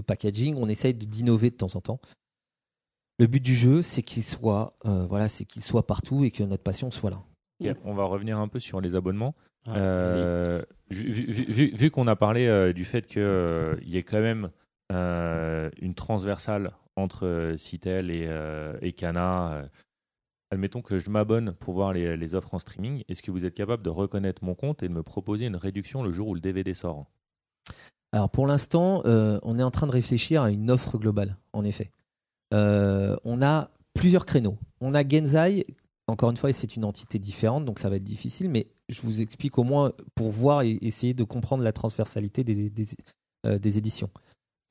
[0.00, 2.00] packaging, on essaye d'innover de temps en temps.
[3.18, 7.10] Le but du jeu, c'est qu'il soit, voilà, soit partout et que notre passion soit
[7.10, 7.22] là.
[7.84, 9.34] On va revenir un peu sur les abonnements.
[9.68, 13.96] Ah, Euh, vu vu- vu- vu- vu qu'on a parlé euh, du fait qu'il y
[13.96, 14.50] ait quand même
[14.92, 19.62] euh, une transversale entre euh, Citel et, euh, euh,
[20.50, 23.54] admettons que je m'abonne pour voir les, les offres en streaming, est-ce que vous êtes
[23.54, 26.40] capable de reconnaître mon compte et de me proposer une réduction le jour où le
[26.40, 27.06] DVD sort?
[28.12, 31.64] Alors pour l'instant, euh, on est en train de réfléchir à une offre globale, en
[31.64, 31.90] effet.
[32.54, 34.56] Euh, on a plusieurs créneaux.
[34.80, 35.66] On a Genzai,
[36.08, 39.20] encore une fois, c'est une entité différente, donc ça va être difficile, mais je vous
[39.20, 42.70] explique au moins pour voir et essayer de comprendre la transversalité des,
[43.44, 44.10] euh, éditions.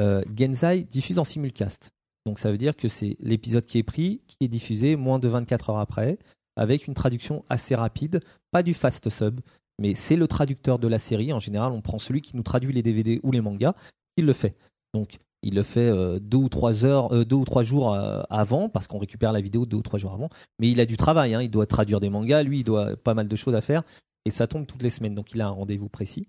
[0.02, 1.90] Euh, Genzai diffuse en simulcast.
[2.26, 5.28] Donc ça veut dire que c'est l'épisode qui est pris, qui est diffusé moins de
[5.28, 6.18] 24 heures après,
[6.56, 8.22] avec une traduction assez rapide,
[8.52, 9.42] pas du fast sub,
[9.80, 11.34] mais c'est le traducteur de la série.
[11.34, 13.76] En général, on prend celui qui nous traduit les DVD ou les mangas,
[14.18, 14.56] il le fait.
[14.94, 18.24] Donc, il le fait euh, deux ou trois heures, euh, deux ou trois jours euh,
[18.32, 20.30] avant, parce qu'on récupère la vidéo deux ou trois jours avant.
[20.60, 21.42] Mais il a du travail, hein.
[21.42, 23.84] il doit traduire des mangas, lui, il doit pas mal de choses à faire,
[24.26, 25.14] et ça tombe toutes les semaines.
[25.14, 26.28] Donc, il a un rendez-vous précis.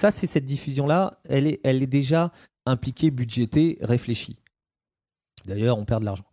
[0.00, 2.32] Ça, c'est cette diffusion-là, elle est, déjà
[2.64, 4.36] impliquée, budgétée, réfléchie.
[5.44, 6.24] D'ailleurs, on perd de l'argent.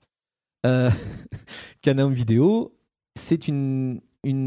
[0.65, 0.89] Euh,
[1.81, 2.73] Canam Vidéo,
[3.15, 4.01] c'est une,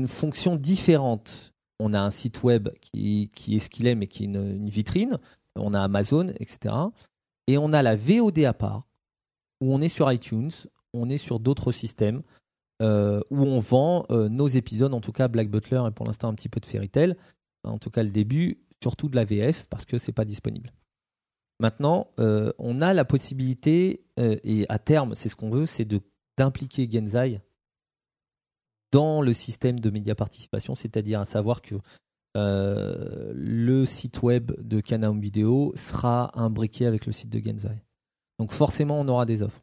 [0.09, 1.53] fonction différente.
[1.79, 5.19] On a un site web qui, est ce qu'il est, mais qui est une vitrine.
[5.57, 6.75] On a Amazon, etc.
[7.47, 8.87] Et on a la VOD à part,
[9.61, 10.51] où on est sur iTunes,
[10.93, 12.23] on est sur d'autres systèmes,
[12.83, 16.29] euh, où on vend euh, nos épisodes, en tout cas Black Butler et pour l'instant
[16.29, 17.17] un petit peu de Fairy Tail,
[17.65, 20.73] en tout cas le début, surtout de la VF, parce que c'est pas disponible.
[21.59, 25.89] Maintenant, euh, on a la possibilité, et à terme, c'est ce qu'on veut, c'est
[26.37, 27.41] d'impliquer Genzai
[28.93, 31.75] dans le système de média participation, c'est-à-dire à savoir que
[32.37, 37.83] euh, le site web de Canam Vidéo sera imbriqué avec le site de Genzai.
[38.39, 39.63] Donc forcément, on aura des offres.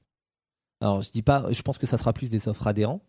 [0.82, 3.02] Alors, je dis pas, je pense que ça sera plus des offres adhérents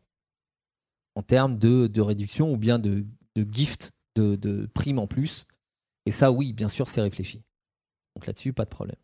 [1.16, 3.04] en termes de, de réduction ou bien de,
[3.34, 5.46] de gift, de, de primes en plus.
[6.06, 7.42] Et ça, oui, bien sûr, c'est réfléchi.
[8.14, 8.96] Donc là-dessus, pas de problème.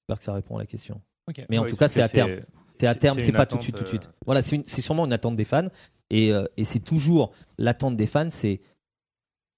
[0.00, 1.00] J'espère que ça répond à la question.
[1.48, 2.40] Mais en Ouais, tout cas, c'est à terme.
[2.78, 4.06] C'est à terme, c'est pas tout de suite, tout de suite.
[4.06, 5.68] euh, Voilà, c'est sûrement une attente des fans.
[6.10, 8.30] Et, euh, et c'est toujours l'attente des fans.
[8.30, 8.60] C'est,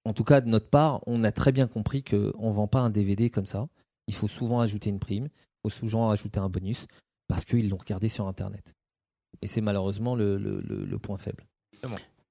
[0.09, 2.17] en tout cas de notre part, on a très bien compris qu'on
[2.49, 3.69] ne vend pas un DVD comme ça.
[4.07, 6.87] Il faut souvent ajouter une prime, il faut souvent ajouter un bonus,
[7.27, 8.75] parce qu'ils l'ont regardé sur Internet.
[9.43, 11.47] Et c'est malheureusement le, point faible.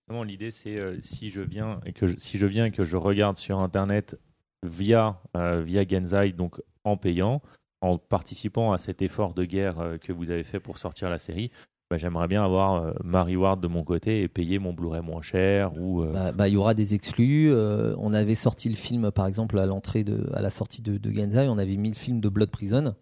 [0.07, 2.97] Vraiment, l'idée, c'est euh, si je viens et que je, si je viens que je
[2.97, 4.17] regarde sur Internet
[4.63, 7.43] via euh, via Genzai, donc en payant,
[7.81, 11.19] en participant à cet effort de guerre euh, que vous avez fait pour sortir la
[11.19, 11.51] série,
[11.89, 15.21] bah, j'aimerais bien avoir euh, ma reward de mon côté et payer mon Blu-ray moins
[15.21, 17.51] cher ou euh, Bah, bah, il y aura des exclus.
[17.51, 21.47] Euh, on avait sorti le film, par exemple, à l'entrée de, la sortie de, de
[21.49, 22.93] on avait mis le film de Blood Prison.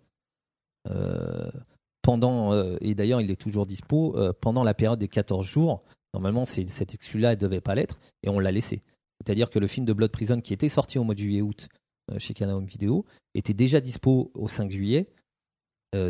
[0.89, 1.49] Euh,
[2.03, 5.83] pendant, et d'ailleurs il est toujours dispo, pendant la période des 14 jours.
[6.13, 8.81] Normalement, c'est- cette exclu-là, elle devait pas l'être, et on l'a laissé.
[9.19, 11.67] C'est-à-dire que le film de Blood Prison, qui était sorti au mois de juillet-août
[12.11, 15.07] euh, chez Canal Home Video, était déjà dispo au 5 juillet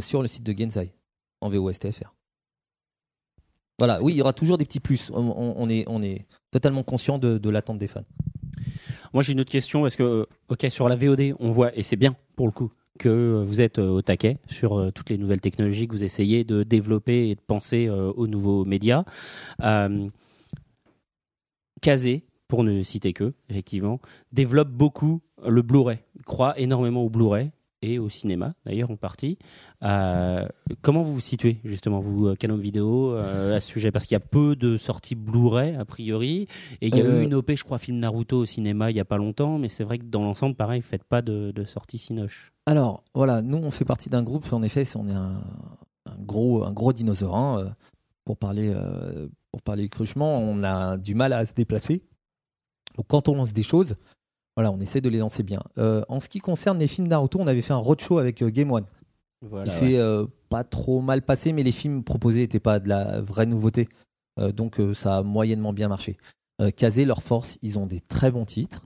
[0.01, 0.95] sur le site de Genzai,
[1.41, 2.15] en VOSTFR.
[3.78, 5.11] Voilà, oui, il y aura toujours des petits plus.
[5.13, 8.05] On, est, on est totalement conscient de, de l'attente des fans.
[9.13, 11.84] Moi, j'ai une autre question parce que, euh, ok, sur la VOD, on voit, et
[11.84, 15.17] c'est bien pour le coup, que vous êtes euh, au taquet sur euh, toutes les
[15.17, 19.03] nouvelles technologies que vous essayez de développer et de penser aux nouveaux médias.
[19.61, 20.07] Euh,
[21.82, 23.99] Kazé, pour ne citer que, effectivement,
[24.32, 27.51] développe beaucoup le Blu-ray, croit énormément au Blu-ray
[27.86, 29.38] et au cinéma, d'ailleurs, en partie.
[29.84, 30.48] Euh,
[30.82, 33.92] comment vous vous situez, justement, vous, euh, Canon Vidéo, euh, à ce sujet?
[33.92, 36.48] Parce qu'il y a peu de sorties Blu-ray, a priori,
[36.82, 39.00] et il y a eu une OP, je crois, film Naruto au cinéma il y
[39.00, 41.98] a pas longtemps, mais c'est vrai que dans l'ensemble, pareil, faites pas de, de sortie
[41.98, 42.52] Cinoche.
[42.66, 45.42] Alors, voilà, nous, on fait partie d'un groupe, en effet, on est un,
[46.06, 47.36] un gros, un gros dinosaure.
[47.36, 47.76] hein,
[48.24, 48.76] pour, parler,
[49.52, 52.04] pour parler cruchement, on a du mal à se déplacer.
[52.98, 53.96] Donc, quand on lance des choses,
[54.56, 55.62] voilà, on essaie de les lancer bien.
[55.78, 58.49] Euh, en ce qui concerne les films Naruto, on avait fait un roadshow avec euh,
[58.49, 58.86] Game One.
[59.41, 63.22] Voilà, s'est euh, pas trop mal passé, mais les films proposés n'étaient pas de la
[63.22, 63.88] vraie nouveauté.
[64.53, 66.18] Donc ça a moyennement bien marché.
[66.76, 68.86] Kazé, leur force, ils ont des très bons titres.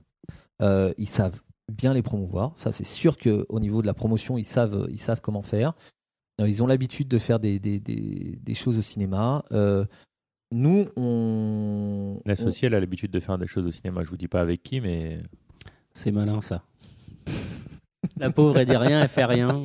[0.62, 1.40] Ils savent
[1.72, 2.52] bien les promouvoir.
[2.56, 5.72] Ça, c'est sûr qu'au niveau de la promotion, ils savent, ils savent comment faire.
[6.38, 9.44] Ils ont l'habitude de faire des, des, des- des choses au cinéma.
[9.52, 9.84] Euh,
[10.52, 12.16] nous, on.
[12.18, 14.04] on- L'associé, elle a l'habitude de faire des choses au cinéma.
[14.04, 15.20] Je vous dis pas avec qui, mais
[16.00, 16.62] C'est malin, ça.
[18.16, 19.62] La pauvre, elle dit rien, elle fait rien.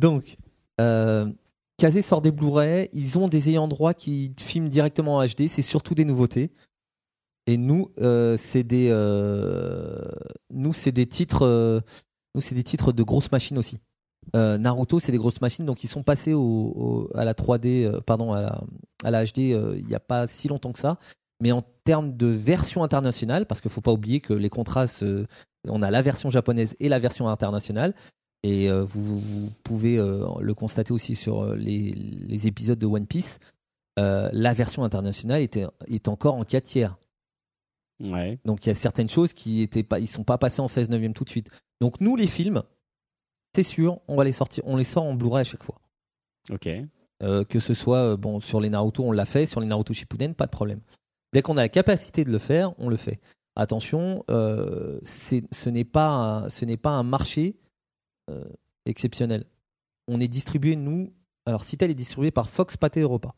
[0.00, 0.36] Donc,
[0.80, 1.28] euh,
[1.76, 5.60] Kazé sort des Blu-ray, ils ont des ayants droit qui filment directement en HD, c'est
[5.60, 6.52] surtout des nouveautés.
[7.48, 10.00] Et nous, euh, c'est des, euh,
[10.52, 11.80] nous, c'est des titres, euh,
[12.36, 13.78] nous, c'est des titres de grosses machines aussi.
[14.36, 17.86] Euh, Naruto, c'est des grosses machines, donc ils sont passés au, au- à la 3D,
[17.86, 18.60] euh, pardon, à la,
[19.02, 20.96] à la HD euh, il n'y a pas si longtemps que ça.
[21.40, 24.86] Mais en termes de version internationale, parce qu'il ne faut pas oublier que les contrats,
[24.86, 25.26] se-
[25.68, 27.94] on a la version japonaise et la version internationale.
[28.42, 32.86] Et euh, vous, vous pouvez euh, le constater aussi sur euh, les, les épisodes de
[32.86, 33.38] One Piece.
[33.98, 36.96] Euh, la version internationale était, est encore en 4 tiers.
[38.02, 38.38] Ouais.
[38.46, 40.88] Donc il y a certaines choses qui étaient pas, ils sont pas passés en 16
[40.88, 41.50] neuvième tout de suite.
[41.82, 42.62] Donc nous les films,
[43.54, 45.78] c'est sûr, on va les sortir, on les sort en Blu-ray à chaque fois.
[46.50, 46.68] Ok.
[47.20, 50.46] Que ce soit bon sur les Naruto, on l'a fait, sur les Naruto Shippuden, pas
[50.46, 50.80] de problème.
[51.32, 53.20] Dès qu'on a la capacité de le faire, on le fait.
[53.56, 57.56] Attention, euh, ce n'est pas un, marché
[58.30, 58.44] euh,
[58.86, 59.44] exceptionnel.
[60.08, 61.12] On est distribué nous,
[61.46, 63.34] alors Citel est distribué par Fox Pathé Europa.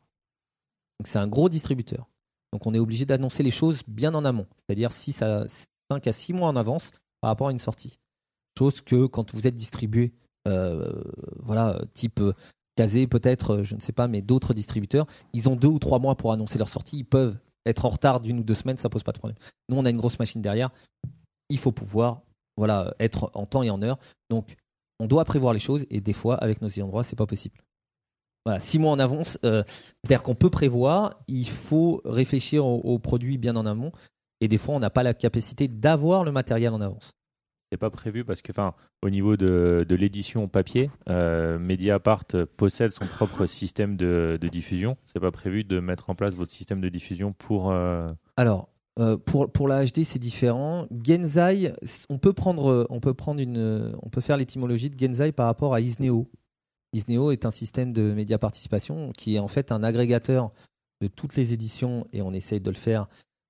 [1.01, 2.09] Donc c'est un gros distributeur.
[2.53, 5.47] Donc on est obligé d'annoncer les choses bien en amont, c'est-à-dire 6 à
[5.91, 6.91] 5 à 6 mois en avance
[7.21, 7.99] par rapport à une sortie.
[8.59, 10.13] Chose que quand vous êtes distribué,
[10.47, 11.03] euh,
[11.41, 12.21] voilà, type
[12.77, 16.17] Kazé peut-être, je ne sais pas, mais d'autres distributeurs, ils ont deux ou trois mois
[16.17, 16.99] pour annoncer leur sortie.
[16.99, 17.37] Ils peuvent
[17.67, 19.39] être en retard d'une ou deux semaines, ça pose pas de problème.
[19.69, 20.71] Nous, on a une grosse machine derrière.
[21.49, 22.23] Il faut pouvoir,
[22.57, 23.99] voilà, être en temps et en heure.
[24.31, 24.57] Donc,
[24.99, 27.57] on doit prévoir les choses et des fois, avec nos ayants droit, c'est pas possible.
[28.45, 29.63] Voilà, six mois en avance, euh,
[30.03, 31.23] c'est-à-dire qu'on peut prévoir.
[31.29, 33.93] Il faut réfléchir aux, aux produits bien en amont.
[34.41, 37.13] Et des fois, on n'a pas la capacité d'avoir le matériel en avance.
[37.73, 42.27] C'est pas prévu parce que, enfin, au niveau de, de l'édition papier, euh, Mediapart
[42.59, 44.99] possède son propre système de, de diffusion.
[45.07, 47.71] C'est pas prévu de mettre en place votre système de diffusion pour.
[47.71, 48.69] euh, Alors,
[49.01, 50.87] euh, pour, pour la HD, c'est différent.
[51.03, 51.73] Genzai,
[52.11, 55.73] on peut prendre, on peut prendre une, on peut faire l'étymologie de Genzai par rapport
[55.73, 56.29] à Isneo.
[56.93, 60.51] Isneo est un système de média participation qui est en fait un agrégateur
[61.01, 63.09] de toutes les éditions et on essaye de le faire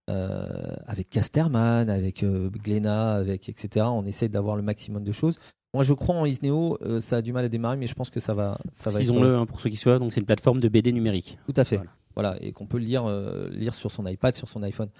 [0.08, 3.86] avec Casterman, avec euh, Glénat, avec etc.
[3.88, 5.38] On essaye d'avoir le maximum de choses.
[5.74, 6.76] Moi, je crois en Isneo.
[6.82, 8.96] euh, ça a du mal à démarrer, mais je pense que ça va, ça va.
[9.00, 11.38] être- Disons-le hein, pour ceux qui soient, donc c'est une plateforme de BD numérique.
[11.46, 11.76] tout à fait.
[11.76, 11.90] Voilà.
[12.14, 14.90] Voilà, et qu'on peut lire, euh, lire sur son iPad, sur son iPhone.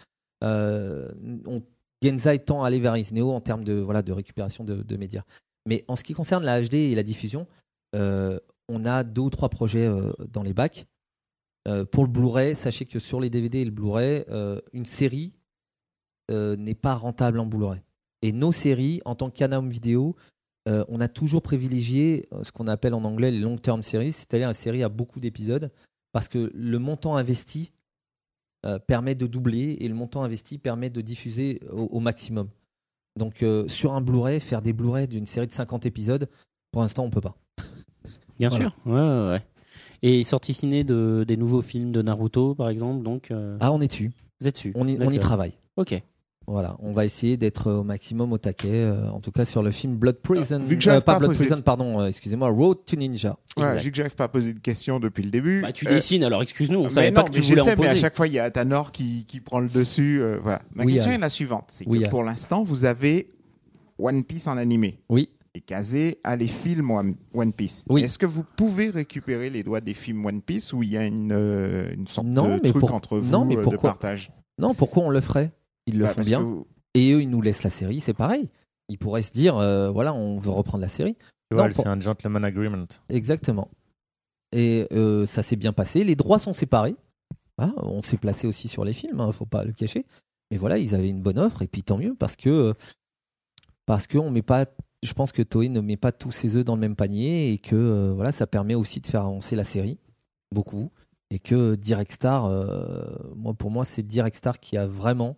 [0.42, 1.11] Euh,
[1.46, 1.62] on,
[2.03, 5.22] Genzai tend à aller vers Isneo en termes de, voilà, de récupération de, de médias.
[5.68, 7.46] Mais en ce qui concerne la HD et la diffusion,
[7.94, 10.86] euh, on a deux ou trois projets euh, dans les bacs.
[11.68, 15.32] Euh, pour le Blu-ray, sachez que sur les DVD et le Blu-ray, euh, une série
[16.30, 17.80] euh, n'est pas rentable en Blu-ray.
[18.22, 20.16] Et nos séries, en tant que Canam vidéo,
[20.68, 24.54] euh, on a toujours privilégié ce qu'on appelle en anglais les long-term series, c'est-à-dire une
[24.54, 25.70] série à beaucoup d'épisodes,
[26.12, 27.72] parce que le montant investi
[28.64, 32.48] euh, permet de doubler et le montant investi permet de diffuser au, au maximum.
[33.18, 36.28] Donc euh, sur un Blu-ray, faire des Blu-ray d'une série de 50 épisodes,
[36.70, 37.36] pour l'instant on peut pas.
[38.38, 38.64] Bien Voilà.
[38.70, 38.76] sûr.
[38.86, 39.42] Ouais, ouais, ouais.
[40.03, 43.30] Et sortie ciné de, des nouveaux films de Naruto, par exemple, donc.
[43.30, 44.72] euh, Ah on est dessus, Vous êtes dessus.
[44.74, 45.18] on y, on y D'accord.
[45.20, 45.53] travaille.
[45.76, 46.00] Ok.
[46.48, 49.70] Voilà, on va essayer d'être au maximum au taquet, euh, en tout cas sur le
[49.70, 50.59] film Blood Prison.
[50.61, 53.38] vu que j'arrive Euh, pas Blood poser- Prison, pardon, euh, excusez-moi, Road to Ninja.
[53.57, 53.84] Voilà, Exact.
[53.84, 55.62] vu que j'arrive pas à poser de questions depuis le début.
[55.62, 57.64] Bah, tu euh, dessines, alors excuse-nous, on mais savait non, pas que tu voulais en
[57.64, 58.00] sais, mais à poser.
[58.00, 60.20] chaque fois, il y a Tanor qui, qui prend le dessus.
[60.20, 60.62] euh, voilà.
[60.74, 61.66] Ma Oui, question est la suivante.
[61.68, 63.30] C'est Oui, que pour l'instant, vous avez
[64.00, 64.98] One Piece en animé.
[65.09, 65.28] Oui.
[65.55, 66.90] Et Kazé a les films
[67.34, 67.84] One Piece.
[67.90, 68.03] Oui.
[68.03, 71.05] Est-ce que vous pouvez récupérer les droits des films One Piece où il y a
[71.07, 73.64] une, euh, une sorte Non, de mais truc pour- entre vous non, mais euh, de
[73.64, 74.32] pourquoi partage?
[74.59, 75.53] Non, pourquoi on le ferait?
[75.86, 76.40] Ils le Bah, font bien.
[76.40, 78.48] vous- Et eux, ils nous laissent la série, c'est pareil.
[78.88, 81.16] Ils pourraient se dire, euh, voilà, on veut reprendre la série.
[81.50, 82.86] Pour- c'est un gentleman agreement.
[83.11, 83.68] Exactement.
[84.53, 86.03] Et euh, ça s'est bien passé.
[86.03, 86.96] Les droits sont séparés.
[87.59, 90.07] Voilà, on s'est placé aussi sur les films, hein, faut pas le cacher.
[90.50, 92.72] Mais voilà, ils avaient une bonne offre et puis tant mieux parce que
[93.84, 94.64] parce que on met pas.
[95.03, 97.59] Je pense que Toei ne met pas tous ses œufs dans le même panier et
[97.59, 99.98] que euh, voilà, ça permet aussi de faire avancer la série
[100.55, 100.90] beaucoup
[101.30, 105.36] et que Direct Star, euh, moi pour moi c'est Direct Star qui a vraiment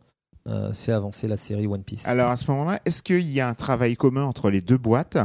[0.49, 2.07] euh, fait avancer la série One Piece.
[2.07, 5.17] Alors à ce moment-là, est-ce qu'il y a un travail commun entre les deux boîtes?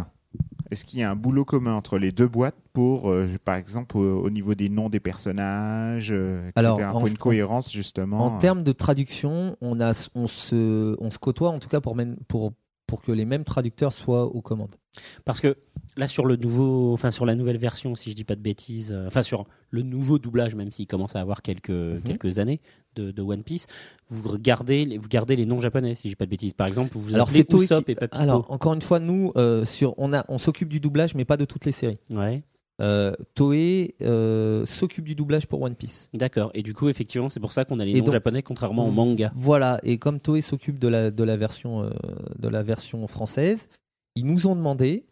[0.71, 3.11] Est-ce qu'il y a un boulot commun entre les deux boîtes pour,
[3.43, 7.71] par exemple, au, au niveau des noms des personnages, etc., Alors, pour en- une cohérence
[7.73, 11.81] justement En termes de traduction, on, a, on, se, on se côtoie en tout cas
[11.81, 12.53] pour,
[12.89, 14.75] pour que les mêmes traducteurs soient aux commandes.
[15.23, 15.55] Parce que
[15.95, 18.91] là, sur le nouveau, enfin sur la nouvelle version, si je dis pas de bêtises,
[18.91, 22.01] euh, enfin sur le nouveau doublage, même s'il commence à avoir quelques, Mhm.
[22.01, 22.59] quelques années
[22.95, 23.67] de, de One Piece,
[24.07, 26.53] vous regardez, vous gardez les noms japonais, si je dis pas de bêtises.
[26.53, 28.21] Par exemple, vous vous Alors, appelez Usopp qui- et Papito.
[28.21, 31.37] Alors, encore une fois, nous, euh, sur, on, a, on s'occupe du doublage, mais pas
[31.37, 31.99] de toutes les séries.
[32.11, 32.41] Ouais,
[32.81, 36.09] Euh, Toei euh, s'occupe du doublage pour One Piece.
[36.13, 36.49] d'accord.
[36.53, 38.87] Et du coup, effectivement, c'est pour ça qu'on a les Et noms donc- japonais, contrairement
[38.87, 39.31] au manga.
[39.35, 41.89] Voilà, et comme Toei s'occupe de la, de, la version, euh,
[42.37, 43.67] de la version française,
[44.15, 45.05] ils nous ont demandé,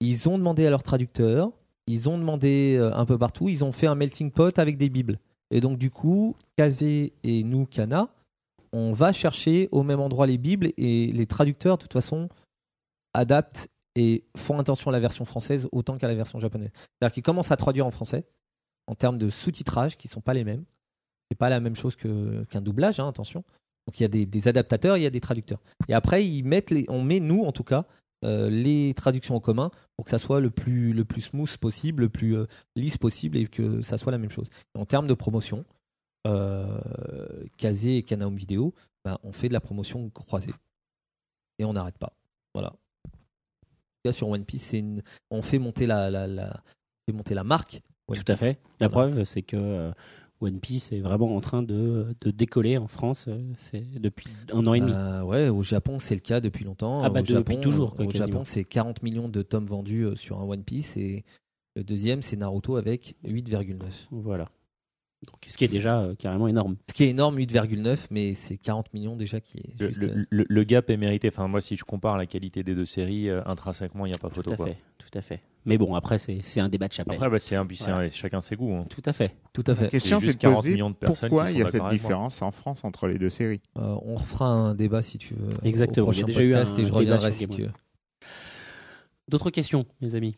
[0.00, 1.50] ils ont demandé à leurs traducteurs,
[1.86, 4.88] ils ont demandé euh, un peu partout, ils ont fait un melting pot avec des
[4.88, 5.18] bibles.
[5.50, 8.08] Et donc du coup, Kazé et nous, Kana,
[8.72, 12.28] on va chercher au même endroit les bibles et les traducteurs, de toute façon,
[13.14, 16.70] adaptent et font attention à la version française autant qu'à la version japonaise.
[16.74, 18.24] C'est-à-dire qu'ils commencent à traduire en français
[18.86, 20.64] en termes de sous-titrage qui sont pas les mêmes.
[21.30, 23.44] C'est pas la même chose qu'un doublage, hein, attention.
[23.86, 25.60] Donc il y a des, adaptateurs, il y a des traducteurs.
[25.88, 27.86] Et après, ils mettent on met nous en tout cas
[28.24, 32.02] euh, les traductions en commun pour que ça soit le plus, le plus smooth possible,
[32.02, 34.50] le plus euh, lisse possible et que ça soit la même chose.
[34.74, 35.64] En termes de promotion,
[36.26, 36.80] euh,
[37.56, 38.74] Kazé et Kana Home Video,
[39.04, 40.54] ben, on fait de la promotion croisée
[41.58, 42.12] et on n'arrête pas.
[42.54, 42.74] Voilà.
[44.08, 45.02] Cas, sur One Piece, c'est une...
[45.30, 46.46] on fait monter la, la, la...
[46.46, 47.80] on fait monter la marque.
[48.08, 48.58] One Tout à fait.
[48.80, 49.10] La Voilà.
[49.10, 49.90] preuve, c'est que euh,
[50.40, 53.26] One Piece est vraiment en train de, de décoller en France.
[53.28, 54.92] euh, C'est depuis un an et demi.
[54.94, 57.02] Euh, ouais, au Japon, c'est le cas depuis longtemps.
[57.02, 58.26] Ah bah, au Japon, toujours, quoi, Au quasiment.
[58.28, 61.24] Japon, c'est 40 millions de tomes vendus sur un One Piece et
[61.76, 63.76] le deuxième, c'est Naruto avec 8,9.
[64.10, 64.46] Voilà.
[65.26, 66.76] Donc, ce qui est déjà euh, carrément énorme.
[66.88, 70.10] Ce qui est énorme, 8,9, mais c'est 40 millions déjà qui est Le, juste, le-
[70.12, 71.26] euh, le- le gap est mérité.
[71.28, 74.18] Enfin, moi, si je compare la qualité des deux séries, euh, intrinsèquement, il n'y a
[74.18, 74.52] pas Tout photo.
[74.52, 74.66] à quoi.
[74.66, 74.76] fait.
[74.98, 75.40] Tout à fait.
[75.64, 77.16] Mais bon, après, c'est c'est un débat de chapelle.
[77.16, 77.66] Après, bah, c'est un,
[78.10, 78.72] chacun ses goûts.
[78.74, 78.86] hein.
[78.88, 79.34] Tout à fait.
[79.52, 79.88] Tout à La fait.
[79.88, 82.52] question, c'est de 40 poser millions de personnes pourquoi il y a cette différence en
[82.52, 83.60] France entre les deux séries?
[83.76, 85.48] Euh, on refera un débat si tu veux.
[85.64, 87.70] Exactement, il y a déjà eu podcast un et je débat reviendrai si tu veux.
[89.28, 90.36] D'autres questions, mes amis?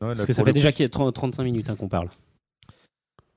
[0.00, 1.76] Ouais, là, Parce que ça fait déjà coup, qu'il y a 30 35 minutes hein,
[1.76, 2.10] qu'on parle.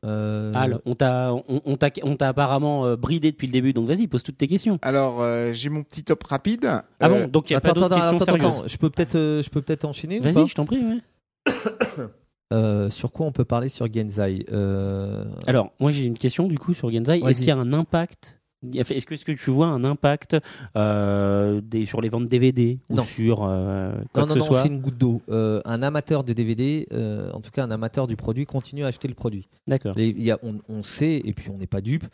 [0.06, 3.74] Euh, Al, on t'a on, on t'a on t'a apparemment euh, bridé depuis le début,
[3.74, 4.78] donc vas-y, pose toutes tes questions.
[4.82, 6.66] Alors, euh, j'ai mon petit top rapide.
[7.00, 8.78] Ah Euh, bon, donc il n'y a attends, pas d'autres questions attends, sérieuses attends, je
[8.78, 10.80] peux peut-être euh, je peux peut-être enchaîner ou pas Vas-y, je t'en prie.
[10.80, 11.54] ouais.
[12.54, 16.60] Euh, Sur quoi on peut parler sur Genzai Euh, Alors, moi j'ai une question du
[16.60, 17.20] coup sur Genzai.
[17.28, 18.40] Est-ce qu'il y a un impact
[18.74, 20.38] Est-ce que, tu vois un impact
[20.76, 23.04] euh, des, sur les ventes DVD ou Non.
[23.04, 25.22] sur euh, quoi Non, que non, ce non, c'est une goutte d'eau.
[25.30, 26.88] Euh, un amateur de DVD,
[27.34, 29.48] en tout cas un amateur du produit, continue à acheter le produit.
[29.68, 29.96] D'accord.
[30.44, 32.06] On, on sait, et puis on n'est pas dupe,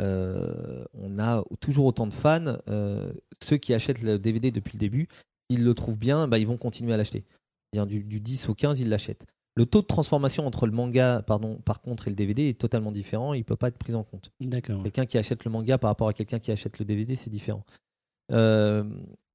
[0.00, 2.56] on a toujours autant de fans.
[3.42, 5.08] ceux qui achètent le DVD depuis le début,
[5.50, 7.24] s'ils le trouvent bien, bah, ils vont continuer à l'acheter.
[7.86, 9.26] Du, du 10 au 15, ils l'achètent.
[9.58, 12.92] Le taux de transformation entre le manga, pardon, par contre, et le DVD est totalement
[12.92, 13.34] différent.
[13.34, 14.30] Il ne peut pas être pris en compte.
[14.38, 14.84] D'accord.
[14.84, 17.64] Quelqu'un qui achète le manga par rapport à quelqu'un qui achète le DVD, c'est différent.
[18.30, 18.84] Euh,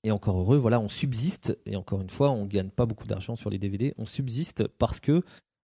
[0.05, 1.59] et encore heureux, voilà, on subsiste.
[1.65, 3.93] Et encore une fois, on gagne pas beaucoup d'argent sur les DVD.
[3.97, 5.23] On subsiste parce que,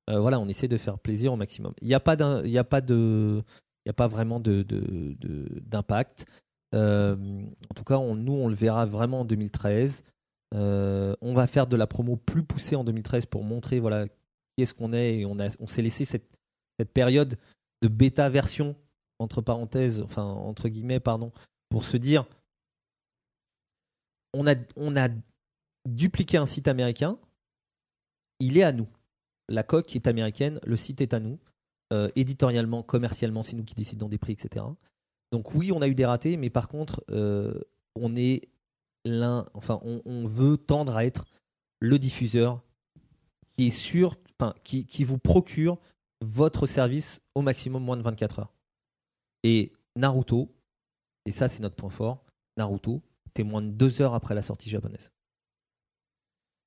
[0.09, 1.71] euh, voilà, on essaie de faire plaisir au maximum.
[1.81, 3.41] Il n'y a pas d'un- il y a pas de,
[3.85, 4.65] il y a pas vraiment de-
[5.61, 6.25] d'impact.
[6.75, 7.15] Euh,
[7.69, 10.03] en tout cas, on, nous, on le verra vraiment en 2013.
[10.53, 14.05] Euh, on va faire de la promo plus poussée en 2013 pour montrer, voilà,
[14.61, 15.19] est-ce qu'on est.
[15.19, 16.29] Et on on s'est laissé cette
[16.79, 17.37] cette période
[17.81, 18.75] de bêta version
[19.19, 21.31] entre parenthèses, enfin entre guillemets, pardon,
[21.69, 22.25] pour se dire
[24.33, 25.09] on a, on a
[25.85, 27.17] dupliqué un site américain,
[28.39, 28.87] il est à nous.
[29.47, 31.39] La coque est américaine, le site est à nous.
[31.91, 34.65] Euh, éditorialement, commercialement, c'est nous qui décidons des prix, etc.
[35.31, 37.59] Donc oui, on a eu des ratés, mais par contre, euh,
[37.95, 38.49] on est
[39.05, 41.25] l'un, enfin, on, on veut tendre à être
[41.79, 42.61] le diffuseur
[43.49, 44.17] qui est sûr,
[44.63, 45.77] qui, vous procure
[46.21, 48.53] votre service au maximum moins de 24 heures.
[49.43, 50.53] Et Naruto,
[51.25, 52.23] et ça c'est notre point fort,
[52.57, 53.01] Naruto,
[53.35, 55.11] c'est moins de deux heures après la sortie japonaise.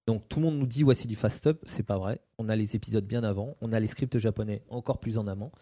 [0.06, 2.20] Donc tout le monde nous dit c'est du fast up, c'est pas vrai.
[2.38, 5.52] On a les épisodes bien avant, on a les scripts japonais encore plus en amont.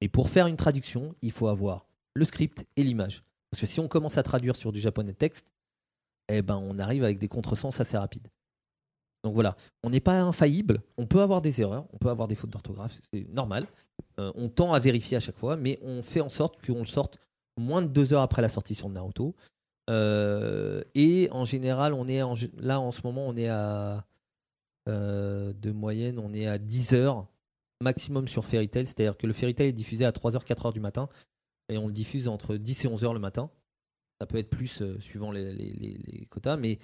[0.00, 3.22] Mais pour faire une traduction, il faut avoir le script et l'image.
[3.50, 5.46] Parce que si on commence à traduire sur du japonais texte,
[6.28, 8.28] eh ben on arrive avec des contresens assez rapides.
[9.24, 12.34] Donc voilà, on n'est pas infaillible, on peut avoir des erreurs, on peut avoir des
[12.34, 13.68] fautes d'orthographe, c'est normal.
[14.18, 16.86] Euh, on tend à vérifier à chaque fois, mais on fait en sorte qu'on le
[16.86, 17.18] sorte
[17.56, 19.36] moins de deux heures après la sortie sur Naruto.
[19.90, 22.20] Euh, et en général, on est
[22.58, 24.04] là en ce moment, on est à
[24.88, 27.26] euh, de moyenne, on est à 10 heures
[27.80, 31.08] maximum sur Fairy c'est-à-dire que le Fairy Tail est diffusé à 3h, 4h du matin,
[31.68, 33.50] et on le diffuse entre 10 et 11h le matin.
[34.20, 36.78] Ça peut être plus suivant les quotas, mais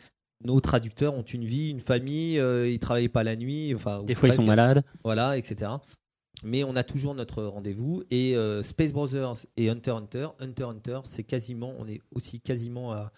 [0.44, 4.14] nos traducteurs ont une vie, une famille, euh, ils travaillent pas la nuit, enfin Des
[4.14, 4.84] fois, ils sont malades.
[5.04, 5.70] voilà, etc.
[6.44, 8.04] Mais on a toujours notre rendez-vous.
[8.10, 12.00] Et euh, Space Brothers et Hunter x Hunter, Hunter x Hunter, c'est quasiment, on est
[12.14, 13.10] aussi quasiment à-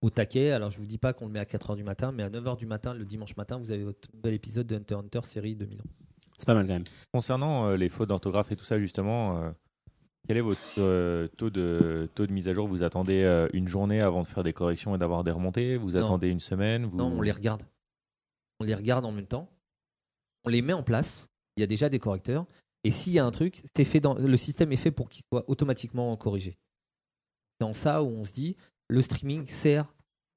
[0.00, 0.52] au taquet.
[0.52, 2.56] Alors je vous dis pas qu'on le met à 4h du matin, mais à 9h
[2.56, 5.56] du matin, le dimanche matin, vous avez votre nouvel épisode de Hunter x Hunter série
[5.56, 5.84] 2000 ans.
[6.38, 6.84] C'est pas mal quand même.
[7.12, 9.50] Concernant euh, les fautes d'orthographe et tout ça, justement, euh,
[10.26, 12.68] quel est votre euh, taux, de, taux de mise à jour?
[12.68, 15.76] Vous attendez euh, une journée avant de faire des corrections et d'avoir des remontées?
[15.76, 16.04] Vous Non.
[16.04, 16.84] attendez une semaine?
[16.84, 16.96] Vous...
[16.96, 17.62] Non, on les regarde.
[18.60, 19.48] On les regarde en même temps.
[20.44, 21.28] On les met en place.
[21.56, 22.46] Il y a déjà des correcteurs.
[22.84, 25.24] Et s'il y a un truc, c'est fait dans, le système est fait pour qu'il
[25.32, 26.58] soit automatiquement corrigé.
[27.58, 28.56] C'est en ça où on se dit,
[28.88, 29.92] le streaming sert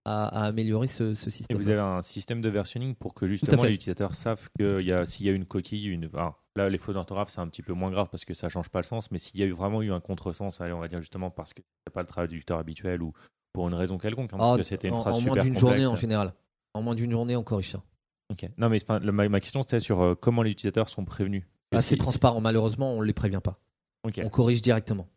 [0.05, 1.57] à, à améliorer ce, ce Et système.
[1.57, 5.29] vous avez un système de versionning pour que justement les utilisateurs savent que s'il y
[5.29, 6.09] a une coquille, une...
[6.55, 8.79] là les fautes d'orthographe c'est un petit peu moins grave parce que ça change pas
[8.79, 10.99] le sens, mais s'il y a eu vraiment eu un contresens, allez, on va dire
[11.01, 13.13] justement parce que c'est pas le traducteur habituel ou
[13.53, 15.43] pour une raison quelconque, hein, parce Ah, que c'était une en, phrase en super moins
[15.43, 16.33] d'une journée en général.
[16.73, 17.83] En moins d'une journée, on corrige ça.
[18.31, 18.49] Ok.
[18.57, 21.03] Non mais c'est pas- le- ma, ma question c'était sur euh, comment les utilisateurs sont
[21.05, 21.43] prévenus.
[21.73, 22.41] Ah, c'est si- transparent.
[22.41, 23.59] Malheureusement, on ne les prévient pas.
[24.03, 25.07] On corrige directement.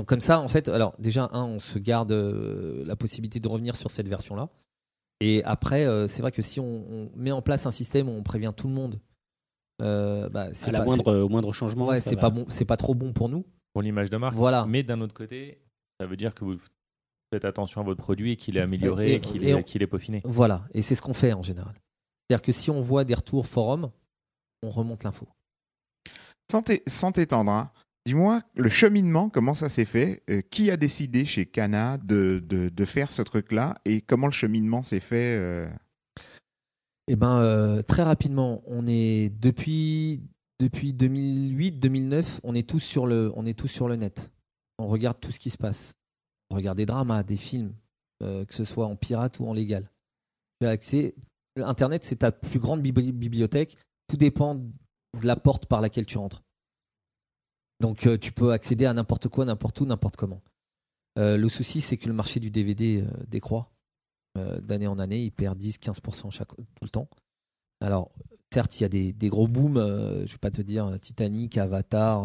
[0.00, 3.46] Donc comme ça, en fait, alors déjà, un, on se garde euh, la possibilité de
[3.48, 4.48] revenir sur cette version-là.
[5.20, 8.12] Et après, euh, c'est vrai que si on, on met en place un système où
[8.12, 8.98] on prévient tout le monde,
[9.82, 11.86] euh, bah, c'est À la pas- moindre, au moindre changement.
[11.88, 13.44] ouais, c'est pas bon, c'est pas trop bon pour nous.
[13.74, 14.34] pour l'image de marque.
[14.36, 14.64] Voilà.
[14.66, 15.60] Mais d'un autre côté,
[16.00, 16.56] ça veut dire que vous
[17.30, 19.62] faites attention à votre produit et qu'il est amélioré Et- et, et- qu'il est, on-
[19.62, 20.22] qu'il est peaufiné.
[20.24, 20.62] Voilà.
[20.72, 21.74] Et c'est ce qu'on fait en général.
[22.30, 23.90] C'est-à-dire que si on voit des retours forum,
[24.62, 25.28] on remonte l'info.
[26.88, 27.70] Sans t'étendre, hein,
[28.06, 30.22] dis-moi le cheminement, comment ça s'est fait?
[30.30, 35.00] Euh, Qui a décidé chez Cana de, faire ce truc-là Et comment le cheminement s'est
[35.00, 35.68] fait euh,
[37.08, 40.22] Eh ben, euh, très rapidement, on est depuis
[40.58, 44.30] depuis 2008-2009, on est tous sur le on est tous sur le net.
[44.78, 45.92] On regarde tout ce qui se passe.
[46.50, 47.72] On regarde des dramas, des films,
[48.20, 49.90] que ce soit en pirate ou en légal.
[50.62, 51.14] Accès.
[51.56, 53.76] Internet, c'est ta plus grande bibli- bibliothèque.
[54.08, 56.42] Tout dépend de la porte par laquelle tu rentres.
[57.80, 60.42] Donc, euh, tu peux accéder à n'importe quoi, n'importe où, n'importe comment.
[61.18, 63.72] Euh, le souci, c'est que le marché du DVD euh, décroît
[64.62, 65.24] d'année en année.
[65.24, 67.08] Il perd 10-15% chaque, tout le temps.
[67.80, 68.12] Alors,
[68.54, 69.74] certes, il y a des, des gros booms.
[69.74, 72.24] je vais pas te dire Titanic, Avatar,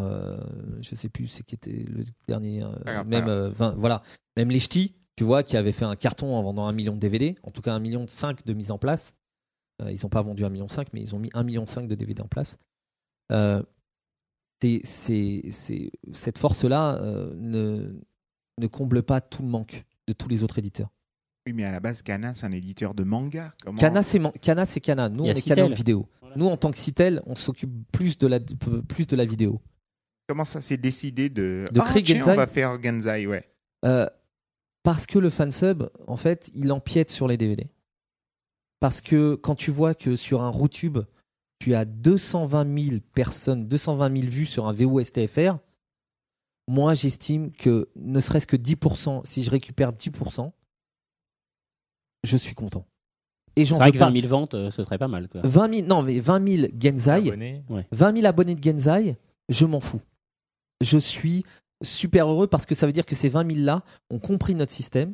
[0.81, 2.63] je sais plus, c'est qui était le dernier.
[3.07, 4.03] même, pas 20 voilà,
[4.37, 6.99] même les ch'tis, tu vois, qui avaient fait un carton en vendant un million de
[6.99, 9.15] DVD, en tout cas un million de 5 de mise en place.
[9.83, 11.95] Ils n'ont pas vendu un million 5, mais ils ont mis un million 5 de
[11.95, 12.59] DVD en place.
[13.31, 13.63] Euh,
[14.61, 17.93] c'est- c'est- c'est- cette force-là euh, ne,
[18.59, 20.89] ne comble pas tout le manque de tous les autres éditeurs.
[21.47, 23.53] Oui, mais à la base, Cana, c'est un éditeur de manga.
[23.63, 23.77] Comment...
[23.79, 24.31] Cana, c'est man-
[24.65, 25.09] c'est Cana.
[25.09, 25.57] Nous, on est Citel.
[25.57, 26.07] Cana vidéo.
[26.35, 29.61] Nous, en tant que Citel, on s'occupe plus de la plus de la vidéo.
[30.27, 31.65] Comment ça s'est décidé de.
[31.71, 33.47] De Ah, créer tiens, Genzai On va faire Genzai, ouais.
[33.85, 34.07] Euh,
[34.81, 37.69] parce que le fansub, en fait, il empiète sur les DVD.
[38.79, 40.97] Parce que quand tu vois que sur un RootTube,
[41.59, 45.57] tu as 220 000 personnes, 220 000 vues sur un VOSTFR,
[46.67, 50.51] moi, j'estime que ne serait-ce que 10%, si je récupère 10%,
[52.23, 52.85] je suis content.
[53.55, 54.09] Et C'est j'en vrai veux que pas.
[54.09, 55.29] 20 000 ventes, euh, ce serait pas mal.
[55.29, 55.41] Quoi.
[55.43, 57.63] 20 000, non, mais 20 000 Genzai, Abonnés.
[57.91, 59.15] 20 000 abonnés de Genzai,
[59.47, 60.01] je m'en fous.
[60.81, 61.45] Je suis
[61.83, 64.71] super heureux parce que ça veut dire que ces 20 000 là ont compris notre
[64.71, 65.13] système,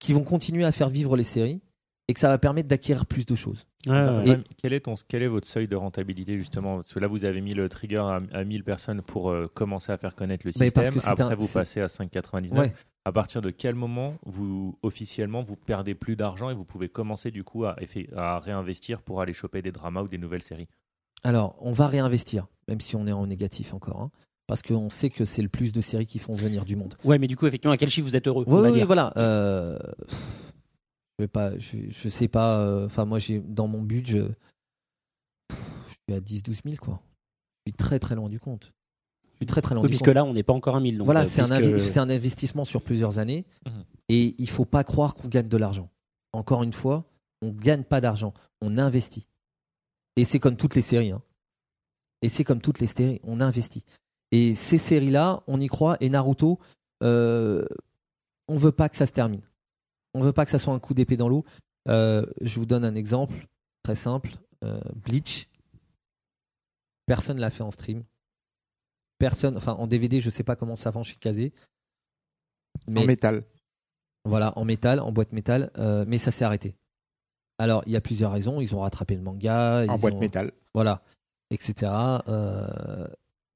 [0.00, 1.60] qui vont continuer à faire vivre les séries
[2.08, 3.64] et que ça va permettre d'acquérir plus de choses.
[3.86, 4.30] Ouais, ouais.
[4.30, 6.76] Enfin, quel, est ton, quel est votre seuil de rentabilité justement?
[6.76, 9.92] Parce que là, vous avez mis le trigger à, à 1000 personnes pour euh, commencer
[9.92, 10.98] à faire connaître le parce système.
[11.04, 12.52] Après, un- vous passez à 5,99.
[12.58, 12.72] Ouais.
[13.04, 17.32] À partir de quel moment, vous officiellement, vous perdez plus d'argent et vous pouvez commencer
[17.32, 17.74] du coup à,
[18.38, 20.68] réinvestir pour aller choper des dramas ou des nouvelles séries?
[21.24, 24.00] Alors, on va réinvestir, même si on est en négatif encore.
[24.00, 24.10] hein.
[24.46, 26.94] Parce qu'on sait que c'est le plus de séries qui font venir du monde.
[27.04, 28.86] Ouais, mais du coup, effectivement, à quel chiffre vous êtes heureux Oui, dire.
[28.86, 29.12] voilà.
[29.16, 29.78] euh,
[31.22, 32.60] vais pas, je, je sais pas.
[32.60, 35.56] euh, Enfin, moi, j'ai dans mon budget, je,
[35.88, 37.00] je suis à 10-12 000, quoi.
[37.66, 38.72] Je suis très très loin du compte.
[39.32, 40.14] Je suis très très loin Oui, du puisque compte.
[40.14, 40.98] là, on n'est pas encore à 1000.
[40.98, 43.44] Donc, voilà, euh, puisque- c'est un investissement sur plusieurs années.
[43.66, 43.84] Mhm.
[44.08, 45.88] Et il faut pas croire qu'on gagne de l'argent.
[46.32, 47.04] Encore une fois,
[47.40, 49.26] on gagne pas d'argent, on investit.
[50.16, 51.10] Et c'est comme toutes les séries.
[51.10, 51.22] hein.
[52.22, 53.84] Et c'est comme toutes les séries, on investit.
[54.30, 55.96] Et ces séries-là, on y croit.
[56.00, 56.58] Et Naruto,
[57.02, 57.64] euh,
[58.48, 59.42] on veut pas que ça se termine.
[60.14, 61.44] On veut pas que ça soit un coup d'épée dans l'eau.
[61.88, 63.46] Euh, je vous donne un exemple
[63.82, 64.30] très simple.
[64.64, 65.48] Euh, Bleach,
[67.06, 68.04] personne l'a fait en stream.
[69.18, 71.52] Personne, enfin en DVD, je sais pas comment ça vend chez Kazé.
[72.88, 73.44] En métal.
[74.24, 76.76] Voilà, en métal, en boîte métal, euh, mais ça s'est arrêté.
[77.58, 78.60] Alors, il y a plusieurs raisons.
[78.60, 79.84] Ils ont rattrapé le manga.
[79.88, 80.52] En ils boîte ont- métal.
[80.74, 81.02] Voilà,
[81.50, 81.90] etc.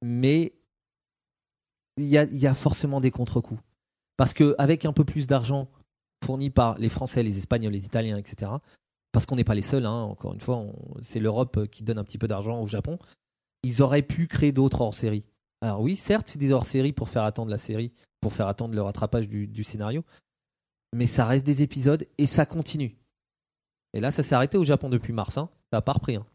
[0.02, 0.52] Mais
[1.96, 3.60] il y a, il y a forcément des contre-coups.
[4.16, 5.68] Parce qu'avec un peu plus d'argent
[6.26, 8.50] fourni par les Français, les Espagnols, les Italiens, etc.,
[9.12, 10.66] parce qu'on n'est pas les seuls, hein, encore une fois,
[11.00, 12.98] c'est l'Europe qui donne un petit peu d'argent au Japon,
[13.62, 15.24] ils auraient pu créer d'autres hors-séries.
[15.62, 18.82] Alors oui, certes, c'est des hors-séries pour faire attendre la série, pour faire attendre le
[18.82, 20.04] rattrapage du, scénario,
[20.92, 22.98] mais ça reste des épisodes et ça continue.
[23.94, 25.48] Et là, ça s'est arrêté au Japon depuis mars, hein.
[25.70, 26.16] ça n'a pas repris.
[26.16, 26.26] hein.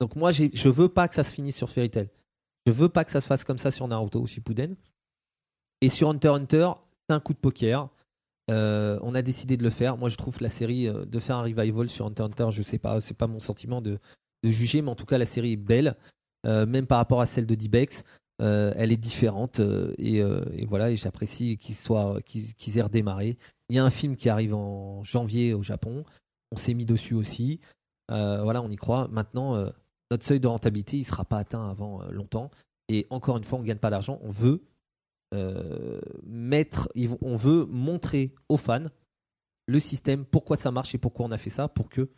[0.00, 2.10] Donc moi, je veux pas que ça se finisse sur Fairy Tail.
[2.66, 4.76] Je veux pas que ça se fasse comme ça sur Naruto ou Shippuden.
[5.80, 6.70] Et sur Hunter Hunter,
[7.08, 7.88] c'est un coup de poker.
[8.50, 9.96] Euh, on a décidé de le faire.
[9.96, 12.78] Moi, je trouve la série euh, de faire un revival sur Hunter Hunter, je sais
[12.78, 13.98] pas, c'est pas mon sentiment de,
[14.44, 15.96] juger, mais en tout cas, la série est belle,
[16.46, 18.04] euh, même par rapport à celle de D-Bex.
[18.38, 19.60] Elle est différente
[19.98, 20.22] et,
[20.66, 20.90] voilà.
[20.90, 23.38] Et j'apprécie qu'ils soient, qu'ils aient redémarré.
[23.70, 26.04] Il y a un film qui arrive en janvier au Japon.
[26.52, 27.60] On s'est mis dessus aussi.
[28.08, 29.08] Voilà, on y croit.
[29.08, 29.56] Maintenant,
[30.10, 32.50] notre seuil de rentabilité, il sera pas atteint avant longtemps.
[32.88, 34.20] Et encore une fois, on ne gagne pas d'argent.
[34.22, 34.60] On veut
[36.46, 36.88] mettre,
[37.20, 38.86] on veut montrer aux fans
[39.66, 42.08] le système, pourquoi ça marche et pourquoi on a fait ça pour que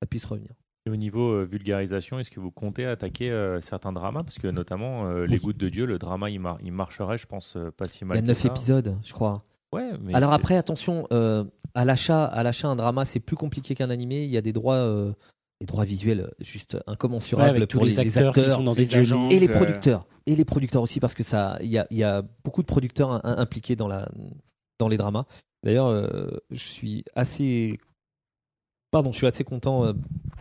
[0.00, 0.50] ça puisse revenir.
[0.86, 4.22] Et au niveau euh, vulgarisation, est-ce que vous comptez attaquer euh, certains dramas?
[4.22, 5.38] Parce que notamment, euh, Les.
[5.38, 8.16] Gouttes de Dieu, le drama, il, mar- il marcherait, je pense, pas si Il mal.
[8.16, 8.48] y a que neuf ça.
[8.48, 9.38] épisodes, je crois.
[9.72, 13.90] Ouais, mais Alors après, attention, à l'achat, à l'achat un drama, c'est plus compliqué qu'un
[13.90, 14.24] animé.
[14.24, 15.12] Il y a des droits,
[15.60, 19.32] des droits visuels euh, juste incommensurables pour les acteurs, qui sont dans des les agences.
[19.32, 21.96] et les Euh, producteurs et les producteurs aussi parce que ça il y a, il
[21.96, 24.08] y a beaucoup de producteurs im- impliqués dans la
[24.78, 25.24] dans les dramas
[25.64, 27.78] d'ailleurs euh, je suis assez
[28.90, 29.92] pardon je suis assez content euh,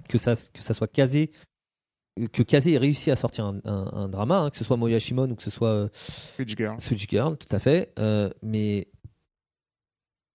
[0.07, 1.31] que ça que ça soit casé
[2.33, 5.29] que Kazé ait réussi à sortir un, un- un drama hein, que ce soit Moyashimon
[5.31, 5.89] ou que ce soit euh,
[6.37, 6.79] Rich Girl.
[6.79, 7.93] Switch Girl tout à fait
[8.43, 8.87] mais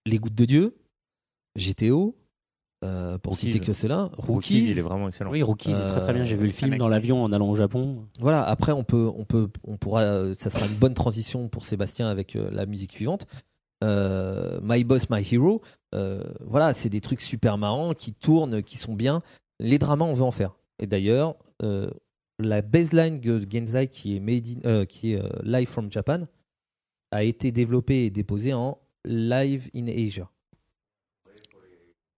[0.07, 0.77] les gouttes de Dieu
[1.57, 2.17] GTO
[2.83, 3.53] euh, pour Rookies.
[3.53, 5.31] citer que cela Rookies, Rookies, il est vraiment excellent.
[5.31, 6.25] Oui, Rookie, c'est très très bien.
[6.25, 6.79] J'ai vu le film Kaneki.
[6.81, 8.07] dans l'avion en allant au Japon.
[8.21, 11.65] Voilà, après on peut, on peut, on pourra, euh, ça sera une bonne transition pour
[11.65, 13.27] Sébastien avec euh, la musique suivante.
[13.85, 15.61] Euh, My Boss, My Hero,
[15.95, 19.23] euh, voilà, c'est des trucs super marrants qui tournent, qui sont bien.
[19.59, 20.55] Les dramas, on veut en faire.
[20.79, 21.91] Et d'ailleurs, euh,
[22.39, 26.27] la baseline de Genzai qui est made in- euh, qui est euh, live from Japan
[27.11, 30.31] a été développée et déposée en live in Asia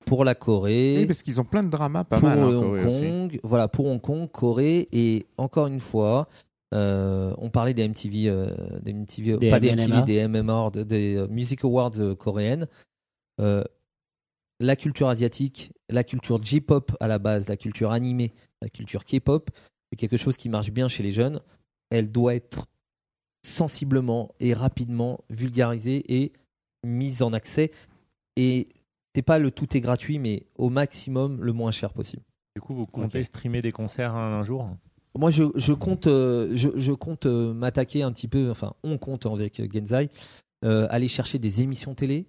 [0.04, 2.60] pour la Corée Oui, parce qu'ils ont plein de dramas pas pour mal en euh,
[2.60, 3.00] Corée Hong aussi.
[3.02, 6.28] Kong, voilà, pour Hong Kong, Corée, et encore une fois,
[6.74, 9.86] euh, on parlait des MTV, euh, des MTV Des pas des MNMA.
[10.00, 12.66] MTV, des MMR, de- des euh, Music Awards euh, coréennes.
[13.40, 13.64] Euh,
[14.60, 18.32] la culture asiatique, la culture J-pop à la base, la culture animée,
[18.62, 19.50] la culture K-pop,
[19.90, 21.40] c'est quelque chose qui marche bien chez les jeunes.
[21.90, 22.66] Elle doit être
[23.44, 26.32] sensiblement et rapidement vulgarisée et
[26.84, 27.70] mise en accès.
[28.36, 28.68] Et
[29.14, 32.22] c'est pas le tout est gratuit, mais au maximum le moins cher possible.
[32.56, 34.68] Du coup, vous comptez streamer des concerts un, un jour?
[35.16, 38.98] Moi, je, je compte, euh, je, je compte euh, m'attaquer un petit peu, enfin, on
[38.98, 40.08] compte avec euh, Genzai,
[40.64, 42.26] euh, aller chercher des émissions télé,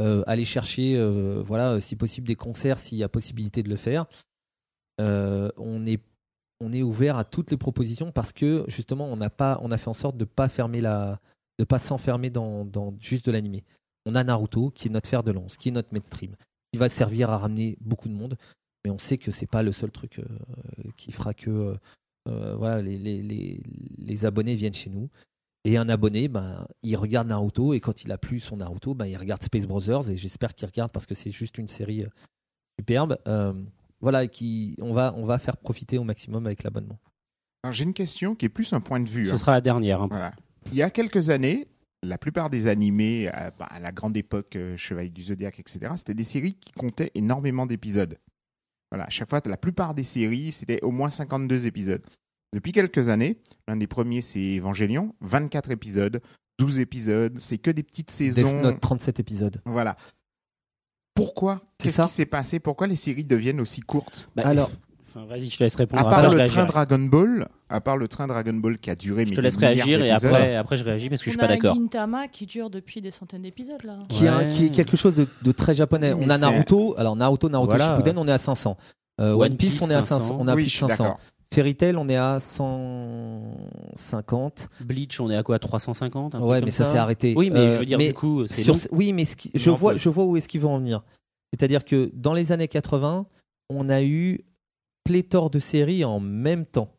[0.00, 3.70] euh, aller chercher, euh, voilà, euh, si possible, des concerts, s'il y a possibilité de
[3.70, 4.06] le faire.
[5.00, 6.02] Euh, on est
[6.60, 9.78] on est ouvert à toutes les propositions parce que justement on n'a pas on a
[9.78, 11.20] fait en sorte de pas fermer la
[11.60, 13.62] de pas s'enfermer dans, dans juste de l'animé.
[14.08, 16.34] On a Naruto qui est notre fer de lance, qui est notre mainstream,
[16.72, 18.36] qui va servir à ramener beaucoup de monde,
[18.84, 20.24] mais on sait que c'est pas le seul truc euh,
[20.96, 21.74] qui fera que euh,
[22.28, 23.60] euh, voilà les, les, les,
[23.98, 25.08] les abonnés viennent chez nous.
[25.64, 29.06] Et un abonné, ben, il regarde Naruto et quand il a plus son Naruto, ben,
[29.06, 32.06] il regarde Space Brothers et j'espère qu'il regarde parce que c'est juste une série
[32.78, 33.18] superbe.
[33.26, 33.52] Euh,
[34.00, 36.98] voilà, qui, on, va, on va faire profiter au maximum avec l'abonnement.
[37.64, 39.26] Alors, J'ai une question qui est plus un point de vue.
[39.26, 39.36] Ce hein.
[39.36, 40.00] sera la dernière.
[40.00, 40.08] hein.
[40.08, 40.32] Voilà.
[40.70, 41.66] Il y a quelques années,
[42.02, 45.92] la plupart des animés, à, bah, à la grande époque euh, Chevalier du Zodiaque, etc.,
[45.96, 48.18] c'était des séries qui comptaient énormément d'épisodes.
[48.90, 52.02] Voilà, à chaque fois, la plupart des séries, c'était au moins 52 épisodes.
[52.54, 56.22] Depuis quelques années, l'un des premiers, c'est Evangelion, 24 épisodes,
[56.58, 58.62] 12 épisodes, c'est que des petites Death saisons.
[58.62, 59.60] Note, 37 épisodes.
[59.66, 59.96] Voilà.
[61.14, 61.60] Pourquoi?
[61.80, 62.04] C'est Qu'est-ce ça.
[62.04, 62.60] qui s'est passé?
[62.60, 64.30] Pourquoi les séries deviennent aussi courtes?
[64.36, 64.70] Bah, Alors-
[65.08, 66.06] enfin, vas-y, je te laisse répondre.
[66.06, 69.24] À part le train Dragon Ball, à part le train Dragon Ball qui a duré
[69.26, 71.52] Je te laisse réagir et après, après je réagis parce que je suis On pas
[71.52, 71.74] a d'accord.
[71.74, 73.98] Gintama qui dure depuis des centaines d'épisodes là.
[74.08, 76.12] Qui, est qui quelque chose de, de très japonais.
[76.12, 77.96] On mais a Naruto, alors Naruto, Naruto Voilà.
[77.96, 78.76] Shippuden, on est à 500.
[79.20, 80.20] Euh, One, One Piece, on est à 500.
[80.20, 80.36] 500.
[80.38, 81.02] On a oui, plus je de suis 500.
[81.04, 81.20] d'accord.
[81.52, 84.68] Fairy Tail, on est à 150.
[84.80, 85.58] Bleach, on est à quoi?
[85.58, 87.34] 350 un truc Ouais, comme mais ça, s'est arrêté.
[87.36, 88.76] Oui, mais Euh, je veux dire, mais du coup, c'est sur-.
[88.92, 91.02] Oui, mais ce qui- Une je, vois, je vois où est-ce qu'ils vont en venir.
[91.52, 93.26] C'est-à-dire que dans les années 80,
[93.70, 94.40] on a eu
[95.08, 96.94] pléthore de séries en même temps.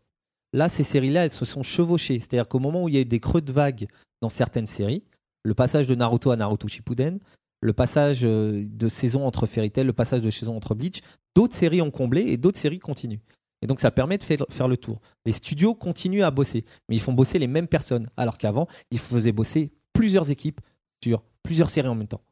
[0.52, 2.18] Là, ces séries-là, elles se sont chevauchées.
[2.18, 3.86] C'est-à-dire qu'au moment où il y a eu des creux de vague
[4.20, 5.04] dans certaines séries,
[5.44, 7.20] le passage de Naruto à Naruto Shippuden,
[7.62, 11.02] le passage euh, de saison entre Fairy Tail, le passage de saison entre Bleach,
[11.36, 13.22] d'autres séries ont comblé et d'autres séries continuent.
[13.62, 15.02] Et donc ça permet de faire, faire le tour.
[15.24, 18.98] Les studios continuent à bosser, mais ils font bosser les mêmes personnes, alors qu'avant, ils
[18.98, 20.62] faisaient bosser plusieurs équipes
[21.04, 22.24] sur plusieurs séries en même temps.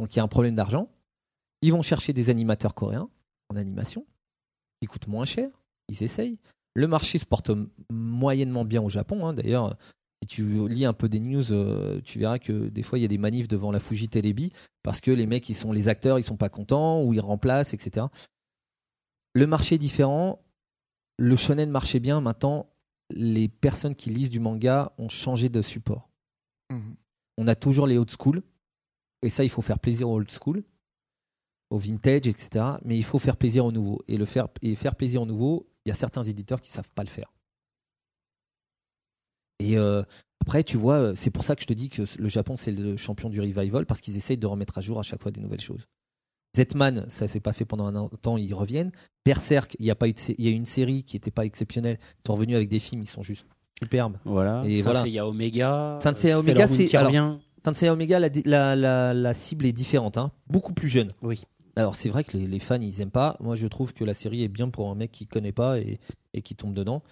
[0.00, 0.88] Donc il y a un problème d'argent.
[1.60, 3.08] Ils vont chercher des animateurs coréens
[3.50, 4.04] en animation,
[4.82, 5.48] qui coûtent moins cher,
[5.88, 6.40] ils essayent.
[6.74, 7.52] Le marché se porte
[7.90, 9.26] moyennement bien au Japon.
[9.26, 9.32] hein.
[9.32, 9.76] D'ailleurs,
[10.22, 13.04] si tu lis un peu des news, euh, tu verras que des fois il y
[13.04, 14.52] a des manifs devant la Fuji Telebi
[14.82, 17.74] parce que les mecs, ils sont les acteurs, ils sont pas contents ou ils remplacent,
[17.74, 18.06] etc.
[19.34, 20.44] Le marché est différent.
[21.18, 22.20] Le shonen marchait bien.
[22.20, 22.66] Maintenant,
[23.10, 26.08] les personnes qui lisent du manga ont changé de support.
[26.72, 26.96] Mhm.
[27.38, 28.42] On a toujours les old school.
[29.22, 30.64] Et ça, il faut faire plaisir aux old school,
[31.72, 32.64] au vintage, etc.
[32.84, 34.00] Mais il faut faire plaisir aux nouveaux.
[34.06, 36.90] Et, le faire, et faire plaisir aux nouveaux, il y a certains éditeurs qui savent
[36.94, 37.32] pas le faire.
[39.58, 40.02] Et euh,
[40.42, 42.72] après, tu vois, euh, c'est pour ça que je te dis que le Japon, c'est
[42.72, 45.40] le champion du revival, parce qu'ils essayent de remettre à jour à chaque fois des
[45.40, 45.86] nouvelles choses.
[46.54, 48.92] Zetman, ça s'est pas fait pendant un temps, ils reviennent.
[49.24, 51.46] Berserk, il y a pas eu il y a eu une série qui n'était pas
[51.46, 51.96] exceptionnelle.
[52.00, 53.46] Ils sont revenus avec des films, ils sont juste
[53.78, 54.18] superbes.
[54.26, 54.62] Voilà.
[54.66, 55.26] Et ça, voilà.
[55.26, 55.98] Omega.
[56.02, 57.38] Saint Seiya euh, Omega, c'est- revient.
[57.64, 60.32] Sensei Omega, la, la, la, la cible est différente, hein.
[60.48, 61.12] beaucoup plus jeune.
[61.22, 61.44] Oui.
[61.76, 63.36] Alors c'est vrai que les, les fans ils aiment pas.
[63.40, 65.98] Moi je trouve que la série est bien pour un mec qui connaît pas et,
[66.34, 67.02] et qui tombe dedans.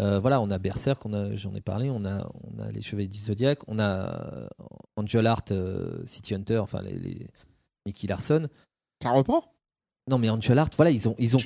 [0.00, 2.80] Euh, voilà, on a Berserk, on a- j'en ai parlé, on a, on a les
[2.82, 4.48] Chevaliers du Zodiac, on a euh,
[4.96, 7.26] Angel Art, euh, City Hunter, enfin les, les
[7.86, 8.48] Nicky Larson.
[9.02, 9.44] Ça reprend?
[10.08, 11.40] Non mais Angel Art, voilà ils ont ils ont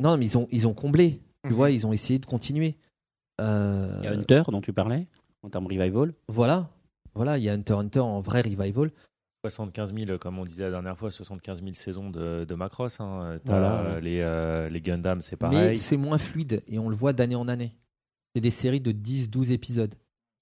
[0.00, 1.20] non mais ils ont ils ont comblé.
[1.44, 1.56] Tu Mhm.
[1.56, 2.76] vois, ils ont essayé de continuer.
[3.40, 5.08] Euh, Il y a Hunter dont tu parlais
[5.42, 6.14] en termes revival.
[6.28, 6.70] voilà,
[7.14, 8.90] voilà, il y a Hunter Hunter en vrai revival.
[9.52, 13.00] 75 000, comme on disait la dernière fois, 75 000 saisons de, de Macross.
[13.00, 13.40] Hein.
[13.44, 13.80] T'as, Voilà.
[13.96, 15.76] euh, les, euh, les Gundam, c'est Mais pareil.
[15.76, 17.72] c'est moins fluide et on le voit d'année en année.
[18.34, 19.94] C'est des séries de 10-12 épisodes.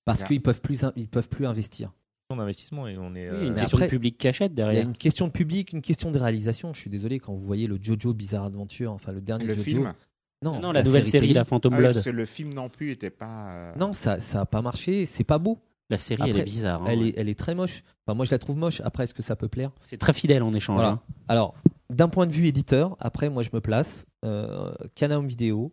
[0.05, 0.28] Parce Yeah.
[0.28, 1.93] qu'ils peuvent plus, ils peuvent plus investir.
[2.31, 3.28] Son investissement et on est.
[3.31, 4.85] Oui, euh, une mais question après, de public cachette Il y a derrière.
[4.86, 6.72] une question de public, une question de réalisation.
[6.74, 9.64] Je suis désolé quand vous voyez le Jojo Bizarre Adventure, enfin le dernier Le Jojo.
[9.64, 9.94] film
[10.43, 11.32] Non, Non, la, nouvelle série.
[11.32, 11.93] La Phantom Ah Blood.
[11.94, 13.51] parce que le film non plus était pas.
[13.52, 15.06] euh, Non, ça ça a pas marché.
[15.06, 15.59] C'est pas beau.
[15.90, 16.82] La série, elle est bizarre.
[16.82, 17.08] hein, elle, ouais.
[17.08, 17.82] est, elle est très moche.
[18.06, 18.80] Enfin, moi, je la trouve moche.
[18.82, 19.72] Après, est-ce que ça peut plaire?
[19.80, 20.76] C'est très fidèle en échange.
[20.76, 20.92] Voilà.
[20.92, 21.02] hein.
[21.28, 21.54] Alors,
[21.90, 24.06] d'un point de vue éditeur, après, moi, je me place.
[24.24, 25.72] Euh, Canal Vidéo,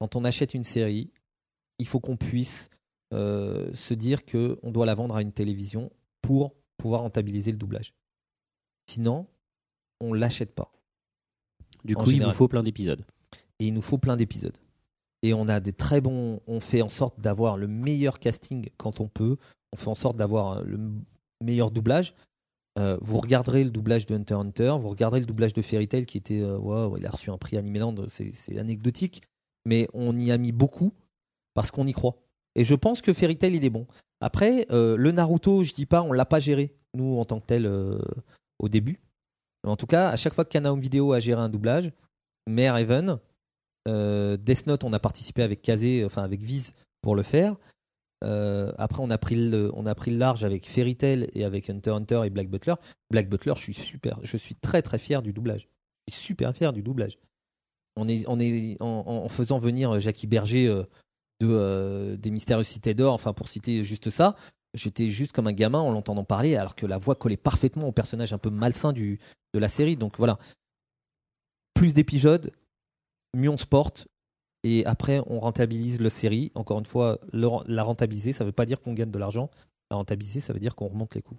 [0.00, 1.12] quand on achète une série,
[1.78, 2.68] il faut qu'on puisse
[3.12, 5.90] euh, se dire que on doit la vendre à une télévision
[6.20, 7.94] pour pouvoir rentabiliser le doublage.
[8.90, 9.28] Sinon,
[10.00, 10.72] on l'achète pas.
[11.84, 13.04] Du coup, il vous faut plein d'épisodes.
[13.60, 14.56] Et il nous faut plein d'épisodes.
[15.24, 16.40] Et on a des très bons.
[16.46, 19.36] On fait en sorte d'avoir le meilleur casting quand on peut.
[19.72, 20.78] On fait en sorte d'avoir le
[21.42, 22.14] meilleur doublage.
[22.78, 26.06] Euh, vous regarderez le doublage de Hunter Hunter, vous regarderez le doublage de Fairy Tail
[26.06, 26.42] qui était.
[26.42, 29.22] euh, waouh, il a reçu un prix Animeland, c'est anecdotique.
[29.64, 30.92] Mais on y a mis beaucoup
[31.54, 32.16] parce qu'on y croit.
[32.56, 33.86] Et je pense que Fairy Tail, il est bon.
[34.20, 37.46] Après, euh, le Naruto, je dis pas, on l'a pas géré, nous, en tant que
[37.46, 37.98] tel, euh,
[38.58, 39.00] au début.
[39.66, 41.92] En tout cas, à chaque fois que Kana Home Video a géré un doublage,
[42.48, 43.16] Mare Even, euh,
[43.86, 47.56] Death Note, on a participé avec Kazé, enfin avec Viz pour le faire.
[48.24, 51.44] Euh, après, on a, pris le, on a pris le large avec Fairy Tail et
[51.44, 52.74] avec Hunter Hunter et Black Butler.
[53.10, 55.68] Black Butler, je suis super, je suis très très fier du doublage.
[56.08, 57.18] Je suis super fier du doublage.
[57.96, 60.82] On est, on est en, faisant venir Jackie Berger euh,
[61.40, 64.34] de, euh, des Mystérieuses Cités d'Or, enfin pour citer juste ça,
[64.72, 67.92] j'étais juste comme un gamin en l'entendant parler, alors que la voix collait parfaitement au
[67.92, 69.20] personnage un peu malsain du,
[69.52, 69.96] de la série.
[69.96, 70.38] Donc voilà,
[71.74, 72.50] plus d'épisodes,
[73.34, 74.06] mieux on se porte.
[74.66, 76.50] Et après, on rentabilise la série.
[76.54, 79.50] Encore une fois, le- la rentabiliser, ça veut pas dire qu'on gagne de l'argent.
[79.90, 81.36] La rentabiliser, ça veut dire qu'on remonte les coûts.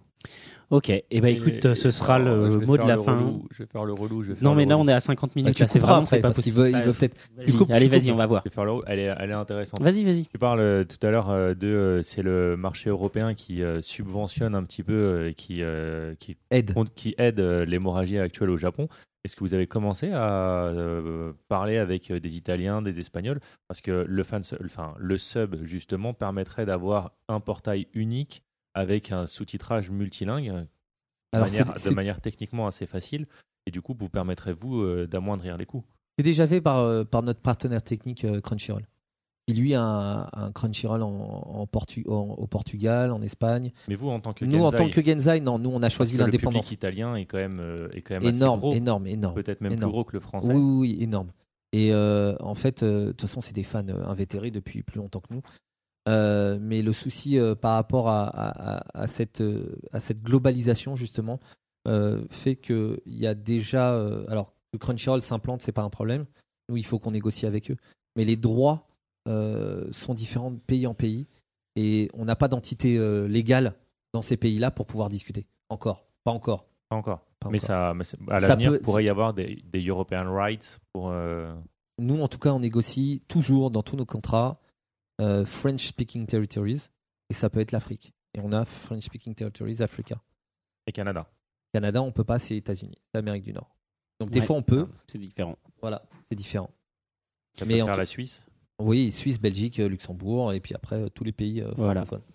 [0.70, 3.18] Ok, et ben écoute, Et- ce sera le mot de la fin.
[3.18, 4.22] relou, je vais faire le relou.
[4.22, 5.58] Je vais faire Non, mais là, on est à 50 Bah, minutes.
[5.60, 6.58] là, c'est vraiment, après, c'est pas possible.
[6.60, 7.18] veut, il veut peut-être.
[7.58, 8.44] Coupes, allez, vas-y, on va voir.
[8.46, 8.84] Je vais faire le relou.
[8.86, 9.82] Elle est, elle est intéressante.
[9.82, 10.26] Vas-y, vas-y.
[10.28, 13.82] Tu parles euh, tout à l'heure euh, de euh, c'est le marché européen qui euh,
[13.82, 16.74] subventionne un petit peu, euh, qui, euh, qui, Aide.
[16.96, 18.88] qui aide euh, l'hémorragie actuelle au Japon.
[19.26, 23.40] Est-ce que vous avez commencé à euh, parler avec euh, des Italiens, des Espagnols?
[23.68, 28.44] Parce que le, fan, enfin, le sub, justement, permettrait d'avoir un portail unique
[28.76, 30.68] avec un sous-titrage multilingue de,
[31.34, 33.26] Alors, manière, c'est- de manière techniquement assez facile.
[33.66, 35.84] Et du coup, vous permettrez, vous, euh, d'amoindrir les coûts?
[36.20, 38.86] C'est déjà fait par, euh, par notre partenaire technique euh, Crunchyroll.
[39.48, 43.72] Qui lui a un, un Crunchyroll en, en Portu- en- au Portugal, en Espagne.
[43.88, 46.14] Mais vous, en tant que nous, en tant que Genzai, non, nous on a choisi
[46.14, 46.66] que le l'indépendance.
[46.66, 49.36] public italien est quand même, euh, est quand même assez Énorme, gros, énorme, énorme.
[49.36, 49.92] peut-être même énorme.
[49.92, 50.52] plus gros que le français.
[50.52, 51.32] Oui, oui, oui, énorme.
[51.74, 55.20] Et euh, en fait, euh, de toute façon, c'est des fans invétérés depuis plus longtemps
[55.22, 55.42] que nous.
[56.08, 59.44] Mais le souci par rapport à, à- à- à cette,
[59.92, 61.40] à cette globalisation, justement,
[62.32, 63.96] fait qu'il y a déjà.
[64.28, 66.26] alors, que Crunchyroll s'implante, c'est pas un problème.
[66.70, 67.78] Nous, il faut qu'on négocie avec eux.
[68.16, 68.88] Mais les droits
[69.28, 71.26] sont différents de pays en pays.
[71.76, 73.74] Et on n'a pas d'entité euh, légale
[74.14, 75.46] dans ces pays-là pour pouvoir discuter.
[75.70, 76.06] Encore.
[76.24, 76.66] Pas encore.
[76.90, 77.20] Pas encore.
[77.40, 77.68] Pas mais encore.
[77.68, 81.10] ça, mais à l'avenir, peut- pourrait y avoir des, des European rights pour.
[81.12, 81.54] euh,
[82.00, 84.60] Nous, en tout cas, on négocie toujours dans tous nos contrats
[85.22, 86.84] euh, French Speaking Territories,
[87.30, 88.14] et ça peut être l'Afrique.
[88.36, 90.22] Et on a French Speaking Territories Africa.
[90.88, 91.28] et Canada.
[91.74, 93.76] Canada, on peut pas, c'est États-Unis, c'est Amérique du Nord.
[94.22, 94.88] Donc des fois, on peut.
[95.08, 95.58] C'est différent.
[95.82, 96.70] Voilà, c'est différent.
[97.54, 98.48] Ça Mais peut en faire la Suisse.
[98.80, 102.06] Oui, Suisse, Belgique, euh, Luxembourg, et puis après euh, tous les pays euh, Voilà.
[102.06, 102.26] francophones.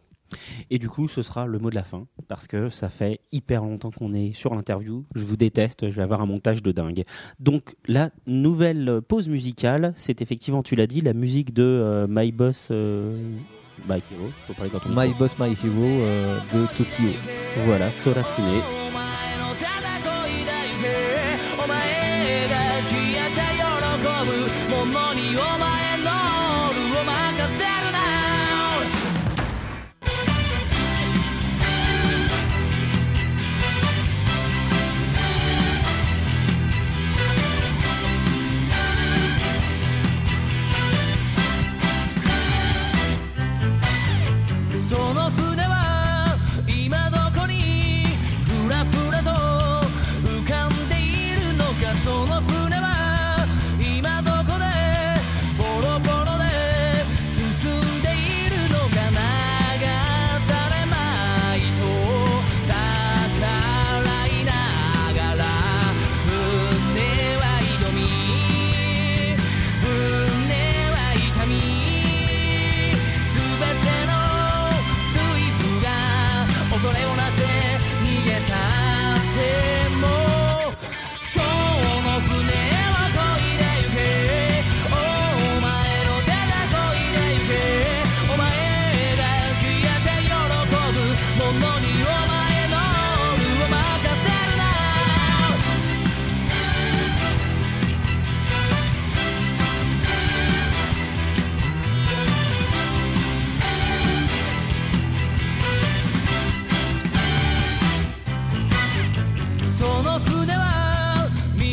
[0.70, 3.62] Et du coup, ce sera le mot de la fin, parce que ça fait hyper
[3.62, 5.04] longtemps qu'on est sur l'interview.
[5.16, 7.02] Je vous déteste, je vais avoir un montage de dingue.
[7.40, 12.30] Donc, la nouvelle pause musicale, c'est effectivement, tu l'as dit, la musique de euh, My
[12.30, 13.16] Boss euh,
[13.88, 14.30] My Hero.
[14.46, 15.14] Faut parler My.
[15.18, 17.10] Boss, My Hero euh, de Tokyo.
[17.66, 18.62] Voilà, Sorafune.
[18.92, 19.09] お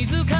[0.09, 0.36] 水塚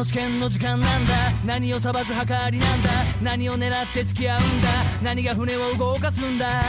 [0.00, 1.12] の試験の時間なんだ。
[1.44, 2.90] 何を裁く計りなんだ。
[3.22, 4.68] 何を狙って付き合うんだ。
[5.02, 6.62] 何が船を動かすんだ。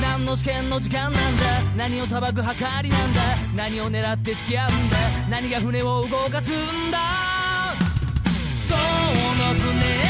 [0.00, 1.60] 何の試験の時間なんだ。
[1.76, 3.20] 何を裁く計りなんだ。
[3.56, 4.96] 何を狙って付き合うんだ。
[5.28, 6.98] 何が船を動かすんだ。
[8.54, 8.80] その
[9.54, 10.09] 船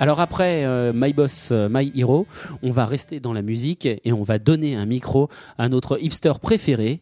[0.00, 2.26] Alors après euh, My Boss, euh, My Hero,
[2.62, 6.32] on va rester dans la musique et on va donner un micro à notre hipster
[6.40, 7.00] préféré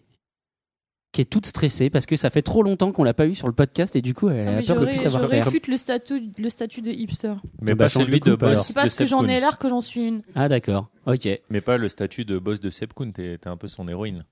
[1.13, 3.47] qui est toute stressée parce que ça fait trop longtemps qu'on l'a pas eu sur
[3.47, 5.45] le podcast et du coup elle Ah, a mais peur de plus savoir Je faire.
[5.45, 7.35] réfute le statut, le statut de hipster.
[7.63, 9.69] Mais Bah, pas celui de de, boss C'est de parce que j'en ai l'air que
[9.69, 10.23] j'en suis une.
[10.35, 11.29] Ah d'accord, ok.
[11.51, 14.25] Mais pas le statut de boss de Seb Kuhn, t'es un peu son héroïne.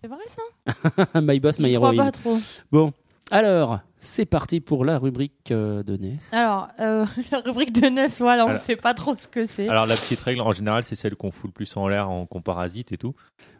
[0.00, 1.20] C'est vrai ça?
[1.20, 1.96] My Boss, My Je crois Hero.
[2.04, 2.36] pas trop.
[2.72, 2.92] Bon,
[3.34, 6.32] alors c'est parti pour la rubrique euh, de Ness.
[6.32, 9.68] Alors, euh, la rubrique de Ness, voilà, on Alors- sait pas trop ce que c'est.
[9.68, 12.26] Alors la petite règle en général, c'est celle qu'on fout le plus en l'air en
[12.26, 13.14] qu'on parasite et tout.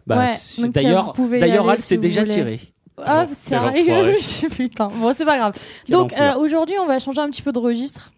[0.07, 2.35] Bah, Ouais, c'est- donc, d'ailleurs, d'ailleurs, Al s'est déjà voulez.
[2.35, 2.61] tiré.
[2.99, 4.17] Ah, Quel sérieux?
[4.51, 5.59] Putain, bon, c'est pas grave.
[5.87, 8.13] Quel Donc, euh, aujourd'hui, on va changer un petit peu de registre.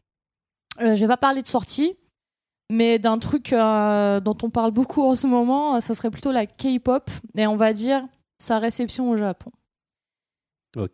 [0.83, 1.97] Euh, je vais pas parler de sortie,
[2.71, 6.45] mais d'un truc euh, dont on parle beaucoup en ce moment, ça serait plutôt la
[6.45, 7.09] K-pop,
[7.39, 8.03] et on va dire
[8.39, 9.51] sa réception au Japon.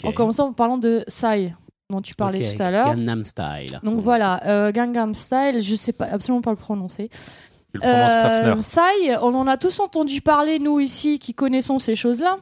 [0.04, 1.52] En commençant en parlant de Psy,
[1.90, 2.86] dont tu parlais tout à l'heure.
[2.86, 3.80] Gangnam Style.
[3.82, 7.08] Donc voilà, euh, Gangnam Style, je sais pas absolument pas le prononcer.
[7.74, 8.54] Tu le Euh.
[8.56, 12.36] Psy, on en a tous entendu parler, nous ici, qui connaissons ces choses-là.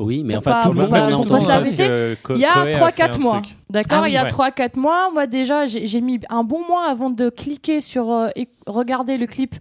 [0.00, 2.78] Oui, mais enfin tout le monde entendu la que Co- Il y a Koei a
[2.90, 3.42] 3-4 fait un mois.
[3.70, 4.28] D'accord Ah oui, Il y a ouais.
[4.28, 5.10] 3-4 mois.
[5.12, 9.26] Moi, déjà, j'ai mis un bon mois avant de cliquer sur euh, et regarder le
[9.26, 9.54] clip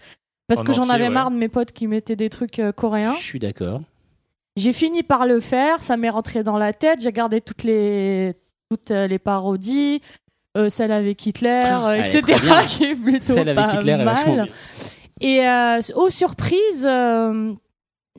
[0.47, 1.09] parce En que j'en avais ouais.
[1.11, 3.13] marre de mes potes qui mettaient des trucs euh, coréens.
[3.15, 3.81] Je suis d'accord.
[4.55, 5.81] J'ai fini par le faire.
[5.81, 7.01] Ça m'est rentré dans la tête.
[7.01, 8.33] J'ai gardé toutes les,
[8.69, 10.01] toutes euh, les parodies.
[10.57, 12.37] euh, celle avec Hitler, euh, Elle est etc.
[12.67, 14.49] qui est plutôt Celle avec pas Hitler est vachement mal.
[15.21, 17.53] Et euh, aux surprises, euh,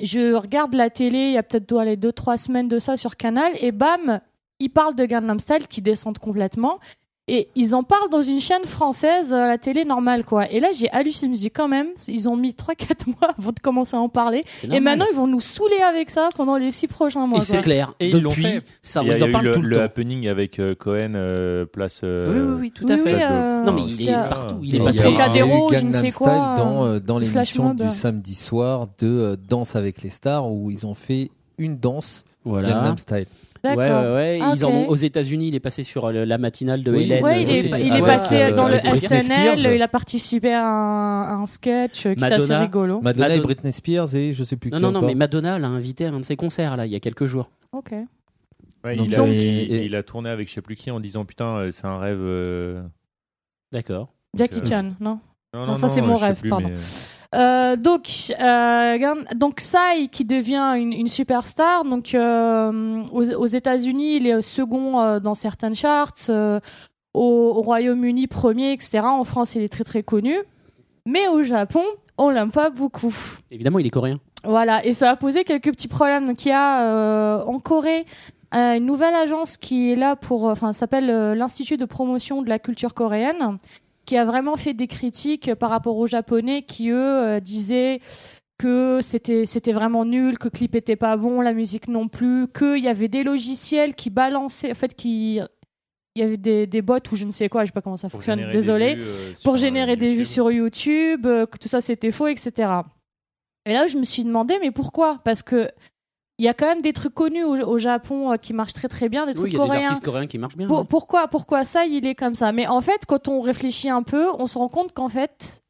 [0.03, 3.17] je regarde la télé, il y a peut-être aller deux trois semaines de ça sur
[3.17, 4.21] Canal, et bam,
[4.59, 6.79] ils parlent de Gangnam Style qui descendent complètement.
[7.27, 10.51] Et ils en parlent dans une chaîne française à la télé normale, quoi.
[10.53, 13.51] Et là, j'ai halluciné, je me dis quand même, ils ont mis 3-4 mois avant
[13.53, 14.43] de commencer à en parler.
[14.71, 17.39] Et maintenant, ils vont nous saouler avec ça pendant les 6 prochains mois.
[17.39, 17.95] Et c'est clair.
[17.99, 18.63] Et ils l'ont Depuis, fait.
[18.83, 19.77] ça Il y a, vous il y a en eu parle le, tout le le
[19.77, 19.83] temps.
[19.83, 22.03] happening avec euh, Cohen, euh, place.
[22.05, 23.15] euh, Oui, oui, oui, tout à Oui, fait.
[23.15, 24.59] oui, euh, Non, mais il est euh, partout.
[24.63, 24.99] Il est passé.
[25.01, 27.01] a- Trocadéro, il y a eu je ne Gangnam sais Style quoi, dans, euh, euh,
[27.01, 31.31] dans l'émission du samedi soir de euh, Danse avec les stars où ils ont fait
[31.57, 32.69] une danse Voilà.
[32.69, 33.25] Gangnam Style.
[33.65, 34.03] Ouais, D'accord.
[34.05, 34.39] ouais, ouais.
[34.43, 37.05] Ah, Ils en ont, aux États-Unis, il est passé sur euh, la matinale de Oui.
[37.05, 37.25] Hélène.
[37.25, 39.23] Ouais, il je est, il est passé euh, dans le Britney SNL,
[39.59, 39.73] Spears.
[39.75, 42.61] il a participé à un, à un sketch euh, qui était assez Madonna.
[42.61, 43.01] rigolo.
[43.01, 45.09] Madonna et Madonna- Britney Spears et je sais plus Non, qui non, non, encore.
[45.09, 47.49] mais Madonna l'a invité à un de ses concerts, là, il y a quelques jours.
[47.73, 47.93] Ok.
[48.85, 49.41] Ouais, Donc, il, a, donc- il-
[49.75, 51.99] et- il a tourné avec je sais plus qui en disant putain, euh, c'est un
[51.99, 52.19] rêve.
[52.21, 52.83] euh,
[53.73, 54.13] D'accord.
[54.37, 55.19] Jackie euh, Chan, non?
[55.55, 56.69] Non, Non, ça, c'est mon je sais rêve, plus, pardon.
[56.69, 56.83] mais- Euh,
[57.77, 58.09] donc,
[58.41, 61.85] euh, donc Psy qui devient une, une superstar.
[61.85, 66.15] Donc, euh, aux, aux États-Unis, il est second euh, dans certaines charts.
[66.29, 66.61] euh,
[67.15, 69.01] au, au Royaume-Uni, premier, etc.
[69.05, 70.37] En France, il est très très connu.
[71.07, 71.83] Mais au Japon,
[72.19, 73.15] on l'aime pas beaucoup.
[73.51, 74.17] Évidemment, il est coréen.
[74.45, 76.27] Voilà, et ça a posé quelques petits problèmes.
[76.27, 78.05] Donc, il y a euh, en Corée
[78.55, 82.49] euh, une nouvelle agence qui est là pour, enfin, s'appelle euh, l'Institut de promotion de
[82.49, 83.59] la culture coréenne,
[84.05, 88.01] qui a vraiment fait des critiques par rapport aux Japonais qui, eux, euh, disaient
[88.59, 92.47] que c'était c'était vraiment nul, que le clip était pas bon, la musique non plus,
[92.57, 95.41] qu'il y avait des logiciels qui balançaient, en fait, qui
[96.17, 97.97] il y avait des, des bots ou je ne sais quoi, je sais pas comment
[97.97, 102.13] ça fonctionne, désolé euh, pour générer des vues sur YouTube, euh, que tout ça c'était
[102.13, 102.71] faux, etc.
[103.67, 105.19] Et là, je me suis demandé, mais pourquoi?
[105.25, 105.69] Parce que
[106.39, 108.89] il y a quand même des trucs connus au, au Japon euh, qui marchent très
[108.89, 110.67] très bien, des Oui, trucs il y a des artistes coréens qui marchent bien.
[110.67, 112.53] Pour- pourquoi, pourquoi ça, il est comme ça?
[112.53, 115.63] Mais en fait, quand on réfléchit un peu, on se rend compte qu'en fait,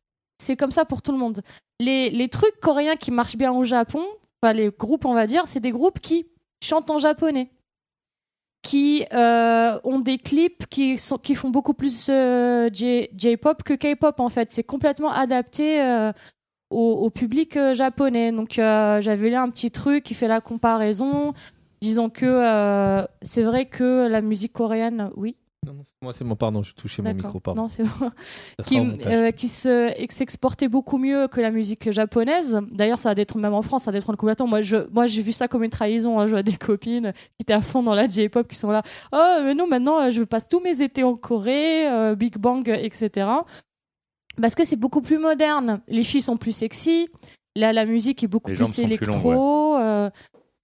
[0.42, 1.42] c'est comme ça pour tout le monde.
[1.80, 4.02] Les, les trucs coréens qui marchent bien au Japon,
[4.42, 6.26] enfin les groupes, on va dire, c'est des groupes qui
[6.62, 7.50] chantent en japonais
[8.62, 14.18] qui euh, ont des clips qui, sont, qui font beaucoup plus euh, J-pop que K-pop
[14.20, 14.50] en fait.
[14.50, 15.82] C'est complètement adapté
[16.70, 18.32] au, au public euh, japonais.
[18.32, 21.32] Donc euh, j'avais lu un petit truc qui fait la comparaison.
[21.80, 25.36] Disons que euh, c'est vrai que la musique coréenne, oui,
[25.66, 27.62] Non, non, c'est moi, c'est mon pardon, je touchais mon micro, pardon.
[27.62, 28.10] Non, c'est bon
[28.66, 32.58] qui, euh, qui se, s'exportait beaucoup mieux que la musique japonaise.
[32.72, 34.46] D'ailleurs, ça a détruit, même en France, ça a détruit complètement.
[34.46, 36.18] Moi, je, moi, j'ai vu ça comme une trahison.
[36.20, 36.26] hein.
[36.26, 38.82] Je vois des copines qui étaient à fond dans la J-pop qui sont là.
[39.12, 43.26] Oh, mais non, maintenant, je passe tous mes étés en Corée, euh, Big Bang, etc.
[44.40, 45.80] Parce que c'est beaucoup plus moderne.
[45.88, 47.08] Les filles sont plus sexy.
[47.56, 49.76] Là, la musique est beaucoup Les plus sont plus électro.
[49.76, 50.10] euh,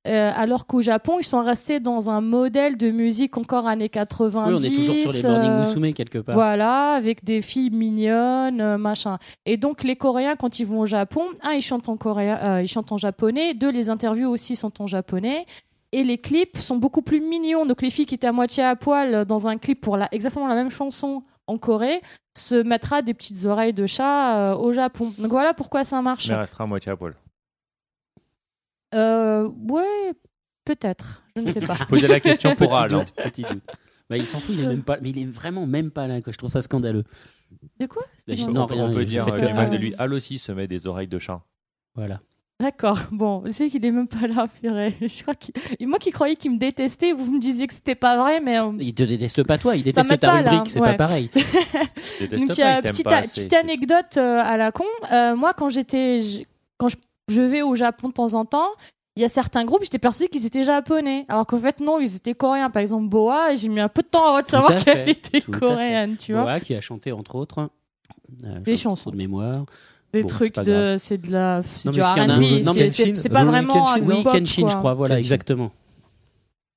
[0.08, 4.48] euh, alors qu'au Japon, ils sont restés dans un modèle de musique encore années 90.
[4.48, 6.34] Oui, on est toujours sur les Morning euh, Musume quelque part.
[6.34, 9.18] voilà, avec des filles mignonnes, euh, machin.
[9.44, 12.62] Et donc les Coréens, quand ils vont au Japon, un, ils chantent en coréen, euh,
[12.62, 13.52] ils chantent en japonais.
[13.52, 15.44] Deux, les interviews aussi sont en japonais.
[15.92, 17.66] Et les clips sont beaucoup plus mignons.
[17.66, 20.46] Donc les filles qui étaient à moitié à poil dans un clip pour la, exactement
[20.46, 22.00] la même chanson en Corée
[22.36, 25.12] se mettra des petites oreilles de chat euh, au Japon.
[25.18, 26.28] Donc voilà pourquoi ça marche.
[26.28, 27.14] Mais restera à moitié à poil.
[28.94, 30.12] Euh, ouais,
[30.64, 31.22] peut-être.
[31.36, 31.74] Je ne sais pas.
[31.78, 32.94] Je posais la question pour petit Al.
[32.94, 32.98] hein.
[32.98, 33.62] doute, petit doute.
[34.08, 36.20] Bah, il s'en fout, il est même pas, mais il est vraiment même pas là.
[36.20, 36.32] Quoi.
[36.32, 37.04] Je trouve ça scandaleux.
[37.78, 38.02] De quoi?
[38.28, 39.94] Non, on, rien, on peut dire euh, que du mal de lui.
[39.98, 41.42] Al aussi se met des oreilles de chat.
[41.94, 42.20] Voilà.
[42.60, 44.94] D'accord, bon, c'est qu'il est même pas là, purée.
[45.00, 45.34] Je crois
[45.80, 48.58] Moi qui croyais qu'il me détestait, vous me disiez que c'était pas vrai, mais.
[48.60, 50.90] euh, Il te déteste pas toi, il déteste ta pas, là, rubrique, c'est ouais.
[50.90, 51.30] pas pareil.
[52.20, 54.84] Il déteste Donc, il y pas, il petite, pas petite anecdote euh, à la con.
[55.12, 56.42] Euh, moi, quand j'étais, je-
[56.76, 56.96] quand je,
[57.28, 58.68] je vais au Japon de temps en temps,
[59.16, 62.14] il y a certains groupes, j'étais persuadée qu'ils étaient japonais, alors qu'en fait non, ils
[62.16, 62.68] étaient coréens.
[62.70, 65.50] Par exemple, Boa, j'ai mis un peu de temps avant de savoir qu'elle était tout
[65.52, 66.42] coréenne, tu vois.
[66.42, 67.70] Boa qui a chanté entre autres
[68.44, 69.10] euh, Des chansons.
[69.10, 69.64] de mémoire.
[70.12, 74.22] Des Bon, trucs de, c'est de la, c'est du R&B, c'est- pas vraiment Kenshin, Oui,
[74.24, 74.70] Kenshin, quoi.
[74.70, 75.18] je crois, voilà, Kenshin.
[75.18, 75.70] exactement.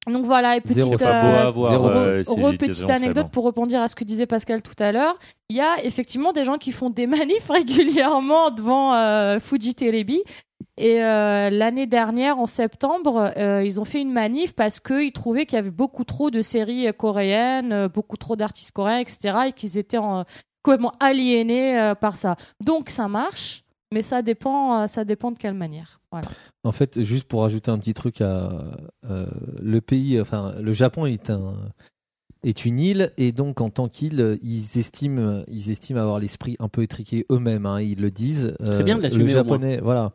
[0.05, 0.95] Donc voilà, et petite, Zéro.
[1.01, 1.88] Euh, avoir zéro.
[1.89, 3.30] euh, Re- petite anecdote seulement.
[3.30, 5.18] pour rebondir à ce que disait Pascal tout à l'heure.
[5.49, 10.22] Il y a effectivement des gens qui font des manifs régulièrement devant euh, Fuji Telebi.
[10.76, 15.45] Et euh, l'année dernière, en septembre, euh, ils ont fait une manif parce qu'ils trouvaient
[15.45, 19.35] qu'il y avait beaucoup trop de séries coréennes, euh, beaucoup trop d'artistes coréens, etc.
[19.47, 20.26] Et qu'ils étaient en-
[20.64, 22.35] complètement aliénés euh, par ça.
[22.65, 23.64] Donc ça marche,
[23.94, 25.99] mais ça dépend, euh, ça dépend de quelle manière.
[26.11, 26.27] Voilà.
[26.64, 28.49] En fait, juste pour ajouter un petit truc à
[29.10, 29.26] euh,
[29.61, 31.53] le pays, enfin le Japon est un
[32.44, 36.68] est une île et donc en tant qu'île, ils estiment ils estiment avoir l'esprit un
[36.68, 37.65] peu étriqué eux-mêmes.
[37.65, 38.53] hein, ils le disent.
[38.61, 39.44] Euh, C'est bien de Le l'assumer au moins.
[39.44, 40.11] japonais, voilà.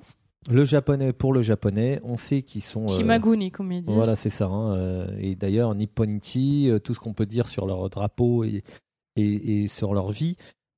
[0.50, 2.84] Le japonais pour le japonais, on sait qu'ils sont.
[2.84, 3.94] euh, Shimaguni, comme ils disent.
[3.94, 4.46] Voilà, c'est ça.
[4.46, 8.62] hein, euh, et d'ailleurs, Nipponichi, euh, tout ce qu'on peut dire sur leur drapeau et,
[9.18, 10.36] et, et sur leur vie,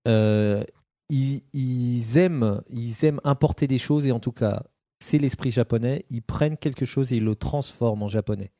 [0.09, 0.63] euh,
[1.09, 4.63] ils, ils aiment, ils aiment importer des choses et en tout cas,
[5.01, 6.05] c'est l'esprit japonais.
[6.11, 8.51] Ils prennent quelque chose et ils le transforment en japonais.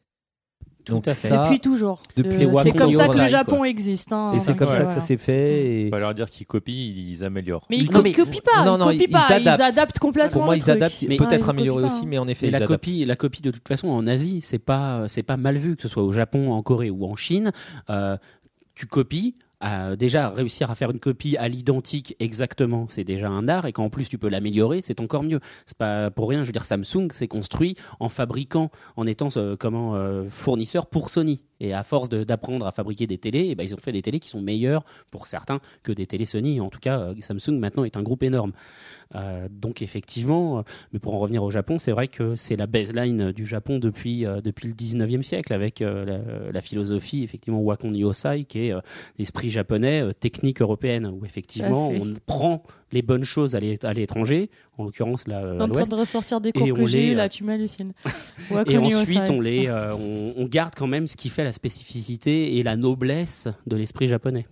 [0.85, 1.29] Tout Donc à fait.
[1.29, 2.03] ça, Depuis toujours.
[2.17, 3.69] depuis Euh, c'est comme ça que le Japon quoi.
[3.69, 4.15] existe.
[4.15, 4.33] hein.
[4.35, 5.83] et c'est comme ça que ça s'est fait.
[5.87, 7.67] et- Faut leur dire qu'ils copient, ils améliorent.
[7.69, 9.61] Mais ils mais- copient pas, Non, ils non, copient ils pas, ils adaptent.
[9.61, 10.77] adaptent complètement Pour moi, le ils truc.
[10.77, 12.73] adaptent, Mais- peut-être copient aussi, mais en effet, Mais ils la adaptent.
[12.73, 15.83] copie, la copie de toute façon en Asie, c'est pas, c'est pas mal vu que
[15.83, 17.53] ce soit au Japon, en Corée ou en Chine.
[17.91, 18.17] Euh,
[18.75, 19.35] tu copies.
[19.97, 23.91] Déjà réussir à faire une copie à l'identique exactement, c'est déjà un art et qu'en
[23.91, 25.41] plus tu peux l'améliorer, c'est encore mieux.
[25.67, 29.57] C'est pas pour rien, je veux dire Samsung s'est construit en fabriquant, en étant euh,
[29.59, 31.43] comment euh, fournisseur pour Sony.
[31.61, 34.21] Et à force d'apprendre à fabriquer des télés, eh ben, ils ont fait des télés
[34.21, 36.61] qui sont meilleures pour certains que des télés Sony.
[36.61, 38.53] En tout cas, euh, Samsung maintenant est un groupe énorme.
[39.15, 40.63] Euh, donc effectivement, euh,
[40.93, 44.27] mais pour en revenir au Japon, c'est vrai que c'est la baseline du Japon depuis,
[44.27, 48.75] euh, depuis le 19e siècle, avec euh, la, la philosophie, effectivement, Wakon Yosai, qui est
[49.19, 52.63] l'esprit japonais, technique européenne, où effectivement, on prend
[52.93, 56.41] les bonnes choses à l'é- à l'étranger, en l'occurrence là, euh, en train de ressortir
[56.41, 57.93] des cours que j'ai eu, euh, là, tu m'hallucines.
[58.67, 62.57] et ensuite on, les, euh, on, on garde quand même ce qui fait la spécificité
[62.57, 64.47] et la noblesse de l'esprit japonais.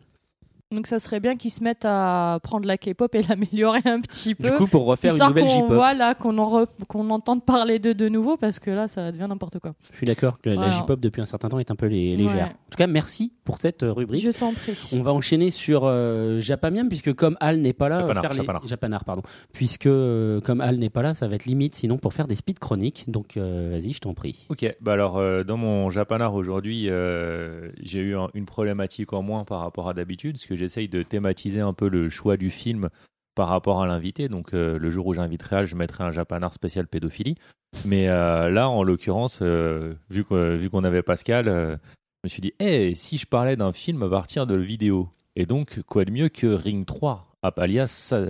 [0.74, 4.34] Donc ça serait bien qu'ils se mettent à prendre la K-pop et l'améliorer un petit
[4.34, 4.50] peu.
[4.50, 7.94] Du coup, pour refaire une nouvelle J-pop, voilà, qu'on en re- qu'on entende parler d'eux
[7.94, 9.72] de nouveau, parce que là, ça devient n'importe quoi.
[9.92, 10.70] je suis d'accord que la Voilà.
[10.72, 12.34] J-pop depuis un certain temps est un peu lé- légère.
[12.34, 12.42] Ouais.
[12.42, 14.22] En tout cas, merci pour cette euh, rubrique.
[14.22, 14.78] Je t'en prie.
[14.94, 18.36] On va enchaîner sur euh, Japamiam puisque comme Al n'est pas là, Japanar, faire les-
[18.36, 18.66] Japanar.
[18.66, 19.22] Japanar, pardon.
[19.54, 22.34] Puisque euh, comme Al n'est pas là, ça va être limite sinon pour faire des
[22.34, 23.04] speed chroniques.
[23.08, 24.44] Donc euh, vas-y, je t'en prie.
[24.50, 29.22] Ok, bah alors euh, dans mon Japanar aujourd'hui, euh, j'ai eu un- une problématique en
[29.22, 32.50] moins par rapport à d'habitude, parce que j'essaye de thématiser un peu le choix du
[32.50, 32.88] film
[33.34, 34.28] par rapport à l'invité.
[34.28, 37.36] Donc euh, le jour où j'inviterai Al, je mettrai un Japanar spécial pédophilie.
[37.84, 41.76] Mais euh, là, en l'occurrence, euh, vu qu'on avait Pascal, je
[42.24, 45.82] me suis dit, hey, si je parlais d'un film à partir de vidéo Et donc,
[45.82, 48.24] quoi de mieux que Ring 3, alias Sa-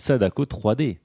[0.00, 0.98] Sadako 3D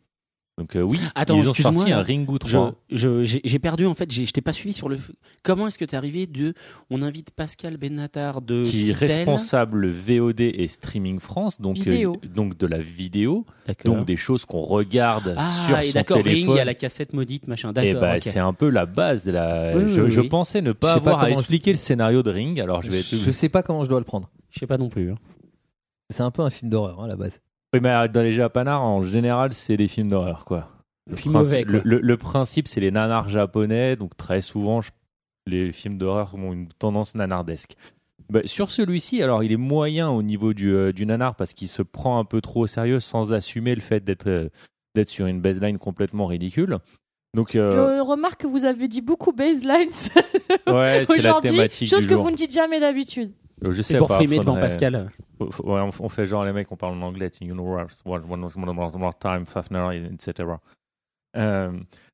[0.57, 2.75] donc euh, oui, Attends, ils ont sorti un Ringu Je- 3.
[2.89, 4.97] je- J'ai j'ai perdu en fait, je t'ai pas suivi sur le.
[5.43, 6.53] Comment est-ce que tu es arrivé de.
[6.89, 8.63] On invite Pascal Benatar de.
[8.63, 9.07] qui est Citel.
[9.09, 13.95] responsable VOD et streaming France, donc, euh, donc de la vidéo, D'accord.
[13.95, 16.53] donc des choses qu'on regarde Ah, sur et son d'accord, Ring, téléphone.
[16.53, 17.71] il y a la cassette maudite, machin.
[17.71, 17.99] et D'accord.
[18.01, 18.21] bah, ok.
[18.21, 19.73] c'est un peu la base de la.
[19.75, 20.29] Oui, oui, je, oui, je oui.
[20.29, 22.91] pensais ne pas sais pas avoir à je- expliquer le scénario de Ring, alors je
[22.91, 22.99] vais.
[23.01, 24.29] Je sais pas comment je dois le prendre.
[24.51, 25.11] Je sais pas non plus.
[25.11, 25.17] hein.
[26.09, 27.41] C'est un peu un film d'horreur hein, à la base.
[27.75, 30.69] Oui, mais euh, dans les Japanars, en général, c'est des films d'horreur, quoi.
[31.09, 31.73] Le, Film principe- mauvais, quoi.
[31.73, 34.91] le- le- le principe, c'est les nanars japonais, donc très souvent, je-
[35.47, 37.75] les films d'horreur ont une tendance nanardesque.
[38.31, 41.67] Bah, sur celui-ci, alors il est moyen au niveau du, euh, du nanar parce qu'il
[41.67, 44.49] se prend un peu trop au sérieux sans assumer le fait d'être euh,
[44.95, 46.79] d'être sur une baseline complètement ridicule.
[47.35, 49.89] Donc, euh, Je remarque que vous avez dit beaucoup baselines
[50.67, 52.23] ouais, c'est la aujourd'hui, thématique chose du que jour.
[52.23, 53.31] vous ne dites jamais d'habitude.
[53.65, 55.11] Euh, Je C'est sais pour pas, frimer devant Pascal.
[55.39, 59.17] Ouais, on, on fait genre les mecs, on parle en anglais, c'est Universe, one, more
[59.17, 60.49] time, Fafner, etc.
[61.37, 61.71] Euh,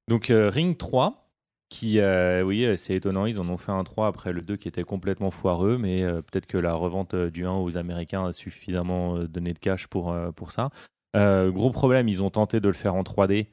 [0.07, 1.29] donc euh, Ring 3,
[1.69, 4.67] qui, euh, oui, c'est étonnant, ils en ont fait un 3 après le 2 qui
[4.67, 9.53] était complètement foireux, mais peut-être que la revente du 1 aux Américains a suffisamment donné
[9.53, 10.69] de cash pour, pour ça.
[11.15, 13.47] Gros problème, ils ont tenté de le faire en 3D,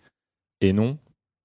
[0.61, 0.99] et non.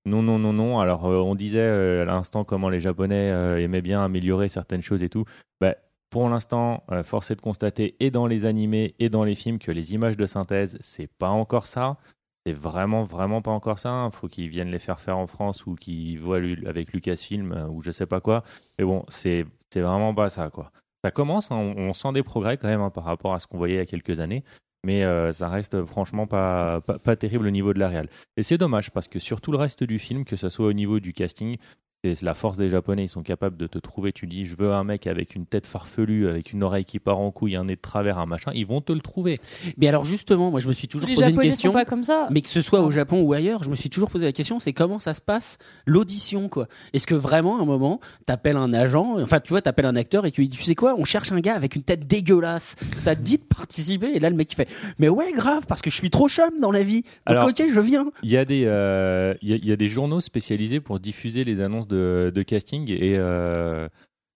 [0.05, 0.79] Non, non, non, non.
[0.79, 4.81] Alors, euh, on disait euh, à l'instant comment les Japonais euh, aimaient bien améliorer certaines
[4.81, 5.23] choses et tout.
[5.61, 5.75] Bah,
[6.13, 9.57] pour l'instant, euh, force est de constater, et dans les animés et dans les films,
[9.57, 11.97] que les images de synthèse, c'est pas encore ça.
[12.45, 14.11] C'est vraiment, vraiment pas encore ça.
[14.13, 16.37] Il faut qu'ils viennent les faire faire en France ou qu'ils voient
[16.67, 18.43] avec Lucasfilm euh, ou je sais pas quoi.
[18.77, 20.71] Mais bon, c'est vraiment pas ça, quoi.
[21.03, 23.57] Ça commence, hein, on, sent des progrès quand même hein, par rapport à ce qu'on
[23.57, 24.43] voyait il y a quelques années.
[24.83, 28.03] Mais euh, ça reste franchement pas, pas, terrible au niveau de la.
[28.37, 30.73] Et c'est dommage parce que sur tout le reste du film, que ce soit au
[30.73, 31.57] niveau du casting,
[32.03, 34.11] c'est la force des Japonais, ils sont capables de te trouver.
[34.11, 37.19] Tu dis, je veux un mec avec une tête farfelue, avec une oreille qui part
[37.19, 38.51] en couille, un nez de travers, un machin.
[38.53, 39.39] Ils vont te le trouver.
[39.77, 41.69] Mais alors justement, moi je me suis toujours Les posé une Japonais question.
[41.71, 42.27] sont pas comme ça.
[42.29, 44.59] Mais que ce soit au Japon ou ailleurs, je me suis toujours posé la question,
[44.59, 48.73] c'est comment ça se passe l'audition quoi Est-ce que vraiment à un moment, t'appelles un
[48.73, 51.05] agent, enfin tu vois, t'appelles un acteur et tu lui dis, tu sais quoi, on
[51.05, 54.07] cherche un gars avec une tête dégueulasse, ça te dit de participer?
[54.13, 54.67] Et là le mec il fait,
[54.99, 57.03] mais ouais grave, parce que je suis trop chum dans la vie.
[57.03, 58.11] Donc Alors- ok, je viens.
[58.23, 60.99] Il y, a des, euh, il, y a, il y a des journaux spécialisés pour
[60.99, 63.87] diffuser les annonces de, de casting et euh,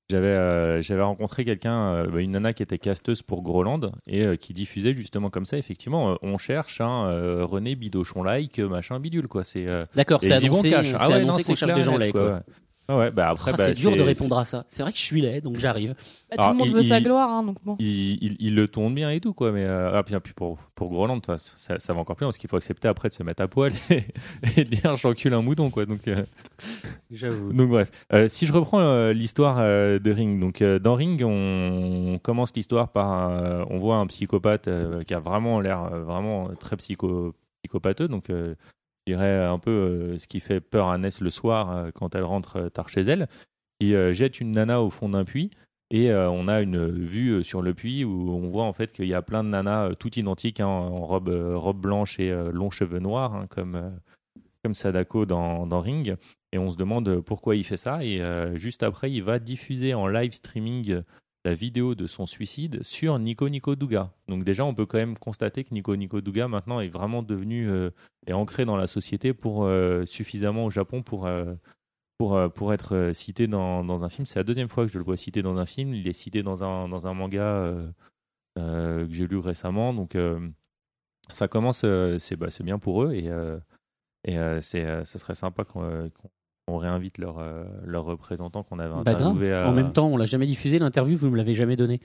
[0.09, 4.25] j'avais euh, j'avais rencontré quelqu'un, euh, bah, une nana qui était casteuse pour Groland et
[4.25, 9.27] euh, qui diffusait justement comme ça, effectivement, on cherche un euh, René Bidochon-like, machin bidule,
[9.27, 9.43] quoi.
[9.43, 10.93] C'est D'accord, c'est annoncé, cash.
[10.97, 12.41] Ah ouais, non, annoncé c'est qu'on cherche des gens quoi.
[12.89, 12.95] Ouais.
[12.95, 14.63] Ah ouais, bah après, Ah, bah, c'est dur de répondre à ça.
[14.67, 15.93] C'est vrai que je suis laid, donc j'arrive.
[16.29, 17.75] Bah, tout le monde il- veut sa gloire, hein, donc bon.
[17.79, 20.57] il, il, il le tourne bien et tout quoi mais euh, ah, puis, puis pour
[20.75, 23.13] pour Groland toi, ça, ça va encore plus loin, parce qu'il faut accepter après de
[23.13, 24.03] se mettre à poil et,
[24.57, 26.15] et de dire j'encule un mouton quoi donc euh,
[27.11, 27.53] J'avoue.
[27.53, 31.21] donc bref Euh, si je reprends euh, l'histoire euh, de Ring donc euh, dans Ring
[31.25, 36.03] on commence l'histoire par euh, on voit un psychopathe euh, qui a vraiment l'air euh,
[36.03, 37.33] vraiment très psycho
[37.63, 38.55] psychopateux donc euh,
[39.07, 42.13] je dirais un peu euh, ce qui fait peur à Ness le soir euh, quand
[42.13, 43.27] elle rentre euh, tard chez elle
[43.79, 45.51] qui euh, jette une nana au fond d'un puits
[45.89, 48.91] et euh, on a une vue euh, sur le puits où on voit en fait
[48.91, 52.19] qu'il y a plein de nanas euh, toutes identiques hein, en robe, euh, robe blanche
[52.19, 53.89] et euh, longs cheveux noirs, hein, comme, euh,
[54.63, 56.17] comme Sadako dans, dans Ring.
[56.51, 58.03] Et on se demande pourquoi il fait ça.
[58.03, 61.01] Et euh, juste après, il va diffuser en live streaming euh,
[61.45, 64.11] la vidéo de son suicide sur Nico Nico Douga.
[64.27, 67.69] Donc déjà, on peut quand même constater que Nico Nico Douga maintenant est vraiment devenu
[67.69, 67.89] euh,
[68.25, 71.53] et ancré dans la société pour euh, suffisamment au Japon pour euh,
[72.17, 74.25] pour, euh, pour être cité dans, dans un film.
[74.25, 75.93] C'est la deuxième fois que je le vois cité dans un film.
[75.93, 77.73] Il est cité dans un, dans un manga
[78.55, 79.93] que j'ai lu récemment.
[79.93, 80.17] Donc
[81.29, 81.85] ça commence,
[82.17, 83.29] c'est bah, c'est bien pour eux et,
[84.25, 86.09] et c'est, ce serait sympa qu'on
[86.67, 89.53] qu'on réinvite leur, euh, leur représentant qu'on avait Bah interviewé.
[89.53, 92.01] à- En même temps, on l'a jamais diffusé l'interview, vous me l'avez jamais donné.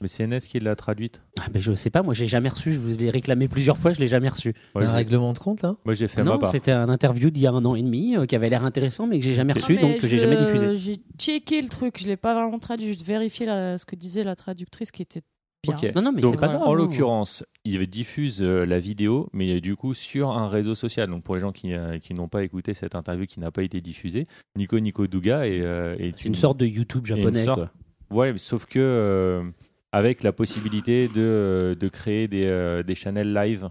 [0.00, 1.22] Mais c'est NS qui l'a traduite.
[1.40, 3.92] Ah, ben je sais pas, moi j'ai jamais reçu, je vous l'ai réclamé plusieurs fois,
[3.92, 4.54] je l'ai jamais reçu.
[4.74, 5.74] Moi, un règlement de compte là?
[5.84, 6.50] Moi, j'ai fait ma Non, part.
[6.50, 9.06] c'était un interview d'il y a un an et demi euh, qui avait l'air intéressant
[9.08, 10.76] mais que j'ai jamais reçu Non, mais donc que je j'ai jamais diffusé.
[10.76, 14.22] J'ai checké le truc, je l'ai pas vraiment traduit, juste vérifié la- ce que disait
[14.24, 15.22] la traductique qui était
[15.66, 15.92] bien.
[15.94, 16.62] Non, non, mais Donc, c'est pas grave.
[16.62, 21.08] en l'occurrence, il diffuse euh, la vidéo, mais du coup sur un réseau social.
[21.08, 23.62] Donc pour les gens qui, euh, qui n'ont pas écouté cette interview qui n'a pas
[23.62, 24.26] été diffusée,
[24.56, 27.42] Nico Nico Douga est, euh, est une sorte de YouTube japonais.
[27.44, 27.68] sorte-
[28.08, 28.16] quoi.
[28.26, 29.44] Ouais, sauf que euh,
[29.92, 33.68] avec la possibilité de, de créer des, euh, des channels live,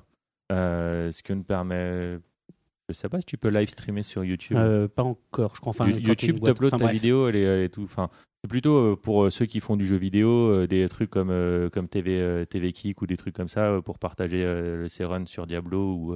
[0.51, 2.19] euh, ce que ne permet.
[2.89, 4.55] Je sais pas si tu peux live streamer sur YouTube.
[4.57, 5.71] Euh, pas encore, je crois.
[5.71, 6.93] Enfin, You- YouTube t'upload enfin, ta bref.
[6.95, 7.83] vidéo, elle est, elle est tout.
[7.83, 8.09] Enfin,
[8.43, 11.69] c'est plutôt euh, pour euh, ceux qui font du jeu vidéo, euh, des trucs comme
[11.71, 16.15] comme TV Kick ou des trucs comme ça pour partager ses runs sur Diablo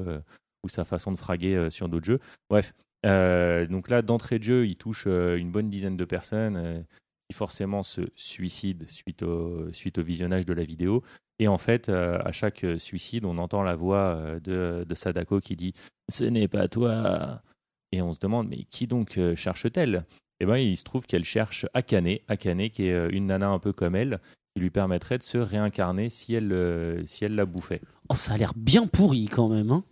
[0.63, 2.19] ou sa façon de fraguer sur d'autres jeux.
[2.49, 2.73] Bref,
[3.03, 6.85] donc là d'entrée de jeu, il touche une bonne dizaine de personnes
[7.29, 11.03] qui forcément se suicident suite au suite au visionnage de la vidéo.
[11.39, 15.73] Et en fait, à chaque suicide, on entend la voix de, de Sadako qui dit
[16.09, 17.41] Ce n'est pas toi.
[17.91, 20.05] Et on se demande Mais qui donc cherche-t-elle?
[20.43, 23.59] Eh ben, il se trouve qu'elle cherche Akane, Akane qui est euh, une nana un
[23.59, 24.19] peu comme elle,
[24.55, 27.79] qui lui permettrait de se réincarner si elle, euh, si elle la bouffait.
[28.09, 29.69] Oh, ça a l'air bien pourri quand même.
[29.69, 29.83] Hein.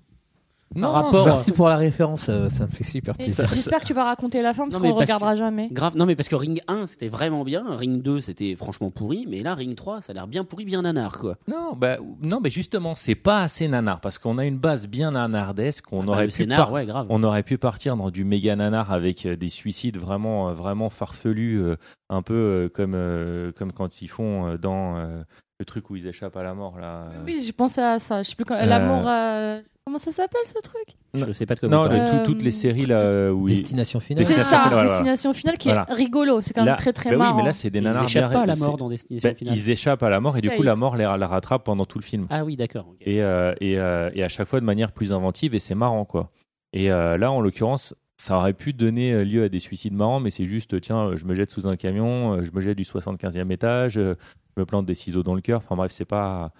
[0.75, 3.47] Non, rapport- Merci pour la référence, euh, ça me fait super plaisir.
[3.47, 5.67] J'espère que tu vas raconter la fin parce qu'on ne regardera jamais.
[5.71, 9.25] Grave, non mais parce que Ring 1 c'était vraiment bien, Ring 2 c'était franchement pourri,
[9.27, 11.37] mais là Ring 3 ça a l'air bien pourri, bien nanar quoi.
[11.47, 15.11] Non, bah, non, mais justement, c'est pas assez nanar parce qu'on a une base bien
[15.11, 15.85] nanardesque.
[15.91, 17.07] On Bah, aurait pu scénar, par- ouais, grave.
[17.09, 20.89] on aurait pu partir dans du méga nanar avec euh, des suicides vraiment, euh, vraiment
[20.91, 21.75] farfelus, euh,
[22.09, 25.23] un peu euh, comme, euh, comme quand ils font euh, dans euh,
[25.59, 27.09] le truc où ils échappent à la mort là.
[27.25, 28.23] Oui, j'ai pensé à ça.
[28.23, 28.55] Je sais plus quand.
[28.55, 29.07] Euh, L'amour.
[29.07, 30.83] euh, Comment ça s'appelle ce truc?
[31.15, 31.99] Je sais pas de quoi Non, vous parlez.
[32.01, 34.23] le- tout- Euh, toutes les séries là où ils- Destination finale.
[34.23, 35.85] C'est Destination ça, finale, Destination finale, qui Voilà.
[35.89, 36.41] est rigolo.
[36.41, 37.31] C'est quand même Là- très très bah marrant.
[37.37, 39.27] Oui, mais là c'est des Ils nanars échappent bien- pas à la mort dans Destination
[39.29, 39.55] bah, Finale.
[39.55, 41.97] Ils échappent à la mort et du coup la mort les, la rattrape pendant tout
[41.97, 42.27] le film.
[42.29, 42.93] Ah oui, d'accord.
[43.01, 46.05] et, euh, et, euh, et à chaque fois de manière plus inventive et c'est marrant
[46.05, 46.29] quoi.
[46.71, 50.29] Et euh, là en l'occurrence ça aurait pu donner lieu à des suicides marrants mais
[50.29, 53.97] c'est juste tiens je me jette sous un camion, je me jette du 75e étage,
[53.97, 54.13] euh,
[54.59, 56.51] me plante des ciseaux dans le cœur, enfin bref c'est pas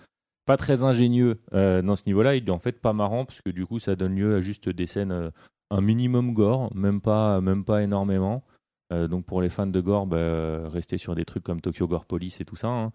[0.50, 3.52] pas très ingénieux euh, dans ce niveau-là, il est en fait pas marrant parce que
[3.52, 5.30] du coup ça donne lieu à juste des scènes euh,
[5.70, 8.44] un minimum gore, même pas même pas énormément.
[8.92, 12.06] Euh, donc pour les fans de gore, bah, restez sur des trucs comme Tokyo Gore
[12.06, 12.68] Police et tout ça.
[12.68, 12.92] hein.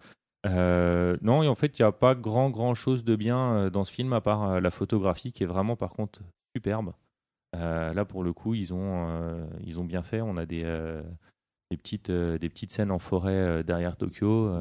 [1.21, 3.93] Non, et en fait, il n'y a pas grand grand chose de bien dans ce
[3.93, 6.19] film à part la photographie qui est vraiment par contre
[6.57, 6.91] superbe.
[7.53, 10.19] Là pour le coup, ils ont ils ont bien fait.
[10.19, 10.63] On a des
[11.71, 14.51] des petites des petites scènes en forêt derrière Tokyo.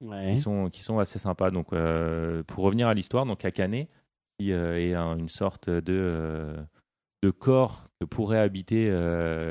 [0.00, 0.32] Ouais.
[0.32, 1.50] qui sont, qui sont assez sympas.
[1.50, 3.86] Donc, euh, pour revenir à l'histoire, donc Akane,
[4.38, 6.56] qui euh, est un- une sorte de, euh,
[7.22, 8.88] de corps que pourrait habiter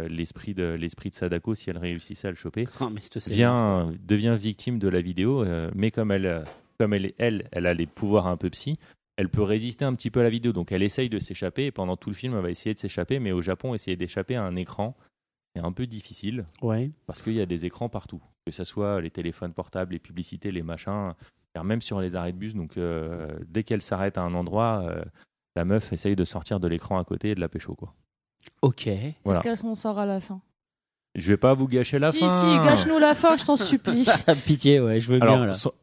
[0.09, 4.79] l'esprit de, l'esprit de Sadako si elle réussissait à le choper, mais vient, devient victime
[4.79, 5.45] de la vidéo,
[5.75, 6.45] mais comme elle,
[6.79, 8.79] comme elle, elle, elle a les pouvoirs un peu psy,
[9.17, 10.51] elle peut résister un petit peu à la vidéo.
[10.51, 13.19] Donc, elle essaye de s'échapper et pendant tout le film, elle va essayer de s'échapper,
[13.19, 14.95] mais au Japon, essayer d'échapper à un écran,
[15.55, 16.91] c'est un peu difficile Ouais.
[17.07, 20.51] parce qu'il y a des écrans partout, que ce soit les téléphones portables, les publicités,
[20.51, 21.13] les machins,
[21.63, 22.55] même sur les arrêts de bus.
[22.55, 25.03] Donc euh, dès qu'elle s'arrête à un endroit, euh,
[25.55, 27.93] la meuf essaye de sortir de l'écran à côté et de la pécho quoi.
[28.61, 28.87] Ok.
[29.25, 29.37] Voilà.
[29.37, 30.41] Est-ce qu'elle s'en sort à la fin?
[31.15, 32.29] Je vais pas vous gâcher la Si, fin.
[32.29, 34.05] si, gâche-nous la fin, je t'en supplie.
[34.45, 35.53] Pitié, ouais, je veux Alors, bien là.
[35.53, 35.73] so-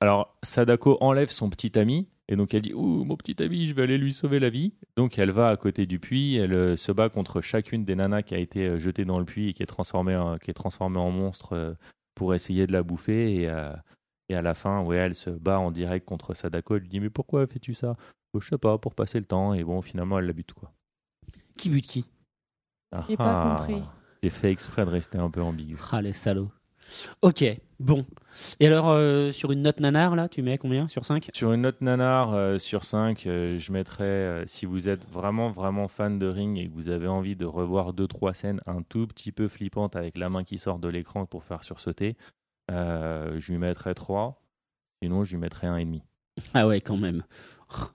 [0.00, 3.74] alors Sadako enlève son petit ami et donc elle dit ouh mon petit ami je
[3.74, 4.74] vais aller lui sauver la vie.
[4.96, 8.22] Donc elle va à côté du puits elle euh, se bat contre chacune des nanas
[8.22, 10.54] qui a été euh, jetée dans le puits et qui est transformée en, qui est
[10.54, 11.74] transformée en monstre euh,
[12.14, 13.34] pour essayer de la bouffer.
[13.42, 13.72] Et, euh,
[14.28, 16.76] et à la fin ouais elle se bat en direct contre Sadako.
[16.76, 17.96] Elle lui dit mais pourquoi fais-tu ça?
[18.34, 19.52] Oh, je sais pas pour passer le temps.
[19.54, 20.72] Et bon finalement elle la bute quoi.
[21.56, 22.04] Qui bute qui?
[22.92, 23.56] Ah, J'ai pas ah.
[23.56, 23.82] compris.
[24.22, 25.76] j'ai fait exprès de rester un peu ambigu.
[25.90, 26.50] Ah, les salauds.
[27.22, 27.44] Ok,
[27.82, 28.06] bon.
[28.60, 31.62] Et alors, euh, sur une note nanar, là, tu mets combien Sur 5 Sur une
[31.62, 36.26] note nanar euh, sur 5, je mettrais, euh, si vous êtes vraiment, vraiment fan de
[36.26, 39.48] Ring et que vous avez envie de revoir deux trois scènes un tout petit peu
[39.48, 42.16] flippantes avec la main qui sort de l'écran pour faire sursauter,
[42.70, 44.40] euh, je lui mettrais 3.
[45.02, 46.02] Sinon, je lui mettrais 1,5.
[46.54, 47.24] Ah ouais, quand même.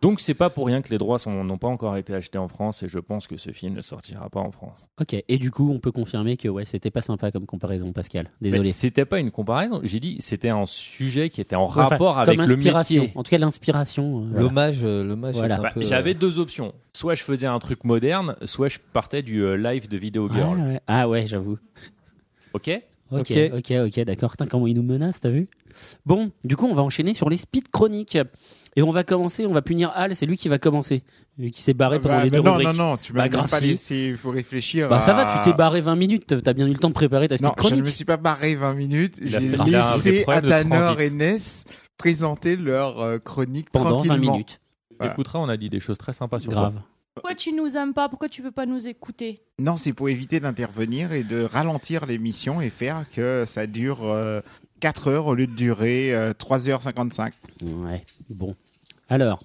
[0.01, 2.83] Donc, c'est pas pour rien que les droits n'ont pas encore été achetés en France
[2.83, 4.89] et je pense que ce film ne sortira pas en France.
[5.01, 8.29] Ok, et du coup, on peut confirmer que ouais, c'était pas sympa comme comparaison, Pascal.
[8.41, 8.71] Désolé.
[8.71, 12.37] C'était pas une comparaison, j'ai dit c'était un sujet qui était en Enfin, rapport avec
[12.37, 13.01] comme le inspiration.
[13.03, 13.17] métier.
[13.17, 14.27] En tout cas, l'inspiration.
[14.33, 14.39] euh.
[14.39, 15.57] L'hommage, euh, l'hommage Voilà.
[15.57, 15.83] Bah, peu.
[15.83, 16.73] J'avais euh, deux options.
[16.93, 20.57] Soit je faisais un truc moderne, soit je partais du euh, live de Video Girl.
[20.59, 20.79] ouais.
[20.87, 21.57] Ah ouais, j'avoue.
[22.53, 22.69] Ok?
[23.11, 23.51] Ok, Ok.
[23.57, 24.33] ok, ok, d'accord.
[24.49, 25.47] Comment il nous menace, t'as vu?
[26.05, 28.17] Bon, du coup, on va enchaîner sur les speed chroniques.
[28.77, 31.01] Et on va commencer, on va punir Al, c'est lui qui va commencer.
[31.39, 32.77] Lui qui s'est barré pendant Bah, les bah deux non, rubriques.
[32.77, 34.87] non, non, tu Bah, m'as grave, pas laissé, il faut réfléchir.
[34.87, 37.27] Bah ça va, tu t'es barré 20 minutes, t'as bien eu le temps de préparer
[37.27, 37.85] ta speed Non, je ne chronique.
[37.85, 39.15] me suis pas barré 20 minutes.
[39.19, 41.65] J'ai laissé Atanor et Ness
[41.97, 44.31] présenter leur euh, chronique Pendant 20 tranquillement.
[44.33, 44.59] minutes.
[44.99, 45.11] Voilà.
[45.13, 46.73] Écoutera, on a dit des choses très sympas sur Grave.
[46.73, 46.83] toi.
[47.15, 48.09] Pourquoi tu nous aimes pas?
[48.09, 49.41] Pourquoi tu veux pas nous écouter?
[49.57, 54.41] Non, c'est pour éviter d'intervenir et de ralentir l'émission et faire que ça dure euh,
[54.81, 57.31] 4 heures au lieu de durer euh, 3h55.
[57.63, 58.55] Ouais, bon.
[59.09, 59.39] Alors,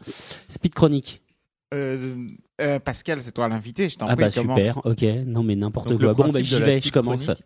[0.49, 1.21] speed chronique.
[1.75, 2.27] Euh,
[2.61, 4.63] euh, Pascal, c'est toi l'invité, je t'en Ah prie, bah commence.
[4.63, 5.03] super, ok.
[5.27, 6.13] Non mais n'importe quoi.
[6.13, 7.25] Bon bah j'y vais, je commence.
[7.25, 7.43] chronique.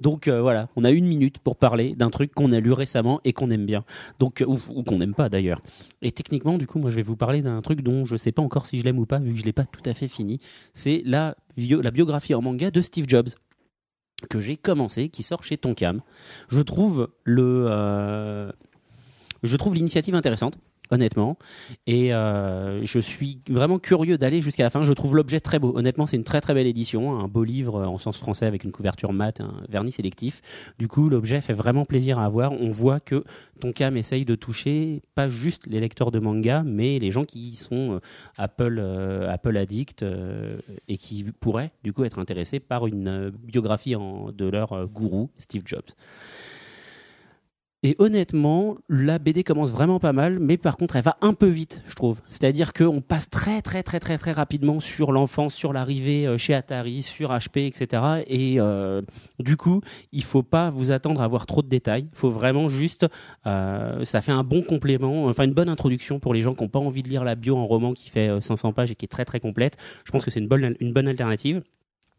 [0.00, 3.20] Donc euh, voilà, on a une minute pour parler d'un truc qu'on a lu récemment
[3.24, 3.84] et qu'on aime bien.
[4.18, 5.62] Donc ou, ou qu'on n'aime pas d'ailleurs.
[6.02, 8.42] Et techniquement du coup, moi je vais vous parler d'un truc dont je sais pas
[8.42, 10.40] encore si je l'aime ou pas vu que je l'ai pas tout à fait fini.
[10.74, 13.28] C'est la bio- la biographie en manga de Steve Jobs
[14.28, 16.00] que j'ai commencé, qui sort chez Tonkam.
[16.48, 18.50] Je trouve le, euh,
[19.44, 20.58] je trouve l'initiative intéressante,
[20.90, 21.38] honnêtement,
[21.86, 24.84] et euh, je suis vraiment curieux d'aller jusqu'à la fin.
[24.84, 25.76] Je trouve l'objet très beau.
[25.76, 28.72] Honnêtement, c'est une très très belle édition, un beau livre en sens français avec une
[28.72, 30.42] couverture mat, un vernis sélectif.
[30.78, 32.52] Du coup, l'objet fait vraiment plaisir à avoir.
[32.52, 33.24] On voit que
[33.60, 37.94] Tonkam essaye de toucher pas juste les lecteurs de manga, mais les gens qui sont
[37.94, 38.00] euh,
[38.36, 40.58] Apple, euh, Apple addict euh,
[40.88, 45.30] et qui pourraient du coup être intéressés par une euh, biographie de leur euh, gourou,
[45.36, 45.90] Steve Jobs.
[47.82, 51.46] Et honnêtement, la BD commence vraiment pas mal, mais par contre, elle va un peu
[51.46, 52.20] vite, je trouve.
[52.28, 56.52] C'est-à-dire qu'on passe très, très, très, très, très rapidement sur l'enfance, sur l'arrivée euh, chez
[56.52, 58.22] Atari, sur HP, etc.
[58.26, 59.00] Et euh,
[59.38, 59.80] du coup,
[60.12, 62.06] il faut pas vous attendre à avoir trop de détails.
[62.12, 63.06] Il faut vraiment juste,
[63.46, 66.68] euh, ça fait un bon complément, enfin une bonne introduction pour les gens qui n'ont
[66.68, 69.06] pas envie de lire la bio en roman qui fait euh, 500 pages et qui
[69.06, 69.78] est très, très complète.
[70.04, 71.62] Je pense que c'est une bonne, une bonne alternative.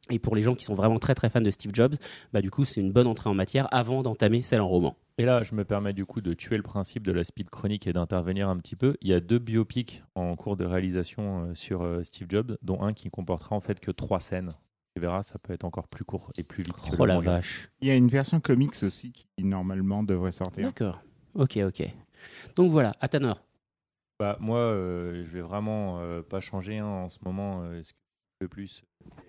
[0.09, 1.95] Et pour les gens qui sont vraiment très très fans de Steve Jobs,
[2.33, 4.97] bah du coup c'est une bonne entrée en matière avant d'entamer celle en roman.
[5.17, 7.85] Et là, je me permets du coup de tuer le principe de la speed chronique
[7.85, 8.97] et d'intervenir un petit peu.
[9.01, 12.81] Il y a deux biopics en cours de réalisation euh, sur euh, Steve Jobs, dont
[12.81, 14.55] un qui comportera en fait que trois scènes.
[14.95, 16.75] Tu verras, ça peut être encore plus court et plus vite.
[16.75, 17.31] que Oh la manga.
[17.33, 17.69] vache.
[17.81, 20.65] Il y a une version comics aussi qui normalement devrait sortir.
[20.65, 21.01] D'accord.
[21.35, 21.83] Ok, ok.
[22.55, 23.41] Donc voilà, Atanor.
[24.19, 27.61] Bah, moi, euh, je vais vraiment euh, pas changer hein, en ce moment.
[27.63, 27.97] euh, ce que
[28.41, 28.83] le plus,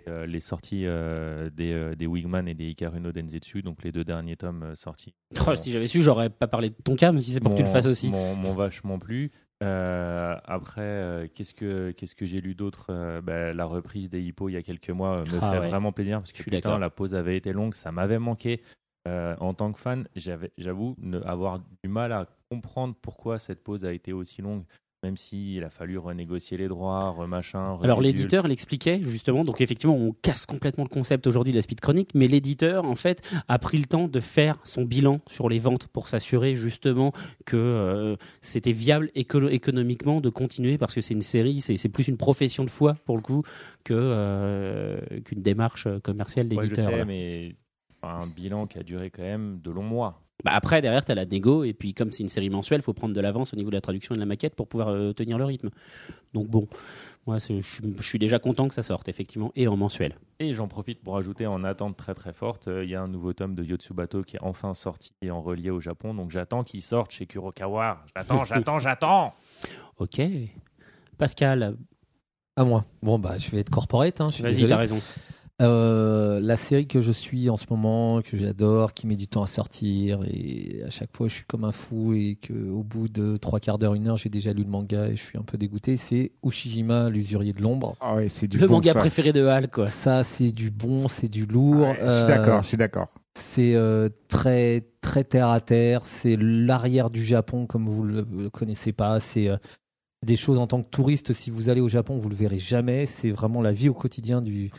[0.04, 3.84] c'est euh, les sorties euh, des, euh, des Wigman et des Hikaru no Denzetsu, donc
[3.84, 5.14] les deux derniers tomes sortis.
[5.46, 7.58] Oh, si j'avais su, j'aurais pas parlé de ton cas, mais si c'est pour que
[7.58, 8.10] tu le fasses aussi.
[8.10, 9.30] M'ont vachement plu.
[9.62, 14.20] Euh, après, euh, qu'est-ce que qu'est-ce que j'ai lu d'autre Euh, bah, La reprise des
[14.20, 15.68] hippos il y a quelques mois me Ah fait ouais.
[15.68, 18.60] vraiment plaisir parce Je que suis putain, la pause avait été longue, ça m'avait manqué.
[19.06, 23.92] En tant que fan, j'avoue ne- avoir du mal à comprendre pourquoi cette pause a
[23.92, 24.64] été aussi longue,
[25.02, 27.76] même s'il a fallu renégocier les droits, remachin.
[27.82, 31.80] Alors l'éditeur l'expliquait justement, donc effectivement on casse complètement le concept aujourd'hui de la speed
[31.80, 35.58] chronique, mais l'éditeur en fait a pris le temps de faire son bilan sur les
[35.58, 37.12] ventes pour s'assurer justement
[37.44, 42.06] que euh, c'était viable éco- économiquement de continuer parce que c'est une série, c'est plus
[42.06, 43.42] une profession de foi pour le coup
[43.84, 46.90] que euh, qu'une démarche commerciale Ouais, je d'éditeur.
[46.92, 47.56] sais, mais
[48.04, 50.20] un bilan qui a duré quand même de longs mois.
[50.44, 52.84] Bah après derrière tu as la négo et puis comme c'est une série mensuelle, il
[52.84, 54.88] faut prendre de l'avance au niveau de la traduction et de la maquette pour pouvoir
[54.88, 55.70] euh, tenir le rythme.
[56.34, 56.66] Donc bon,
[57.26, 57.60] moi je
[58.00, 60.16] suis- déjà content que ça sorte effectivement et en mensuel.
[60.40, 63.08] Et j'en profite pour ajouter en attente très très forte, euh, il y a un
[63.08, 66.64] nouveau tome de Yotsubato qui est enfin sorti et en relié au Japon, donc j'attends
[66.64, 68.04] qu'il sorte chez Kurokawa.
[68.16, 69.34] J'attends, j'attends, j'attends.
[69.98, 70.20] Ok.
[71.18, 71.76] Pascal,
[72.56, 72.84] À moi.
[73.02, 74.20] Bon, bah, je vais être corporate.
[74.20, 74.98] Hein, vas-y, t'as raison.
[75.60, 79.42] Euh, la série que je suis en ce moment, que j'adore, qui met du temps
[79.42, 83.36] à sortir, et à chaque fois je suis comme un fou, et qu'au bout de
[83.36, 85.58] trois quarts d'heure, une heure, j'ai déjà lu le manga et je suis un peu
[85.58, 87.94] dégoûté, c'est Ushijima, l'usurier de l'ombre.
[88.00, 88.98] Ah ouais, c'est du Le bon, manga ça.
[89.00, 89.86] préféré de Hal, quoi.
[89.86, 91.82] Ça, c'est du bon, c'est du lourd.
[91.82, 93.08] Ouais, je Euh, suis d'accord, je suis d'accord.
[93.38, 96.02] C'est euh, très très terre à terre.
[96.06, 99.20] C'est l'arrière du Japon comme vous le, le connaissez pas.
[99.20, 99.56] C'est euh,
[100.26, 101.32] des choses en tant que touriste.
[101.32, 103.06] Si vous allez au Japon, vous le verrez jamais.
[103.06, 104.70] C'est vraiment la vie au quotidien du, du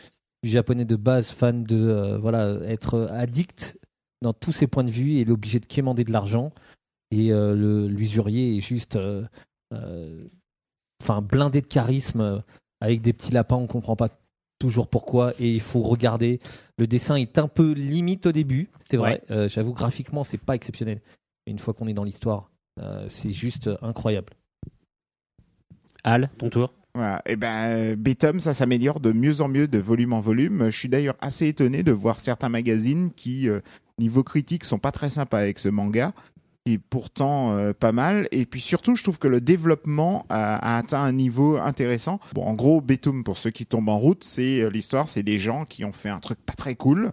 [0.50, 3.78] japonais de base, fan de euh, voilà être addict
[4.22, 6.52] dans tous ses points de vue et il est obligé de quémander de l'argent.
[7.10, 9.24] Et euh, l'usurier est juste euh,
[9.72, 10.24] euh,
[11.00, 12.42] enfin blindé de charisme
[12.80, 13.56] avec des petits lapins.
[13.56, 14.08] On comprend pas
[14.58, 16.40] toujours pourquoi et il faut regarder.
[16.78, 19.22] Le dessin est un peu limite au début, c'est vrai.
[19.48, 21.00] J'avoue, graphiquement, c'est pas exceptionnel.
[21.46, 22.50] Mais une fois qu'on est dans l'histoire,
[23.08, 24.32] c'est juste incroyable.
[26.02, 26.72] Hal, ton tour.
[27.26, 30.66] Et ben, Betom, ça s'améliore de mieux en mieux de volume en volume.
[30.66, 33.60] Je suis d'ailleurs assez étonné de voir certains magazines qui, euh,
[33.98, 36.12] niveau critique, sont pas très sympas avec ce manga.
[36.66, 38.28] Et pourtant euh, pas mal.
[38.30, 42.20] Et puis surtout, je trouve que le développement a, atteint un niveau intéressant.
[42.32, 45.40] Bon, en gros, Betum, pour ceux qui tombent en route, c'est euh, l'histoire, c'est des
[45.40, 47.10] gens qui ont fait un truc pas très cool.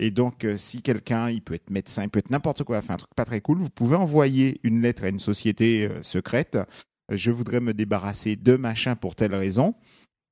[0.00, 2.94] Et donc, si quelqu'un, il peut être médecin, il peut être n'importe quoi, a fait
[2.94, 6.56] un truc pas très cool, vous pouvez envoyer une lettre à une société secrète.
[7.10, 9.74] Je voudrais me débarrasser de machin pour telle raison.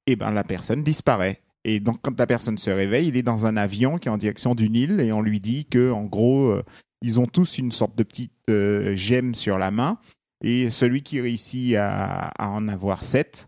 [0.06, 1.42] Et ben, la personne disparaît.
[1.64, 4.16] Et donc, quand la personne se réveille, il est dans un avion qui est en
[4.16, 6.62] direction d'une île et on lui dit que, en gros, euh,
[7.02, 9.98] ils ont tous une sorte de petite euh, gemme sur la main.
[10.42, 13.47] Et celui qui réussit à en avoir sept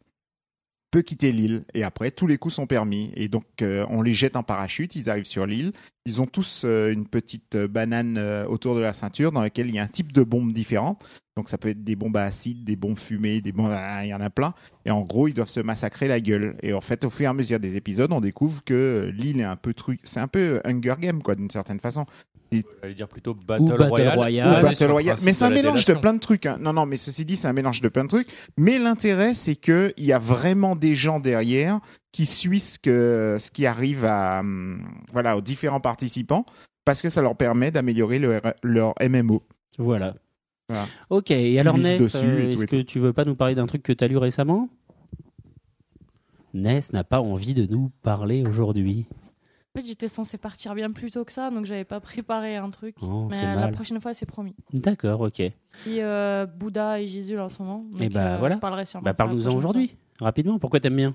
[0.91, 1.65] peut quitter l'île.
[1.75, 3.13] Et après, tous les coups sont permis.
[3.15, 5.73] Et donc, euh, on les jette en parachute, ils arrivent sur l'île.
[6.07, 8.19] Ils ont tous euh, une petite euh, banane
[8.49, 10.99] autour de la ceinture dans laquelle il y a un type de bombe différent.
[11.37, 13.71] Donc, ça peut être des bombes à acide, des bombes fumées, des bombes...
[13.71, 14.55] ah, Il y en a plein.
[14.85, 16.57] Et en gros, ils doivent se massacrer la gueule.
[16.63, 19.45] Et en fait, au fur et à mesure des épisodes, on découvre que l'île est
[19.45, 20.01] un peu truc...
[20.03, 22.05] C'est un peu Hunger Game, quoi, d'une certaine façon.
[22.83, 24.17] J'allais dire plutôt Battle, Royale.
[24.19, 24.49] Royale.
[24.49, 25.15] Ou basé sur Battle le Royale.
[25.15, 26.47] principe Mais c'est un de mélange de plein de trucs.
[26.47, 26.59] hein.
[26.61, 28.29] Non, non, mais ceci dit, c'est un mélange de plein de trucs.
[28.57, 31.81] Mais l'intérêt, c'est que il y a vraiment des gens derrière
[32.13, 34.83] qui suivent ce, que, ce qui arrive à, hum,
[35.13, 36.45] voilà, aux différents participants
[36.85, 39.43] parce que ça leur permet d'améliorer leur, leur MMO.
[39.79, 40.15] Voilà.
[40.69, 40.87] Voilà.
[41.11, 43.93] Ok, et alors Ness, euh, est-ce que tu veux pas nous parler d'un truc que
[43.93, 44.69] tu as lu récemment?
[46.55, 49.07] Ness n'a pas envie de nous parler aujourd'hui.
[49.73, 52.71] En fait, j'étais censée partir bien plus tôt que ça, donc j'avais pas préparé un
[52.71, 52.97] truc.
[53.03, 53.71] Oh, mais euh, la mal.
[53.73, 54.57] prochaine fois, c'est promis.
[54.73, 55.39] D'accord, ok.
[55.39, 55.53] Et
[55.87, 57.85] euh, Bouddha et Jésus là, en ce moment.
[57.93, 58.57] Donc, Eh bah, euh, voilà.
[58.57, 60.59] Je parlerai sûrement Bah parle-nous-en aujourd'hui, rapidement.
[60.59, 61.15] Pourquoi t'aimes bien?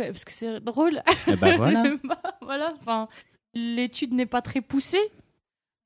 [0.00, 1.02] Ouais, parce que c'est drôle.
[1.28, 1.84] Eh bah voilà.
[2.42, 2.74] Voilà.
[2.80, 3.08] Enfin,
[3.54, 4.98] l'étude n'est pas très poussée.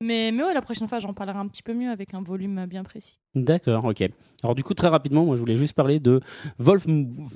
[0.01, 2.65] Mais, mais ouais, la prochaine fois, j'en parlerai un petit peu mieux avec un volume
[2.65, 3.19] bien précis.
[3.35, 4.09] D'accord, ok.
[4.43, 6.19] Alors du coup, très rapidement, moi je voulais juste parler de
[6.59, 6.85] Wolf,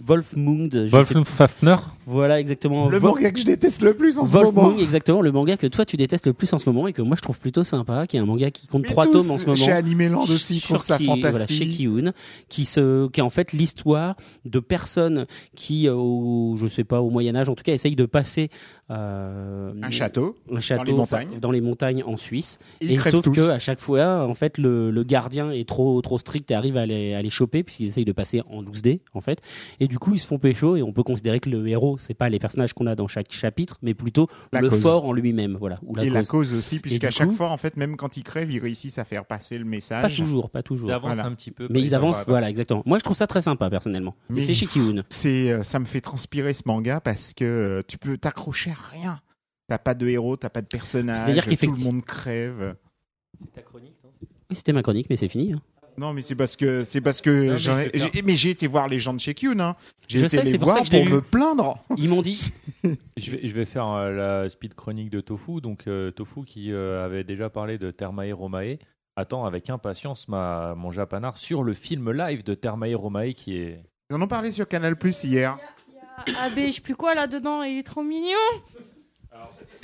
[0.05, 0.75] Wolfmund.
[0.89, 2.89] Wolfenfafner Voilà, exactement.
[2.89, 4.51] Le Vol- manga que je déteste le plus en ce moment.
[4.51, 7.01] Wolfmund, exactement, le manga que toi tu détestes le plus en ce moment et que
[7.01, 9.31] moi je trouve plutôt sympa, qui est un manga qui compte Mais trois tous, tomes
[9.31, 9.55] en ce moment.
[9.55, 11.57] Chez Animeland aussi, je trouve sur ça qui- voilà, fantastique.
[11.77, 12.11] chez Kiun,
[12.49, 17.01] qui se, qui est en fait l'histoire de personnes qui, euh, au, je sais pas,
[17.01, 18.49] au Moyen Âge, en tout cas, essayent de passer
[18.91, 20.35] euh, Un château.
[20.53, 21.39] un château les montagnes.
[21.41, 22.57] dans les montagnes en Suisse.
[22.81, 23.31] Ils et sauf tous.
[23.33, 26.77] que à chaque fois, en fait, le, le gardien est trop trop strict et arrive
[26.77, 29.41] à les, à les choper puisqu'ils essayent de passer en 12D, en fait.
[29.79, 32.13] Et du coup, ils se font pécho et on peut considérer que le héros, c'est
[32.13, 34.81] pas les personnages qu'on a dans chaque chapitre, mais plutôt La le cause.
[34.81, 35.79] fort en lui-même, voilà.
[35.83, 36.27] Ou la et la cause.
[36.49, 39.03] cause aussi, puisqu'à chaque coup- fois, en fait, même quand ils crèvent, ils réussissent à
[39.05, 40.17] faire passer le Pas message.
[40.17, 40.89] toujours, pas toujours.
[40.89, 41.29] Ils avancent Voilà.
[41.29, 41.67] un petit peu.
[41.69, 42.31] Mais pas- ils avancent, pas.
[42.31, 42.83] voilà, exactement.
[42.85, 44.15] Moi, je trouve ça très sympa, personnellement.
[44.29, 45.03] Mais- c'est chez Kiun.
[45.09, 48.91] c'est euh, ça me fait transpirer ce manga parce que euh, tu peux t'accrocher à
[48.91, 49.19] rien.
[49.67, 52.75] T'as pas de héros, t'as pas de personnage, tout le monde crève.
[53.39, 54.09] C'est ta chronique, non
[54.49, 55.53] Oui, c'était ma chronique, mais c'est fini.
[55.53, 55.61] hein.
[55.99, 58.87] Non, mais c'est parce que c'est parce que mais ai- j'ai- mais j'ai été voir
[58.87, 59.59] les gens de chez Kyun.
[59.59, 59.75] Hein.
[60.07, 61.15] J'ai Je été sais, les c'est pour ça voir que je l'ai pour lu.
[61.15, 61.79] me plaindre.
[61.97, 62.51] Ils m'ont dit.
[63.17, 64.11] Je vais, je vais faire euh,
[64.43, 65.59] la speed chronique de Tofu.
[65.59, 68.77] Donc, euh, Tofu qui euh, avait déjà parlé de Termae Romae
[69.15, 73.81] attend avec impatience ma, mon japanard sur le film live de Termae Romae qui est.
[74.11, 75.57] Ils en ont parlé sur Canal Plus hier.
[76.39, 78.37] Ah, ben, je sais plus quoi là-dedans, il est trop mignon.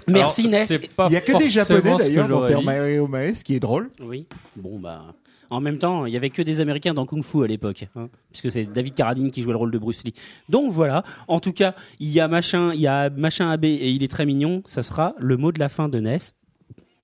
[0.07, 0.69] Merci Ness.
[1.07, 2.45] Il y a que des Japonais d'ailleurs dans.
[2.45, 3.89] Termae Omae, ce qui est drôle.
[4.01, 4.27] Oui.
[4.55, 5.13] Bon bah.
[5.53, 8.09] En même temps, il y avait que des Américains dans Kung Fu à l'époque, hein,
[8.31, 10.13] puisque c'est David Carradine qui jouait le rôle de Bruce Lee.
[10.49, 11.03] Donc voilà.
[11.27, 14.07] En tout cas, il y a machin, il y a machin AB et il est
[14.07, 14.61] très mignon.
[14.65, 16.33] Ça sera le mot de la fin de Ness.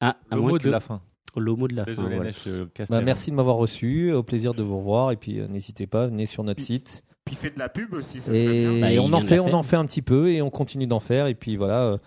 [0.02, 1.02] Ah, à Le moins mot que- de la fin.
[1.38, 1.94] Le mot de la fin.
[1.94, 2.32] Voilà.
[2.74, 4.12] Casse Bah, merci de m'avoir reçu.
[4.12, 5.12] Au plaisir de vous revoir.
[5.12, 7.04] Et puis, euh, n'hésitez pas, venez sur notre site.
[7.26, 8.74] Puis il fait de la pub aussi, ça serait bien.
[8.74, 10.88] Et, Bah, il on en fait, on en fait un petit peu et on continue
[10.88, 11.28] d'en faire.
[11.28, 11.98] Et puis voilà, euh,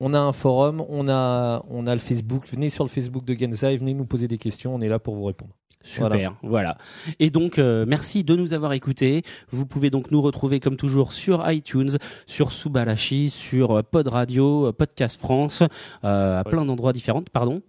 [0.00, 2.48] on a un forum, on a, on a le Facebook.
[2.50, 4.74] Venez sur le Facebook de Genzai, venez nous poser des questions.
[4.74, 5.52] On est là pour vous répondre.
[5.84, 6.76] Super, voilà.
[7.18, 9.22] Et donc, euh, merci de nous avoir écoutés.
[9.50, 14.68] Vous pouvez donc nous retrouver comme toujours sur iTunes, sur Subalashi, sur euh, Pod Radio,
[14.68, 15.62] euh, Podcast France,
[16.04, 16.50] euh, à Ouais.
[16.50, 17.22] plein d'endroits différents.
[17.32, 17.62] Pardon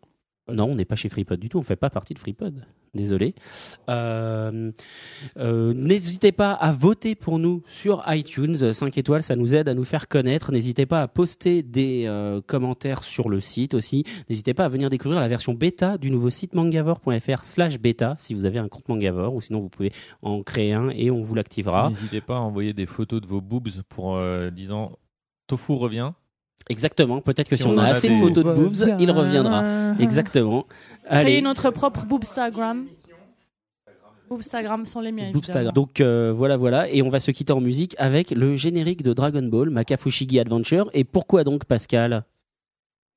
[0.52, 1.58] Non, on n'est pas chez FreePod du tout.
[1.58, 2.66] On fait pas partie de FreePod.
[2.94, 3.34] Désolé.
[3.90, 4.72] Euh,
[5.38, 8.74] euh, N'hésitez pas à voter pour nous sur iTunes.
[8.74, 10.52] 5 étoiles, ça nous aide à nous faire connaître.
[10.52, 14.04] N'hésitez pas à poster des euh, commentaires sur le site aussi.
[14.30, 18.34] N'hésitez pas à venir découvrir la version bêta du nouveau site mangavore.fr slash bêta si
[18.34, 21.36] vous avez un compte Mangavore ou sinon vous pouvez en créer un et on vous
[21.36, 21.88] l'activera.
[21.90, 24.20] N'hésitez pas à envoyer des photos de vos boobs pour
[24.52, 24.98] disant
[25.48, 26.12] Tofu revient.
[26.70, 27.22] Exactement.
[27.22, 29.64] Peut-être que si, Si on, on a assez de photos de boobs, il reviendra.
[30.00, 30.66] Exactement.
[31.06, 31.42] Créer Allez.
[31.42, 32.86] notre propre Boobstagram.
[34.30, 35.32] Boobstagram sont les miens.
[35.76, 39.14] Donc euh, voilà, voilà, et on va se quitter en musique avec le générique de
[39.14, 40.90] Dragon Ball, Makafushigi Adventure.
[40.94, 42.24] Et pourquoi donc, Pascal?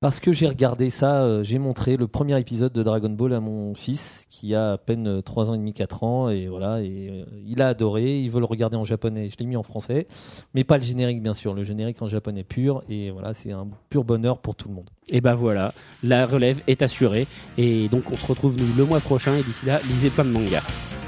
[0.00, 3.40] Parce que j'ai regardé ça, euh, j'ai montré le premier épisode de Dragon Ball à
[3.40, 6.82] mon fils qui a à peine euh, 3 ans et demi, 4 ans, et voilà,
[6.82, 9.62] et euh, il a adoré, il veut le regarder en japonais, je l'ai mis en
[9.62, 10.06] français,
[10.52, 13.68] mais pas le générique bien sûr, le générique en japonais pur, et voilà, c'est un
[13.88, 14.90] pur bonheur pour tout le monde.
[15.08, 17.26] Et ben voilà, la relève est assurée.
[17.56, 19.36] Et donc on se retrouve nous le mois prochain.
[19.36, 21.05] Et d'ici là, lisez plein de mangas.「